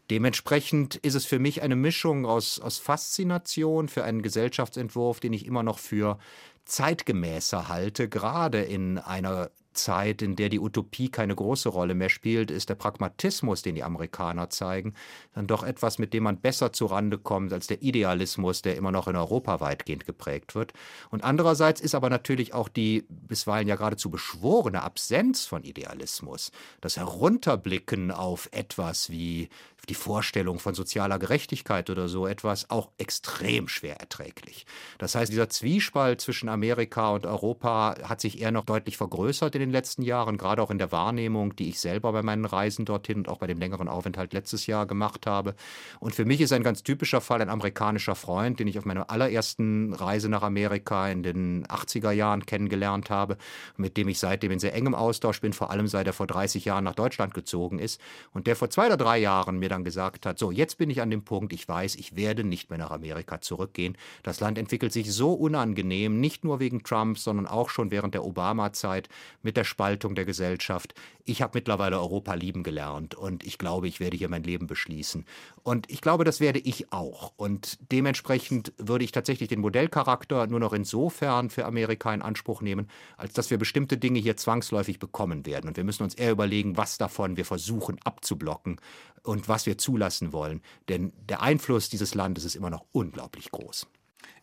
Dementsprechend 0.10 0.95
ist 0.95 1.15
es 1.15 1.26
für 1.26 1.39
mich 1.39 1.62
eine 1.62 1.76
Mischung 1.76 2.26
aus, 2.26 2.60
aus 2.60 2.78
Faszination 2.78 3.88
für 3.88 4.04
einen 4.04 4.21
Gesellschaftsentwurf, 4.21 5.19
den 5.19 5.34
ich 5.34 5.45
immer 5.45 5.63
noch 5.63 5.80
für 5.80 6.17
zeitgemäßer 6.65 7.67
halte, 7.67 8.10
gerade 8.10 8.62
in 8.62 8.97
einer 8.97 9.52
Zeit, 9.84 10.22
in 10.22 10.36
der 10.36 10.50
die 10.50 10.60
Utopie 10.60 11.10
keine 11.10 11.36
große 11.36 11.70
Rolle 11.70 11.94
mehr 11.94 12.10
spielt, 12.10 12.52
ist 12.52 12.70
der 12.70 12.76
Pragmatismus, 12.76 13.62
den 13.62 13.76
die 13.76 13.84
Amerikaner 13.84 14.50
zeigen, 14.50 14.94
dann 15.34 15.48
doch 15.48 15.63
etwas, 15.63 16.00
mit 16.00 16.13
dem 16.13 16.24
man 16.24 16.38
besser 16.38 16.74
zurande 16.74 17.17
kommt 17.17 17.54
als 17.54 17.67
der 17.67 17.82
Idealismus, 17.82 18.62
der 18.62 18.76
immer 18.76 18.91
noch 18.91 19.08
in 19.08 19.15
Europa 19.15 19.60
weitgehend 19.60 20.06
geprägt 20.06 20.56
wird. 20.56 20.74
Und 21.10 21.24
andererseits 21.24 21.82
ist 21.82 21.96
aber 21.96 22.10
natürlich 22.10 22.54
auch 22.54 22.70
die 22.70 23.06
bisweilen 23.10 23.67
ja 23.67 23.76
geradezu 23.76 24.10
beschworene 24.10 24.84
Absenz 24.84 25.46
von 25.46 25.63
Idealismus, 25.63 26.52
das 26.80 26.98
Herunterblicken 26.98 28.12
auf 28.12 28.50
etwas 28.52 29.10
wie 29.10 29.50
die 29.89 29.96
Vorstellung 29.96 30.60
von 30.60 30.76
sozialer 30.76 31.17
Gerechtigkeit 31.17 31.89
oder 31.89 32.08
so 32.08 32.28
etwas 32.28 32.70
auch 32.70 32.89
extrem 32.98 33.67
schwer 33.67 34.00
erträglich. 34.00 34.65
Das 35.00 35.15
heißt, 35.15 35.32
dieser 35.32 35.50
Zwiespalt 35.50 36.22
zwischen 36.22 36.50
Amerika 36.50 37.12
und 37.12 37.26
Europa 37.26 37.96
hat 38.04 38.22
sich 38.22 38.41
eher 38.41 38.52
noch 38.52 38.65
deutlich 38.65 38.98
vergrößert 38.98 39.56
in 39.56 39.62
den 39.62 39.72
letzten 39.72 40.04
Jahren, 40.04 40.38
gerade 40.38 40.62
auch 40.62 40.70
in 40.70 40.78
der 40.78 40.91
Wahrnehmung, 40.91 41.56
die 41.56 41.70
ich 41.70 41.80
selber 41.80 42.12
bei 42.12 42.22
meinen 42.22 42.46
Reisen 42.46 42.86
dorthin 42.86 43.17
und 43.20 43.30
auch 43.30 43.39
bei 43.39 43.48
dem 43.48 43.58
längeren 43.58 43.88
Aufenthalt 43.88 44.34
letztes 44.34 44.67
Jahr 44.67 44.86
gemacht 44.86 45.26
habe. 45.26 45.56
Und 46.00 46.13
für 46.13 46.26
mich 46.26 46.41
ist 46.41 46.54
ein 46.54 46.63
ganz 46.63 46.84
typischer 46.84 47.22
Fall 47.22 47.41
ein 47.41 47.50
amerikanischer 47.50 48.15
Freund, 48.15 48.60
den 48.60 48.67
ich 48.67 48.78
auf 48.78 48.86
meiner 48.86 49.10
allerersten 49.10 49.94
Reise 49.94 50.30
nach 50.30 50.44
Amerika 50.44 51.10
in 51.10 51.24
den 51.24 51.65
80er 51.65 52.12
Jahren 52.12 52.46
kennengelernt 52.46 53.10
habe, 53.10 53.38
mit 53.78 53.98
dem 53.98 54.08
ich 54.10 54.20
seitdem 54.20 54.52
in 54.52 54.60
sehr 54.60 54.76
engem 54.76 54.94
Austausch 54.94 55.41
bin, 55.41 55.54
vor 55.54 55.72
allem 55.72 55.88
seit 55.88 56.06
er 56.06 56.13
vor 56.13 56.28
30 56.28 56.65
Jahren 56.65 56.84
nach 56.84 56.96
Deutschland 56.96 57.34
gezogen 57.34 57.80
ist 57.80 58.00
und 58.32 58.46
der 58.46 58.56
vor 58.56 58.70
zwei 58.70 58.86
oder 58.86 58.98
drei 58.98 59.17
Jahren 59.17 59.58
mir 59.58 59.71
dann 59.72 59.84
gesagt 59.84 60.26
hat, 60.26 60.38
so, 60.38 60.52
jetzt 60.52 60.78
bin 60.78 60.90
ich 60.90 61.02
an 61.02 61.10
dem 61.10 61.24
Punkt, 61.24 61.54
ich 61.54 61.68
weiß, 61.68 61.96
ich 61.96 62.16
werde 62.16 62.44
nicht 62.44 62.70
mehr 62.70 62.80
nach 62.80 62.92
Amerika 62.92 63.42
zurückgehen. 63.42 63.98
Das 64.24 64.40
Land 64.40 64.58
entwickelt 64.58 64.94
sich 64.94 65.12
so 65.12 65.34
unangenehm, 65.34 66.20
nicht 66.20 66.44
nur 66.44 66.60
wegen 66.60 66.84
Trump, 66.84 67.18
sondern 67.18 67.48
auch 67.48 67.70
schon 67.70 67.92
während 67.92 68.14
der 68.14 68.26
Obama-Zeit 68.26 69.10
mit 69.42 69.58
der 69.58 69.64
Spaltung 69.64 70.16
der 70.16 70.26
Gesellschaft. 70.26 70.94
Ich 71.26 71.42
habe 71.42 71.52
mittlerweile 71.56 72.00
Europa 72.00 72.34
lieben 72.34 72.64
gelernt 72.64 73.16
und 73.16 73.46
ich 73.46 73.58
glaube, 73.58 73.88
ich 73.88 74.00
werde 74.00 74.18
hier 74.18 74.30
mein 74.30 74.44
Leben 74.44 74.68
beschließen. 74.68 75.26
Und 75.64 75.90
ich 75.90 76.02
glaube, 76.02 76.24
das 76.24 76.40
werde 76.40 76.60
ich 76.60 76.92
auch. 76.92 77.34
Und 77.38 77.78
dementsprechend 77.92 78.74
würde 78.78 79.04
ich 79.04 79.12
tatsächlich 79.12 79.50
den 79.50 79.62
Modellcharakter 79.62 80.48
nur 80.48 80.60
noch 80.60 80.74
insofern 80.74 81.50
für 81.50 81.66
Amerika 81.66 82.14
in 82.14 82.22
Anspruch 82.22 82.62
nehmen, 82.62 82.88
als 83.18 83.34
dass 83.34 83.50
wir 83.50 83.58
bestimmte 83.58 83.98
Dinge 83.98 84.20
hier 84.20 84.38
zwangsläufig 84.38 85.00
bekommen 85.00 85.46
werden. 85.46 85.68
Und 85.68 85.78
wir 85.78 85.84
müssen 85.84 86.04
uns 86.04 86.16
eher 86.16 86.32
überlegen, 86.32 86.78
was 86.78 86.98
davon 86.98 87.38
wir 87.38 87.46
versuchen 87.46 88.00
abzublocken 88.04 88.80
und 89.24 89.48
was 89.48 89.61
wir 89.65 89.78
zulassen 89.78 90.34
wollen. 90.34 90.62
Denn 90.89 91.13
der 91.30 91.41
Einfluss 91.41 91.89
dieses 91.89 92.15
Landes 92.15 92.45
ist 92.45 92.56
immer 92.56 92.69
noch 92.69 92.86
unglaublich 92.91 93.52
groß. 93.52 93.88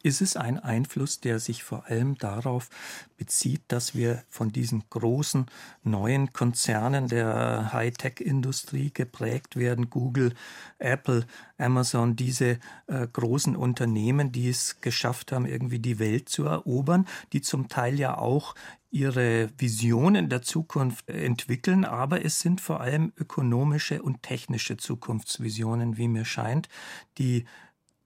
Ist 0.02 0.20
es 0.20 0.36
ein 0.36 0.60
Einfluss, 0.60 1.18
der 1.18 1.40
sich 1.40 1.64
vor 1.64 1.86
allem 1.86 2.16
darauf 2.16 2.68
bezieht, 3.16 3.62
dass 3.66 3.96
wir 3.96 4.22
von 4.28 4.52
diesen 4.52 4.84
großen 4.90 5.46
neuen 5.82 6.32
Konzernen 6.32 7.08
der 7.08 7.72
Hightech-Industrie 7.72 8.92
geprägt 8.92 9.56
werden, 9.56 9.90
Google, 9.90 10.34
Apple, 10.78 11.26
Amazon, 11.58 12.14
diese 12.14 12.60
äh, 12.86 13.08
großen 13.12 13.56
Unternehmen, 13.56 14.30
die 14.30 14.48
es 14.48 14.80
geschafft 14.80 15.32
haben, 15.32 15.46
irgendwie 15.46 15.80
die 15.80 15.98
Welt 15.98 16.28
zu 16.28 16.44
erobern, 16.44 17.08
die 17.32 17.40
zum 17.40 17.68
Teil 17.68 17.98
ja 17.98 18.16
auch 18.16 18.54
ihre 18.90 19.50
Visionen 19.58 20.28
der 20.28 20.42
Zukunft 20.42 21.08
entwickeln, 21.08 21.84
aber 21.84 22.24
es 22.24 22.40
sind 22.40 22.60
vor 22.60 22.80
allem 22.80 23.12
ökonomische 23.16 24.02
und 24.02 24.22
technische 24.22 24.76
Zukunftsvisionen, 24.76 25.96
wie 25.96 26.08
mir 26.08 26.24
scheint, 26.24 26.68
die 27.18 27.44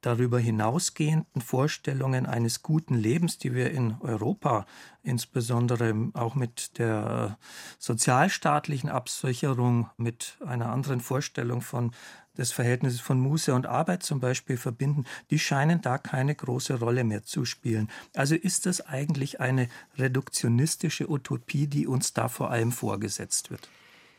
darüber 0.03 0.39
hinausgehenden 0.39 1.41
Vorstellungen 1.41 2.26
eines 2.26 2.62
guten 2.62 2.95
Lebens, 2.95 3.39
die 3.39 3.55
wir 3.55 3.70
in 3.70 3.97
Europa 4.01 4.66
insbesondere 5.03 6.11
auch 6.14 6.35
mit 6.35 6.78
der 6.78 7.39
sozialstaatlichen 7.78 8.91
Absicherung, 8.91 9.89
mit 9.97 10.39
einer 10.45 10.70
anderen 10.70 11.01
Vorstellung 11.01 11.62
von 11.62 11.93
des 12.37 12.53
Verhältnisses 12.53 13.01
von 13.01 13.20
Muße 13.20 13.55
und 13.55 13.66
Arbeit 13.66 14.03
zum 14.03 14.20
Beispiel 14.20 14.57
verbinden, 14.57 15.05
die 15.30 15.39
scheinen 15.39 15.80
da 15.80 15.99
keine 15.99 16.35
große 16.35 16.78
Rolle 16.78 17.05
mehr 17.05 17.24
zu 17.24 17.45
spielen. 17.45 17.91
Also 18.14 18.35
ist 18.35 18.66
das 18.66 18.80
eigentlich 18.80 19.41
eine 19.41 19.68
reduktionistische 19.99 21.11
Utopie, 21.11 21.66
die 21.66 21.87
uns 21.87 22.12
da 22.12 22.28
vor 22.28 22.51
allem 22.51 22.72
vorgesetzt 22.72 23.51
wird? 23.51 23.68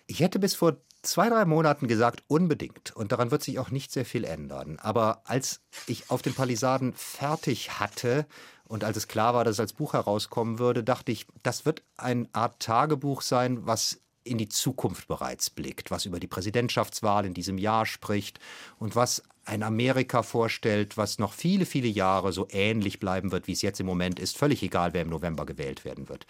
Ich 0.05 0.20
hätte 0.20 0.39
bis 0.39 0.55
vor 0.55 0.78
zwei, 1.01 1.30
drei 1.30 1.45
Monaten 1.45 1.88
gesagt, 1.88 2.24
unbedingt. 2.28 2.95
Und 2.95 3.11
daran 3.11 3.32
wird 3.32 3.43
sich 3.43 3.59
auch 3.59 3.70
nicht 3.70 3.91
sehr 3.91 4.05
viel 4.05 4.24
ändern. 4.24 4.80
Aber 4.80 5.22
als 5.26 5.61
ich 5.86 6.09
auf 6.09 6.22
den 6.22 6.34
Palisaden 6.34 6.93
fertig 6.93 7.80
hatte 7.80 8.26
und 8.66 8.84
als 8.84 8.97
es 8.97 9.07
klar 9.07 9.34
war, 9.34 9.43
dass 9.43 9.53
es 9.55 9.59
als 9.59 9.74
Buch 9.74 9.93
herauskommen 9.93 10.59
würde, 10.59 10.84
dachte 10.84 11.11
ich, 11.11 11.28
das 11.43 11.66
wird 11.66 11.84
eine 11.97 12.28
Art 12.34 12.59
Tagebuch 12.59 13.22
sein, 13.22 13.66
was 13.66 13.99
in 14.24 14.38
die 14.38 14.49
Zukunft 14.49 15.07
bereits 15.07 15.49
blickt, 15.49 15.91
was 15.91 16.05
über 16.05 16.19
die 16.19 16.28
Präsidentschaftswahl 16.28 17.26
in 17.26 17.34
diesem 17.34 17.57
Jahr 17.57 17.86
spricht 17.86 18.39
und 18.80 18.95
was 18.95 19.24
ein 19.45 19.63
Amerika 19.63 20.24
vorstellt, 20.24 20.95
was 20.95 21.19
noch 21.19 21.34
viele, 21.34 21.65
viele 21.65 21.89
Jahre 21.89 22.32
so 22.32 22.47
ähnlich 22.49 22.99
bleiben 22.99 23.32
wird, 23.32 23.47
wie 23.47 23.51
es 23.51 23.61
jetzt 23.61 23.80
im 23.82 23.86
Moment 23.86 24.19
ist, 24.19 24.38
völlig 24.38 24.63
egal, 24.63 24.93
wer 24.93 25.01
im 25.01 25.09
November 25.09 25.45
gewählt 25.45 25.84
werden 25.84 26.07
wird. 26.07 26.26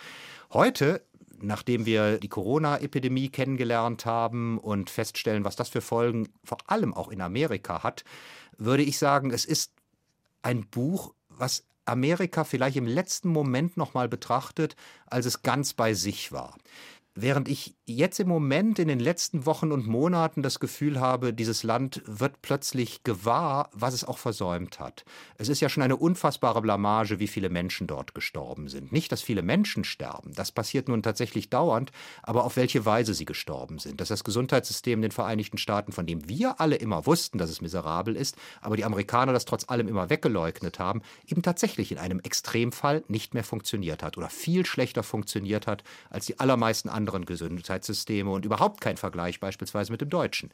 Heute 0.52 1.02
nachdem 1.44 1.86
wir 1.86 2.20
die 2.20 2.30
Corona-Epidemie 2.30 3.30
kennengelernt 3.30 4.06
haben 4.06 4.58
und 4.58 4.90
feststellen, 4.90 5.44
was 5.44 5.56
das 5.56 5.70
für 5.70 5.82
Folgen 5.82 6.30
vor 6.44 6.58
allem 6.68 6.94
auch 6.94 7.10
in 7.10 7.22
Amerika 7.22 7.84
hat, 7.84 8.04
würde 8.58 8.84
ich 8.84 8.98
sagen, 8.98 9.32
es 9.32 9.46
ist 9.46 9.74
ein 10.42 10.66
Buch, 10.68 11.14
was 11.30 11.66
Amerika 11.86 12.44
vielleicht 12.44 12.78
im 12.78 12.88
letzten 12.88 13.30
Moment 13.30 13.78
noch 13.78 13.94
mal 13.94 14.08
betrachtet, 14.08 14.76
als 15.06 15.26
es 15.26 15.42
ganz 15.42 15.74
bei 15.74 15.94
sich 15.94 16.32
war. 16.32 16.56
Während 17.16 17.48
ich 17.48 17.76
jetzt 17.86 18.20
im 18.20 18.28
Moment 18.28 18.80
in 18.80 18.88
den 18.88 19.00
letzten 19.00 19.46
Wochen 19.46 19.72
und 19.72 19.88
Monaten 19.88 20.42
das 20.42 20.60
Gefühl 20.60 21.00
habe, 21.00 21.34
dieses 21.34 21.64
Land 21.64 22.02
wird 22.06 22.42
plötzlich 22.42 23.04
gewahr, 23.04 23.70
was 23.74 23.94
es 23.94 24.04
auch 24.04 24.18
versäumt 24.18 24.80
hat. 24.80 25.06
Es 25.38 25.50
ist 25.50 25.60
ja 25.60 25.70
schon 25.70 25.84
eine 25.84 25.96
unfassbare 25.96 26.62
Blamage, 26.62 27.20
wie 27.20 27.28
viele 27.28 27.50
Menschen 27.50 27.88
dort 27.88 28.14
gestorben 28.14 28.68
sind. 28.68 28.92
Nicht, 28.92 29.12
dass 29.12 29.22
viele 29.22 29.42
Menschen 29.42 29.84
sterben, 29.84 30.34
das 30.34 30.52
passiert 30.52 30.88
nun 30.88 31.04
tatsächlich 31.04 31.50
dauernd, 31.50 31.92
aber 32.22 32.44
auf 32.44 32.56
welche 32.56 32.86
Weise 32.86 33.14
sie 33.14 33.26
gestorben 33.26 33.80
sind. 33.80 34.02
Dass 34.02 34.08
das 34.08 34.24
Gesundheitssystem 34.24 35.00
in 35.00 35.04
den 35.04 35.12
Vereinigten 35.12 35.58
Staaten, 35.58 35.92
von 35.92 36.06
dem 36.06 36.28
wir 36.30 36.60
alle 36.60 36.76
immer 36.76 37.06
wussten, 37.06 37.38
dass 37.38 37.50
es 37.50 37.62
miserabel 37.62 38.16
ist, 38.16 38.36
aber 38.62 38.78
die 38.78 38.86
Amerikaner 38.86 39.34
das 39.34 39.46
trotz 39.46 39.70
allem 39.70 39.88
immer 39.88 40.10
weggeleugnet 40.10 40.80
haben, 40.80 41.02
eben 41.28 41.42
tatsächlich 41.42 41.92
in 41.92 41.98
einem 41.98 42.20
Extremfall 42.20 43.04
nicht 43.08 43.34
mehr 43.34 43.44
funktioniert 43.44 44.04
hat 44.04 44.18
oder 44.18 44.30
viel 44.30 44.66
schlechter 44.66 45.04
funktioniert 45.04 45.68
hat 45.68 45.84
als 46.10 46.26
die 46.26 46.40
allermeisten 46.40 46.90
anderen 46.90 47.04
anderen 47.14 47.26
Gesundheitssysteme 47.74 48.30
und 48.30 48.46
überhaupt 48.46 48.82
kein 48.82 48.98
Vergleich 48.98 49.40
beispielsweise 49.40 49.92
mit 49.92 50.02
dem 50.02 50.10
deutschen. 50.10 50.52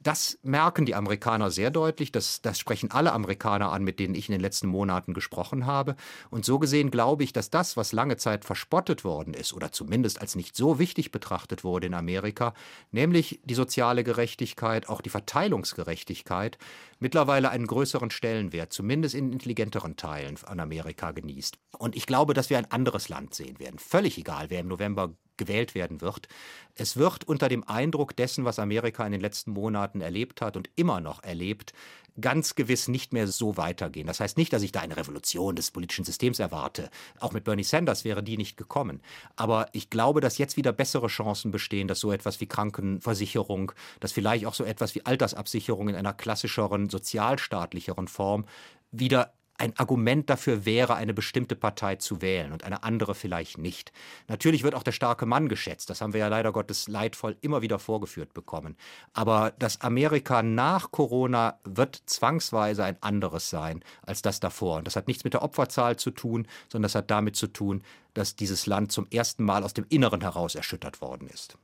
Das 0.00 0.38
merken 0.42 0.86
die 0.86 0.94
Amerikaner 0.94 1.50
sehr 1.50 1.70
deutlich. 1.70 2.12
Das, 2.12 2.42
das 2.42 2.58
sprechen 2.58 2.90
alle 2.90 3.12
Amerikaner 3.12 3.72
an, 3.72 3.84
mit 3.84 3.98
denen 3.98 4.14
ich 4.14 4.28
in 4.28 4.32
den 4.32 4.40
letzten 4.40 4.68
Monaten 4.68 5.14
gesprochen 5.14 5.66
habe. 5.66 5.96
Und 6.30 6.44
so 6.44 6.58
gesehen 6.58 6.90
glaube 6.90 7.24
ich, 7.24 7.32
dass 7.32 7.50
das, 7.50 7.76
was 7.76 7.92
lange 7.92 8.16
Zeit 8.16 8.44
verspottet 8.44 9.04
worden 9.04 9.34
ist 9.34 9.52
oder 9.52 9.72
zumindest 9.72 10.20
als 10.20 10.34
nicht 10.34 10.56
so 10.56 10.78
wichtig 10.78 11.10
betrachtet 11.10 11.64
wurde 11.64 11.86
in 11.86 11.94
Amerika, 11.94 12.54
nämlich 12.92 13.40
die 13.44 13.54
soziale 13.54 14.04
Gerechtigkeit, 14.04 14.88
auch 14.88 15.00
die 15.00 15.10
Verteilungsgerechtigkeit, 15.10 16.58
mittlerweile 16.98 17.50
einen 17.50 17.66
größeren 17.66 18.10
Stellenwert, 18.10 18.72
zumindest 18.72 19.14
in 19.14 19.32
intelligenteren 19.32 19.96
Teilen 19.96 20.38
an 20.44 20.60
Amerika 20.60 21.12
genießt. 21.12 21.58
Und 21.78 21.96
ich 21.96 22.06
glaube, 22.06 22.34
dass 22.34 22.50
wir 22.50 22.58
ein 22.58 22.70
anderes 22.70 23.08
Land 23.08 23.34
sehen 23.34 23.58
werden. 23.58 23.78
Völlig 23.78 24.18
egal, 24.18 24.50
wer 24.50 24.60
im 24.60 24.68
November 24.68 25.14
gewählt 25.36 25.74
werden 25.74 26.00
wird. 26.00 26.28
Es 26.74 26.96
wird 26.96 27.24
unter 27.24 27.48
dem 27.48 27.64
Eindruck 27.64 28.16
dessen, 28.16 28.44
was 28.44 28.58
Amerika 28.58 29.04
in 29.06 29.12
den 29.12 29.20
letzten 29.20 29.52
Monaten 29.52 30.00
erlebt 30.00 30.40
hat 30.40 30.56
und 30.56 30.70
immer 30.76 31.00
noch 31.00 31.22
erlebt, 31.22 31.72
ganz 32.20 32.54
gewiss 32.54 32.88
nicht 32.88 33.12
mehr 33.12 33.26
so 33.26 33.56
weitergehen. 33.56 34.06
Das 34.06 34.20
heißt 34.20 34.36
nicht, 34.36 34.52
dass 34.52 34.62
ich 34.62 34.72
da 34.72 34.80
eine 34.80 34.96
Revolution 34.96 35.56
des 35.56 35.70
politischen 35.70 36.04
Systems 36.04 36.38
erwarte. 36.38 36.90
Auch 37.18 37.32
mit 37.32 37.44
Bernie 37.44 37.64
Sanders 37.64 38.04
wäre 38.04 38.22
die 38.22 38.36
nicht 38.36 38.56
gekommen. 38.56 39.02
Aber 39.36 39.68
ich 39.72 39.90
glaube, 39.90 40.20
dass 40.20 40.38
jetzt 40.38 40.56
wieder 40.56 40.72
bessere 40.72 41.08
Chancen 41.08 41.50
bestehen, 41.50 41.88
dass 41.88 42.00
so 42.00 42.12
etwas 42.12 42.40
wie 42.40 42.46
Krankenversicherung, 42.46 43.72
dass 44.00 44.12
vielleicht 44.12 44.46
auch 44.46 44.54
so 44.54 44.64
etwas 44.64 44.94
wie 44.94 45.04
Altersabsicherung 45.04 45.88
in 45.88 45.96
einer 45.96 46.12
klassischeren, 46.12 46.88
sozialstaatlicheren 46.88 48.08
Form 48.08 48.46
wieder 48.92 49.32
ein 49.56 49.76
Argument 49.78 50.28
dafür 50.28 50.64
wäre, 50.64 50.94
eine 50.96 51.14
bestimmte 51.14 51.54
Partei 51.54 51.96
zu 51.96 52.20
wählen 52.20 52.52
und 52.52 52.64
eine 52.64 52.82
andere 52.82 53.14
vielleicht 53.14 53.58
nicht. 53.58 53.92
Natürlich 54.26 54.64
wird 54.64 54.74
auch 54.74 54.82
der 54.82 54.92
starke 54.92 55.26
Mann 55.26 55.48
geschätzt. 55.48 55.90
Das 55.90 56.00
haben 56.00 56.12
wir 56.12 56.20
ja 56.20 56.28
leider 56.28 56.52
Gottes 56.52 56.88
leidvoll 56.88 57.36
immer 57.40 57.62
wieder 57.62 57.78
vorgeführt 57.78 58.34
bekommen. 58.34 58.76
Aber 59.12 59.52
das 59.58 59.80
Amerika 59.80 60.42
nach 60.42 60.90
Corona 60.90 61.60
wird 61.64 62.02
zwangsweise 62.06 62.84
ein 62.84 63.00
anderes 63.00 63.48
sein 63.48 63.84
als 64.02 64.22
das 64.22 64.40
davor. 64.40 64.78
Und 64.78 64.86
das 64.86 64.96
hat 64.96 65.06
nichts 65.06 65.24
mit 65.24 65.34
der 65.34 65.42
Opferzahl 65.42 65.96
zu 65.96 66.10
tun, 66.10 66.48
sondern 66.68 66.84
das 66.84 66.96
hat 66.96 67.10
damit 67.10 67.36
zu 67.36 67.46
tun, 67.46 67.82
dass 68.12 68.36
dieses 68.36 68.66
Land 68.66 68.92
zum 68.92 69.06
ersten 69.10 69.44
Mal 69.44 69.62
aus 69.62 69.74
dem 69.74 69.86
Inneren 69.88 70.20
heraus 70.20 70.54
erschüttert 70.54 71.00
worden 71.00 71.28
ist. 71.28 71.58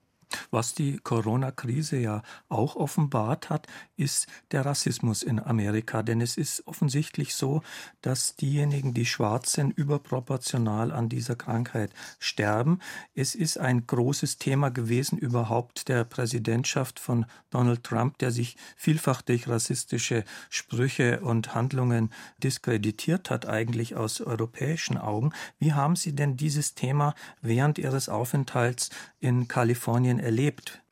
Was 0.51 0.75
die 0.75 0.99
Corona-Krise 0.99 1.99
ja 1.99 2.23
auch 2.49 2.77
offenbart 2.77 3.51
hat, 3.51 3.67
ist 3.97 4.27
der 4.53 4.65
Rassismus 4.65 5.23
in 5.23 5.41
Amerika. 5.41 6.03
Denn 6.03 6.21
es 6.21 6.37
ist 6.37 6.67
offensichtlich 6.67 7.35
so, 7.35 7.63
dass 8.01 8.37
diejenigen, 8.37 8.95
die 8.95 9.07
schwarz 9.07 9.53
sind, 9.53 9.77
überproportional 9.77 10.93
an 10.93 11.09
dieser 11.09 11.37
Krankheit 11.37 11.93
sterben. 12.19 12.81
Es 13.15 13.35
ist 13.35 13.59
ein 13.59 13.87
großes 13.87 14.39
Thema 14.39 14.71
gewesen 14.71 15.19
überhaupt 15.19 15.89
der 15.89 16.05
Präsidentschaft 16.05 16.99
von 16.99 17.27
Donald 17.51 17.85
Trump, 17.85 18.19
der 18.19 18.31
sich 18.31 18.57
vielfach 18.77 19.23
durch 19.23 19.49
rassistische 19.49 20.25
Sprüche 20.49 21.21
und 21.21 21.55
Handlungen 21.55 22.11
diskreditiert 22.39 23.31
hat, 23.31 23.47
eigentlich 23.47 23.97
aus 23.97 24.21
europäischen 24.21 24.97
Augen. 24.97 25.33
Wie 25.59 25.73
haben 25.73 25.97
Sie 25.97 26.15
denn 26.15 26.37
dieses 26.37 26.75
Thema 26.75 27.15
während 27.43 27.79
Ihres 27.79 28.09
Aufenthalts 28.09 28.91
in 29.19 29.49
Kalifornien 29.49 30.20
erlebt? 30.21 30.83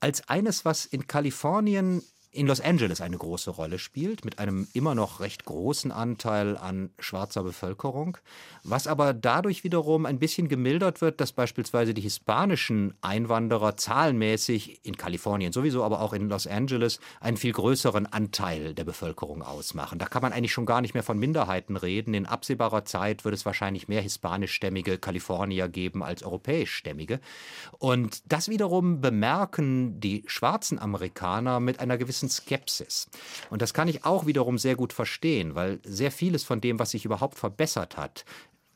Als 0.00 0.28
eines, 0.28 0.64
was 0.64 0.86
in 0.86 1.06
Kalifornien 1.06 2.02
in 2.34 2.48
Los 2.48 2.60
Angeles 2.60 3.00
eine 3.00 3.16
große 3.16 3.50
Rolle 3.50 3.78
spielt, 3.78 4.24
mit 4.24 4.38
einem 4.38 4.66
immer 4.72 4.94
noch 4.94 5.20
recht 5.20 5.44
großen 5.44 5.92
Anteil 5.92 6.56
an 6.56 6.90
schwarzer 6.98 7.44
Bevölkerung, 7.44 8.18
was 8.64 8.86
aber 8.86 9.14
dadurch 9.14 9.62
wiederum 9.62 10.04
ein 10.04 10.18
bisschen 10.18 10.48
gemildert 10.48 11.00
wird, 11.00 11.20
dass 11.20 11.32
beispielsweise 11.32 11.94
die 11.94 12.02
hispanischen 12.02 12.94
Einwanderer 13.02 13.76
zahlenmäßig 13.76 14.84
in 14.84 14.96
Kalifornien 14.96 15.52
sowieso, 15.52 15.84
aber 15.84 16.00
auch 16.00 16.12
in 16.12 16.28
Los 16.28 16.46
Angeles 16.46 16.98
einen 17.20 17.36
viel 17.36 17.52
größeren 17.52 18.06
Anteil 18.06 18.74
der 18.74 18.84
Bevölkerung 18.84 19.42
ausmachen. 19.42 19.98
Da 19.98 20.06
kann 20.06 20.22
man 20.22 20.32
eigentlich 20.32 20.52
schon 20.52 20.66
gar 20.66 20.80
nicht 20.80 20.94
mehr 20.94 21.02
von 21.04 21.18
Minderheiten 21.18 21.76
reden. 21.76 22.14
In 22.14 22.26
absehbarer 22.26 22.84
Zeit 22.84 23.24
wird 23.24 23.34
es 23.34 23.46
wahrscheinlich 23.46 23.86
mehr 23.86 24.02
hispanischstämmige 24.02 24.98
Kalifornier 24.98 25.68
geben 25.68 26.02
als 26.02 26.22
europäischstämmige. 26.24 27.20
Und 27.78 28.22
das 28.30 28.48
wiederum 28.48 29.00
bemerken 29.00 30.00
die 30.00 30.24
schwarzen 30.26 30.78
Amerikaner 30.78 31.60
mit 31.60 31.80
einer 31.80 31.96
gewissen 31.96 32.23
gewissen 32.24 32.28
Skepsis. 32.28 33.08
Und 33.50 33.62
das 33.62 33.74
kann 33.74 33.88
ich 33.88 34.04
auch 34.04 34.26
wiederum 34.26 34.58
sehr 34.58 34.76
gut 34.76 34.92
verstehen, 34.92 35.54
weil 35.54 35.80
sehr 35.84 36.10
vieles 36.10 36.44
von 36.44 36.60
dem, 36.60 36.78
was 36.78 36.90
sich 36.90 37.04
überhaupt 37.04 37.38
verbessert 37.38 37.96
hat, 37.96 38.24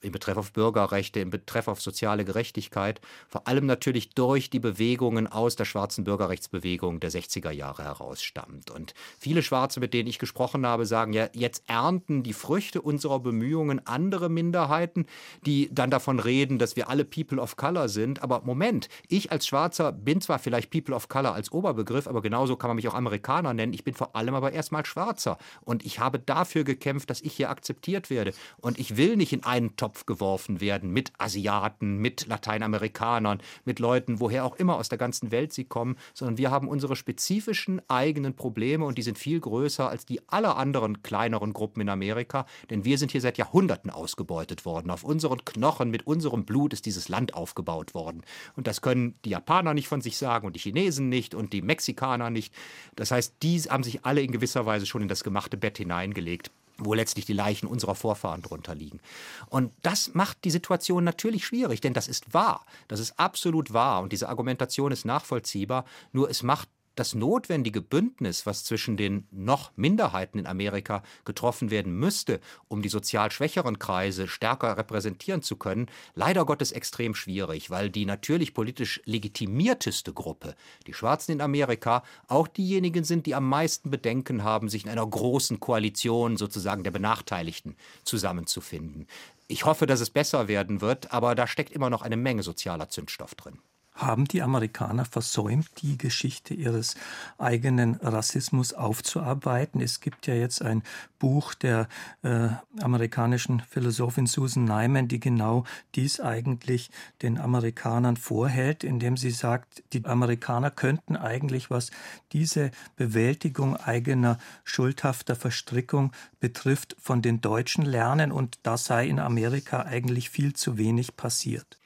im 0.01 0.13
Betreff 0.13 0.37
auf 0.37 0.53
Bürgerrechte, 0.53 1.21
im 1.21 1.31
Betreff 1.31 1.69
auf 1.69 1.81
soziale 1.81 2.25
Gerechtigkeit, 2.25 3.01
vor 3.29 3.47
allem 3.49 3.67
natürlich 3.67 4.11
durch 4.11 4.51
die 4.51 4.61
Bewegungen 4.61 5.27
aus 5.27 5.57
der 5.57 5.65
schwarzen 5.65 6.05
Bürgerrechtsbewegung 6.05 7.01
der 7.01 7.11
60er 7.11 7.51
Jahre 7.51 7.85
heraus 7.85 8.23
stammt. 8.23 8.71
Und 8.71 8.95
viele 9.19 9.43
Schwarze, 9.43 9.81
mit 9.81 9.95
denen 9.95 10.09
ich 10.09 10.19
gesprochen 10.19 10.67
habe, 10.67 10.87
sagen 10.87 11.13
ja, 11.13 11.29
jetzt 11.33 11.65
ernten 11.67 12.23
die 12.23 12.33
Früchte 12.33 12.81
unserer 12.81 13.21
Bemühungen 13.21 13.87
andere 13.87 14.29
Minderheiten, 14.29 15.07
die 15.45 15.69
dann 15.73 15.91
davon 15.91 16.21
reden, 16.21 16.59
dass 16.59 16.77
wir 16.77 16.89
alle 16.89 17.05
People 17.05 17.41
of 17.41 17.57
Color 17.57 17.89
sind. 17.89 18.23
Aber 18.23 18.43
Moment, 18.43 18.89
ich 19.09 19.33
als 19.33 19.47
Schwarzer 19.47 19.93
bin 19.93 20.21
zwar 20.21 20.39
vielleicht 20.39 20.71
People 20.71 20.95
of 20.95 21.09
Color 21.09 21.35
als 21.35 21.53
Oberbegriff, 21.53 22.07
aber 22.07 22.23
genauso 22.23 22.57
kann 22.57 22.69
man 22.69 22.77
mich 22.77 22.89
auch 22.89 22.95
Amerikaner 22.95 23.55
nennen. 23.55 23.73
Ich 23.73 23.85
bin 23.85 23.95
vor 23.95 24.15
allem 24.15 24.35
aber 24.35 24.53
erstmal 24.53 24.85
Schwarzer. 24.87 25.39
Und 25.63 25.85
ich 25.85 25.99
habe 25.99 26.19
dafür 26.19 26.65
gekämpft, 26.65 27.11
dass 27.11 27.21
ich 27.21 27.35
hier 27.35 27.51
akzeptiert 27.51 28.11
werde. 28.11 28.33
Und 28.61 28.79
ich 28.79 28.97
will 28.97 29.17
nicht 29.17 29.33
in 29.33 29.45
einen 29.45 29.77
Topf 29.77 29.88
geworfen 30.07 30.61
werden 30.61 30.91
mit 30.91 31.13
Asiaten, 31.19 31.99
mit 31.99 32.27
Lateinamerikanern, 32.27 33.41
mit 33.65 33.79
Leuten, 33.79 34.21
woher 34.21 34.45
auch 34.45 34.57
immer 34.57 34.77
aus 34.77 34.89
der 34.89 34.99
ganzen 34.99 35.31
Welt 35.31 35.53
sie 35.53 35.65
kommen, 35.65 35.97
sondern 36.15 36.39
wir 36.39 36.51
haben 36.51 36.69
unsere 36.69 36.97
spezifischen 36.97 37.81
eigenen 37.89 38.35
Probleme 38.35 38.85
und 38.85 38.99
die 38.99 39.03
sind 39.03 39.19
viel 39.19 39.41
größer 39.41 39.89
als 39.89 40.07
die 40.07 40.27
aller 40.29 40.57
anderen 40.57 41.03
kleineren 41.03 41.53
Gruppen 41.53 41.81
in 41.81 41.89
Amerika, 41.89 42.47
denn 42.71 42.85
wir 42.85 42.99
sind 42.99 43.13
hier 43.13 43.21
seit 43.21 43.39
Jahrhunderten 43.39 43.91
ausgebeutet 43.91 44.65
worden. 44.65 44.91
Auf 44.91 45.05
unseren 45.05 45.45
Knochen, 45.45 45.91
mit 45.91 46.07
unserem 46.07 46.45
Blut 46.45 46.73
ist 46.73 46.87
dieses 46.87 47.09
Land 47.09 47.35
aufgebaut 47.35 47.95
worden. 47.95 48.23
Und 48.57 48.67
das 48.67 48.81
können 48.81 49.15
die 49.25 49.31
Japaner 49.31 49.75
nicht 49.75 49.89
von 49.89 50.01
sich 50.01 50.17
sagen 50.17 50.47
und 50.47 50.57
die 50.57 50.61
Chinesen 50.61 51.09
nicht 51.09 51.35
und 51.35 51.53
die 51.53 51.63
Mexikaner 51.63 52.31
nicht. 52.31 52.55
Das 52.97 53.11
heißt, 53.11 53.37
die 53.43 53.59
haben 53.61 53.83
sich 53.83 54.05
alle 54.05 54.23
in 54.23 54.33
gewisser 54.33 54.67
Weise 54.67 54.87
schon 54.87 55.03
in 55.03 55.09
das 55.09 55.25
gemachte 55.25 55.57
Bett 55.57 55.79
hineingelegt 55.79 56.51
wo 56.79 56.95
letztlich 56.95 57.27
die 57.27 57.33
Leichen 57.33 57.67
unserer 57.67 57.95
Vorfahren 57.95 58.43
drunter 58.43 58.75
liegen. 58.75 59.01
Und 59.49 59.73
das 59.83 60.15
macht 60.15 60.45
die 60.45 60.51
Situation 60.51 61.05
natürlich 61.05 61.45
schwierig, 61.45 61.81
denn 61.81 61.93
das 61.93 62.09
ist 62.09 62.33
wahr. 62.33 62.65
Das 62.87 63.01
ist 63.01 63.19
absolut 63.19 63.73
wahr 63.73 64.03
und 64.03 64.13
diese 64.13 64.29
Argumentation 64.29 64.93
ist 64.93 65.05
nachvollziehbar. 65.05 65.85
Nur 66.13 66.31
es 66.31 66.43
macht 66.43 66.69
das 66.99 67.15
notwendige 67.15 67.81
Bündnis, 67.81 68.47
was 68.47 68.65
zwischen 68.65 68.97
den 68.97 69.27
noch 69.31 69.73
Minderheiten 69.77 70.39
in 70.39 70.47
Amerika 70.47 71.03
getroffen 71.25 71.71
werden 71.71 71.93
müsste, 71.93 72.41
um 72.69 72.83
die 72.83 72.89
sozial 72.89 73.31
schwächeren 73.31 73.79
Kreise 73.79 74.29
stärker 74.29 74.77
repräsentieren 74.77 75.43
zu 75.43 75.57
können, 75.57 75.87
leider 76.15 76.45
Gottes 76.45 76.73
extrem 76.73 77.15
schwierig, 77.15 77.71
weil 77.71 77.91
die 77.91 78.07
natürlich 78.07 78.55
politisch 78.55 79.01
legitimierteste 79.05 80.13
Gruppe, 80.13 80.55
die 80.87 80.95
Schwarzen 80.95 81.33
in 81.33 81.41
Amerika, 81.41 82.03
auch 82.27 82.49
diejenigen 82.49 83.05
sind, 83.05 83.27
die 83.27 83.35
am 83.35 83.49
meisten 83.49 83.91
Bedenken 83.91 84.43
haben, 84.43 84.69
sich 84.69 84.85
in 84.85 84.91
einer 84.91 85.07
großen 85.07 85.61
Koalition 85.61 86.37
sozusagen 86.37 86.83
der 86.83 86.91
Benachteiligten 86.91 87.77
zusammenzufinden. 88.05 89.07
Ich 89.47 89.65
hoffe, 89.65 89.87
dass 89.87 90.01
es 90.01 90.11
besser 90.11 90.49
werden 90.49 90.81
wird, 90.81 91.13
aber 91.13 91.35
da 91.35 91.47
steckt 91.47 91.73
immer 91.73 91.89
noch 91.89 92.03
eine 92.03 92.17
Menge 92.17 92.43
sozialer 92.43 92.91
Zündstoff 92.91 93.35
drin. 93.35 93.59
Haben 93.99 94.27
die 94.27 94.43
Amerikaner 94.43 95.05
versäumt, 95.05 95.67
die 95.83 95.99
Geschichte 95.99 96.55
ihres 96.55 96.95
eigenen 97.37 97.97
Rassismus 97.97 98.73
aufzuarbeiten? 98.73 99.81
Es 99.81 99.99
gibt 99.99 100.29
ja 100.29 100.35
jetzt 100.35 100.63
ein 100.63 100.85
Buch 101.19 101.53
der 101.55 101.89
äh, 102.23 102.51
amerikanischen 102.81 103.59
Philosophin 103.59 104.29
Susan 104.29 104.65
Nyman, 104.65 105.09
die 105.09 105.19
genau 105.19 105.65
dies 105.97 106.21
eigentlich 106.21 106.93
den 107.23 107.39
Amerikanern 107.39 108.17
vorhält, 108.17 108.85
indem 108.85 109.17
sie 109.17 109.33
sagt, 109.33 109.83
die 109.93 110.05
Amerikaner 110.05 110.71
könnten 110.71 111.17
eigentlich, 111.17 111.69
was 111.69 111.91
diese 112.33 112.71
Bewältigung 112.95 113.77
eigener 113.77 114.39
schuldhafter 114.63 115.35
Verstrickung 115.35 116.13
betrifft, 116.39 116.95
von 117.01 117.21
den 117.21 117.41
Deutschen 117.41 117.85
lernen 117.85 118.31
und 118.31 118.61
das 118.63 118.85
sei 118.85 119.09
in 119.09 119.19
Amerika 119.19 119.83
eigentlich 119.83 120.31
viel 120.31 120.53
zu 120.53 120.79
wenig 120.79 121.17
passiert. 121.17 121.79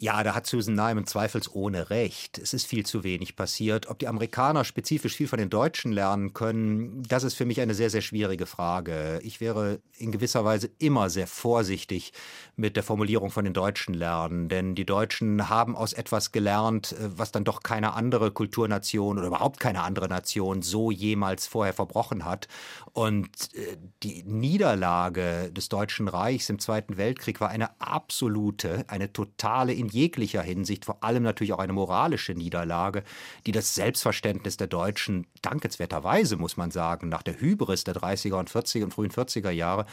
Ja, 0.00 0.22
da 0.22 0.32
hat 0.36 0.46
Susan 0.46 0.74
Nyman 0.76 1.08
zweifelsohne 1.08 1.90
recht. 1.90 2.38
Es 2.38 2.54
ist 2.54 2.68
viel 2.68 2.86
zu 2.86 3.02
wenig 3.02 3.34
passiert. 3.34 3.88
Ob 3.88 3.98
die 3.98 4.06
Amerikaner 4.06 4.64
spezifisch 4.64 5.16
viel 5.16 5.26
von 5.26 5.40
den 5.40 5.50
Deutschen 5.50 5.90
lernen 5.90 6.34
können, 6.34 7.02
das 7.02 7.24
ist 7.24 7.34
für 7.34 7.44
mich 7.44 7.60
eine 7.60 7.74
sehr, 7.74 7.90
sehr 7.90 8.00
schwierige 8.00 8.46
Frage. 8.46 9.18
Ich 9.24 9.40
wäre 9.40 9.80
in 9.96 10.12
gewisser 10.12 10.44
Weise 10.44 10.70
immer 10.78 11.10
sehr 11.10 11.26
vorsichtig 11.26 12.12
mit 12.54 12.76
der 12.76 12.84
Formulierung 12.84 13.32
von 13.32 13.44
den 13.44 13.54
Deutschen 13.54 13.92
lernen, 13.92 14.48
denn 14.48 14.76
die 14.76 14.86
Deutschen 14.86 15.48
haben 15.48 15.74
aus 15.74 15.94
etwas 15.94 16.30
gelernt, 16.30 16.94
was 17.00 17.32
dann 17.32 17.42
doch 17.42 17.64
keine 17.64 17.94
andere 17.94 18.30
Kulturnation 18.30 19.18
oder 19.18 19.26
überhaupt 19.26 19.58
keine 19.58 19.82
andere 19.82 20.06
Nation 20.06 20.62
so 20.62 20.92
jemals 20.92 21.48
vorher 21.48 21.74
verbrochen 21.74 22.24
hat. 22.24 22.46
Und 22.92 23.52
äh, 23.54 23.76
die 24.04 24.22
Niederlage 24.22 25.50
des 25.50 25.68
Deutschen 25.68 26.06
Reichs 26.06 26.48
im 26.50 26.60
Zweiten 26.60 26.96
Weltkrieg 26.98 27.40
war 27.40 27.48
eine 27.48 27.80
absolute, 27.80 28.84
eine 28.86 29.12
totale 29.12 29.72
jeglicher 29.88 30.42
Hinsicht, 30.42 30.84
vor 30.84 31.02
allem 31.02 31.22
natürlich 31.22 31.52
auch 31.52 31.58
eine 31.58 31.72
moralische 31.72 32.32
Niederlage, 32.32 33.02
die 33.46 33.52
das 33.52 33.74
Selbstverständnis 33.74 34.56
der 34.56 34.66
Deutschen 34.66 35.26
dankenswerterweise, 35.42 36.36
muss 36.36 36.56
man 36.56 36.70
sagen, 36.70 37.08
nach 37.08 37.22
der 37.22 37.40
Hybris 37.40 37.84
der 37.84 37.94
30er 37.94 38.34
und 38.34 38.50
40er 38.50 38.84
und 38.84 38.94
frühen 38.94 39.10
40er 39.10 39.50
Jahre 39.50 39.86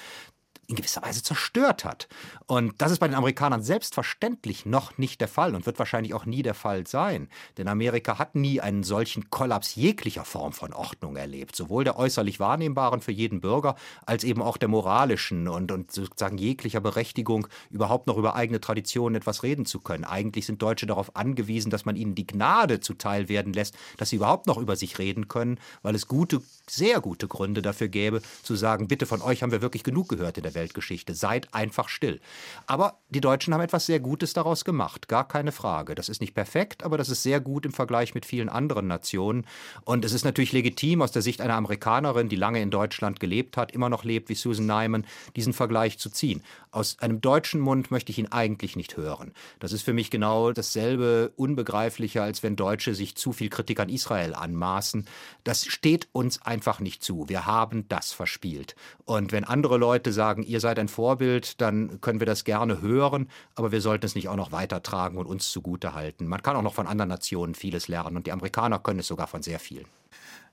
in 0.68 0.76
gewisser 0.76 1.01
Weise 1.01 1.24
zerstört 1.24 1.86
hat. 1.86 2.07
Und 2.47 2.74
das 2.80 2.91
ist 2.91 2.99
bei 2.99 3.07
den 3.07 3.16
Amerikanern 3.16 3.61
selbstverständlich 3.61 4.66
noch 4.66 4.97
nicht 4.97 5.22
der 5.22 5.28
Fall 5.28 5.55
und 5.55 5.66
wird 5.66 5.80
wahrscheinlich 5.80 6.13
auch 6.13 6.26
nie 6.26 6.43
der 6.43 6.53
Fall 6.53 6.88
sein. 6.88 7.30
Denn 7.57 7.68
Amerika 7.68 8.20
hat 8.20 8.36
nie 8.36 8.61
einen 8.61 8.84
solchen 8.84 9.30
Kollaps 9.30 9.76
jeglicher 9.76 10.26
Form 10.26 10.53
von 10.53 10.74
Ordnung 10.74 11.16
erlebt. 11.16 11.55
Sowohl 11.55 11.84
der 11.84 11.97
äußerlich 11.97 12.39
wahrnehmbaren 12.39 13.01
für 13.01 13.11
jeden 13.11 13.41
Bürger 13.41 13.76
als 14.05 14.24
eben 14.24 14.41
auch 14.41 14.57
der 14.57 14.70
moralischen 14.70 15.47
und, 15.47 15.72
und 15.72 15.91
sozusagen 15.91 16.38
jeglicher 16.38 16.82
Berechtigung, 16.82 17.47
überhaupt 17.70 18.07
noch 18.07 18.18
über 18.18 18.36
eigene 18.36 18.59
Traditionen 18.59 19.16
etwas 19.16 19.43
reden 19.43 19.66
zu 19.66 19.80
können. 19.80 20.03
Eigentlich 20.03 20.45
sind 20.45 20.61
Deutsche 20.61 20.86
darauf 20.86 21.16
angewiesen, 21.16 21.70
dass 21.70 21.86
man 21.86 21.95
ihnen 21.95 22.16
die 22.16 22.28
Gnade 22.28 22.80
zuteil 22.80 23.30
werden 23.30 23.53
lässt, 23.53 23.76
dass 23.97 24.09
sie 24.09 24.18
überhaupt 24.18 24.47
noch 24.47 24.57
über 24.57 24.76
sich 24.76 24.99
reden 24.99 25.28
können, 25.28 25.59
weil 25.82 25.95
es 25.95 26.07
gute, 26.07 26.41
sehr 26.70 27.01
gute 27.01 27.28
Gründe 27.28 27.61
dafür 27.61 27.88
gäbe, 27.88 28.22
zu 28.43 28.55
sagen, 28.55 28.88
bitte 28.88 29.05
von 29.05 29.22
euch 29.22 29.43
haben 29.43 29.51
wir 29.51 29.61
wirklich 29.61 29.84
genug 29.84 30.09
gehört 30.09 30.38
in 30.38 30.43
der 30.43 30.55
Weltgeschichte. 30.56 31.14
Seid 31.14 31.53
einfach 31.53 31.89
still. 31.89 32.20
Aber 32.68 32.99
die 33.10 33.22
Deutschen 33.22 33.53
haben 33.53 33.62
etwas 33.62 33.86
sehr 33.86 33.99
Gutes 33.99 34.34
daraus 34.34 34.66
gemacht, 34.66 35.08
gar 35.08 35.28
keine 35.28 35.51
Frage. 35.51 35.95
Das 35.95 36.10
ist 36.10 36.22
nicht 36.22 36.34
perfekt, 36.34 36.84
aber 36.84 36.97
das 36.97 37.10
ist 37.10 37.24
sehr 37.24 37.39
gut 37.39 37.66
im 37.66 37.72
Vergleich 37.72 38.16
mit 38.16 38.26
vielen 38.26 38.49
anderen 38.49 38.88
Nationen. 38.88 39.45
Und 39.84 40.06
es 40.06 40.14
ist 40.14 40.26
natürlich 40.26 40.53
legitim 40.53 41.01
aus 41.01 41.12
der 41.12 41.22
Sicht 41.22 41.41
einer 41.41 41.56
Amerikanerin, 41.56 42.30
die 42.30 42.36
lange 42.36 42.62
in 42.62 42.72
Deutschland 42.72 43.20
gelebt 43.20 43.58
hat, 43.58 43.72
immer 43.72 43.89
noch 43.89 44.03
lebt 44.03 44.30
wie 44.30 44.36
Susan 44.36 44.66
Nyman, 44.66 45.06
diesen 45.36 45.53
Vergleich 45.53 45.99
zu 45.99 46.10
ziehen. 46.10 46.41
Aus 46.72 46.97
einem 46.99 47.22
deutschen 47.22 47.62
Mund 47.62 47.91
möchte 47.91 48.12
ich 48.12 48.20
ihn 48.20 48.32
eigentlich 48.32 48.76
nicht 48.76 48.97
hören. 48.97 49.34
Das 49.60 49.72
ist 49.72 49.84
für 49.84 49.93
mich 49.93 50.12
genau 50.12 50.51
dasselbe 50.51 51.32
unbegreiflicher, 51.36 52.24
als 52.24 52.43
wenn 52.43 52.56
Deutsche 52.56 52.95
sich 52.95 53.16
zu 53.16 53.32
viel 53.32 53.49
Kritik 53.49 53.80
an 53.80 53.89
Israel 53.89 54.34
anmaßen. 54.34 55.08
Das 55.43 55.66
steht 55.66 56.10
uns 56.12 56.41
einfach 56.41 56.80
nicht 56.80 57.03
zu. 57.03 57.30
Wir 57.30 57.45
haben 57.45 57.88
das 57.88 58.12
verspielt. 58.12 58.76
Und 59.06 59.32
wenn 59.32 59.43
andere 59.43 59.78
Leute 59.78 60.12
sagen, 60.12 60.43
ihr 60.46 60.60
seid 60.60 60.80
ein 60.80 60.88
Vorbild, 60.88 61.60
dann 61.62 62.00
können 62.02 62.20
wir 62.20 62.28
das 62.28 62.43
gerne 62.43 62.82
hören, 62.82 63.30
aber 63.56 63.72
wir 63.72 63.82
sollten 63.82 64.06
es 64.06 64.16
nicht 64.16 64.30
auch 64.30 64.36
noch 64.36 64.52
weitertragen 64.52 65.18
und 65.18 65.26
uns 65.26 65.52
zugute 65.52 65.93
halten. 65.93 66.28
Man 66.28 66.41
kann 66.41 66.56
auch 66.56 66.62
noch 66.62 66.74
von 66.74 66.88
anderen 66.88 67.10
Nationen 67.10 67.56
vieles 67.56 67.88
lernen 67.88 68.18
und 68.18 68.28
die 68.28 68.32
Amerikaner 68.32 68.80
können 68.80 69.00
es 69.00 69.08
sogar 69.08 69.28
von 69.28 69.41
sehr 69.41 69.60
vielen. 69.60 69.86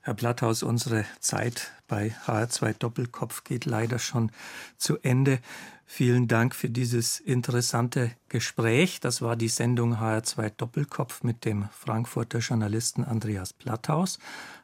Herr 0.05 0.14
Blatthaus, 0.14 0.64
unsere 0.64 1.05
Zeit 1.20 1.70
bei 1.86 2.12
HR2 2.26 2.74
Doppelkopf 2.76 3.44
geht 3.44 3.66
leider 3.66 4.00
schon 4.00 4.32
zu 4.76 4.98
Ende. 4.98 5.38
Vielen 5.86 6.26
Dank 6.26 6.57
für 6.57 6.68
dieses 6.68 7.20
interessante 7.20 8.11
Gespräch. 8.28 8.98
Das 8.98 9.22
war 9.22 9.36
die 9.36 9.46
Sendung 9.46 9.98
HR2 9.98 10.50
Doppelkopf 10.57 11.22
mit 11.22 11.44
dem 11.44 11.68
Frankfurter 11.70 12.40
Journalisten 12.40 13.05
Andreas 13.05 13.53
Blatthaus. 13.53 14.18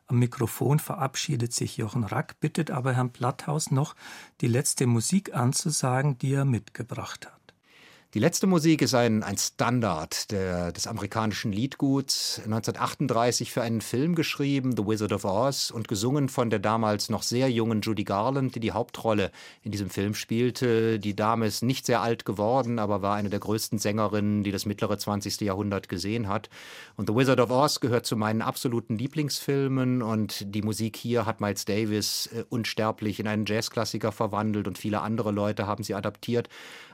Am 0.09 0.19
Mikrofon 0.19 0.81
verabschiedet 0.81 1.53
sich 1.53 1.77
Jochen 1.77 2.03
Rack, 2.03 2.41
bittet 2.41 2.73
aber 2.73 2.95
Herrn 2.95 3.11
Blatthaus 3.11 3.71
noch, 3.71 3.95
die 4.41 4.49
letzte 4.49 4.89
Musik 4.89 5.37
anzusagen, 5.37 6.19
die 6.19 6.33
er 6.33 6.47
mitgebracht 6.47 7.27
hat. 7.27 7.38
Die 8.15 8.21
letzte 8.21 8.47
Musik 8.47 8.81
ist 8.81 8.95
ein, 8.95 9.23
ein 9.23 9.37
Standard 9.37 10.31
der, 10.31 10.73
des 10.73 10.87
amerikanischen 10.87 11.53
Liedguts, 11.53 12.41
1938 12.43 13.53
für 13.53 13.61
einen 13.61 13.83
Film 13.83 14.15
geschrieben, 14.15 14.75
The 14.75 14.87
Wizard 14.87 15.13
of 15.13 15.27
Oz, 15.27 15.71
und 15.71 15.89
gesungen 15.89 16.31
von 16.31 16.49
der 16.49 16.59
damals 16.59 17.11
noch 17.11 17.23
sehr 17.23 17.51
jungen 17.51 17.83
Judy 17.83 18.05
Garland, 18.05 18.55
die 18.55 18.61
die 18.61 18.73
Hauptrolle 18.73 19.31
in 19.63 19.73
diesem 19.73 19.91
Film 19.91 20.15
spielte. 20.15 20.99
Die 20.99 21.15
Dame 21.15 21.47
ist 21.47 21.63
nicht 21.63 21.85
sehr 21.85 22.01
alt 22.01 22.25
geworden, 22.25 22.79
aber 22.79 23.03
war 23.03 23.15
eine 23.15 23.29
der 23.29 23.41
größten 23.41 23.79
Sängerinnen, 23.79 24.43
die 24.43 24.53
das 24.53 24.65
mittlere 24.65 24.97
20. 24.97 25.43
Jahrhundert 25.43 25.91
gesehen 25.91 26.29
hat. 26.29 26.49
Und 26.97 27.11
The 27.11 27.15
Wizard 27.15 27.41
of 27.41 27.51
Oz 27.51 27.79
gehört 27.79 28.07
zu 28.07 28.17
meinen 28.17 28.41
absoluten 28.41 28.97
Lieblingsfilmen 28.97 30.01
und 30.01 30.55
die 30.55 30.63
Musik 30.63 30.97
hier 30.97 31.27
hat 31.27 31.43
Miles 31.43 31.67
Davis 31.67 32.31
äh, 32.35 32.45
unsterblich 32.49 33.21
in 33.21 33.29
einen 33.29 33.45
Jazzklassiker 33.45 34.13
verwandelt 34.13 34.67
und 34.67 34.79
viele 34.79 35.03
andere 35.03 35.31
Leute 35.31 35.67
haben 35.67 35.83
sie 35.83 35.95
adaptiert. 35.95 36.49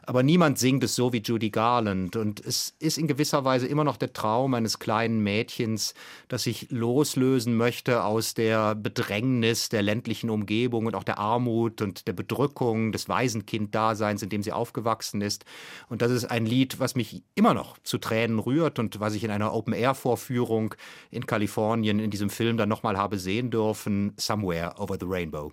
Aber 0.06 0.22
niemand 0.22 0.58
singt 0.58 0.84
es 0.84 0.94
so 0.94 1.12
wie 1.12 1.22
Judy 1.22 1.50
Garland. 1.50 2.16
Und 2.16 2.44
es 2.44 2.74
ist 2.78 2.98
in 2.98 3.06
gewisser 3.06 3.44
Weise 3.44 3.66
immer 3.66 3.84
noch 3.84 3.96
der 3.96 4.12
Traum 4.12 4.54
eines 4.54 4.78
kleinen 4.78 5.20
Mädchens, 5.22 5.94
das 6.28 6.44
sich 6.44 6.70
loslösen 6.70 7.56
möchte 7.56 8.04
aus 8.04 8.34
der 8.34 8.74
Bedrängnis 8.74 9.68
der 9.68 9.82
ländlichen 9.82 10.30
Umgebung 10.30 10.86
und 10.86 10.94
auch 10.94 11.04
der 11.04 11.18
Armut 11.18 11.80
und 11.82 12.06
der 12.06 12.12
Bedrückung 12.12 12.92
des 12.92 13.08
Waisenkind-Daseins, 13.08 14.22
in 14.22 14.28
dem 14.28 14.42
sie 14.42 14.52
aufgewachsen 14.52 15.20
ist. 15.20 15.44
Und 15.88 16.02
das 16.02 16.10
ist 16.10 16.26
ein 16.26 16.46
Lied, 16.46 16.80
was 16.80 16.94
mich 16.94 17.22
immer 17.34 17.54
noch 17.54 17.78
zu 17.78 17.98
Tränen 17.98 18.38
rührt 18.38 18.78
und 18.78 19.00
was 19.00 19.14
ich 19.14 19.24
in 19.24 19.30
einer 19.30 19.54
Open-Air-Vorführung 19.54 20.74
in 21.10 21.26
Kalifornien 21.26 21.98
in 21.98 22.10
diesem 22.10 22.30
Film 22.30 22.56
dann 22.56 22.68
nochmal 22.68 22.96
habe 22.96 23.18
sehen 23.18 23.50
dürfen, 23.50 24.12
Somewhere 24.16 24.74
Over 24.78 24.96
the 25.00 25.06
Rainbow. 25.06 25.52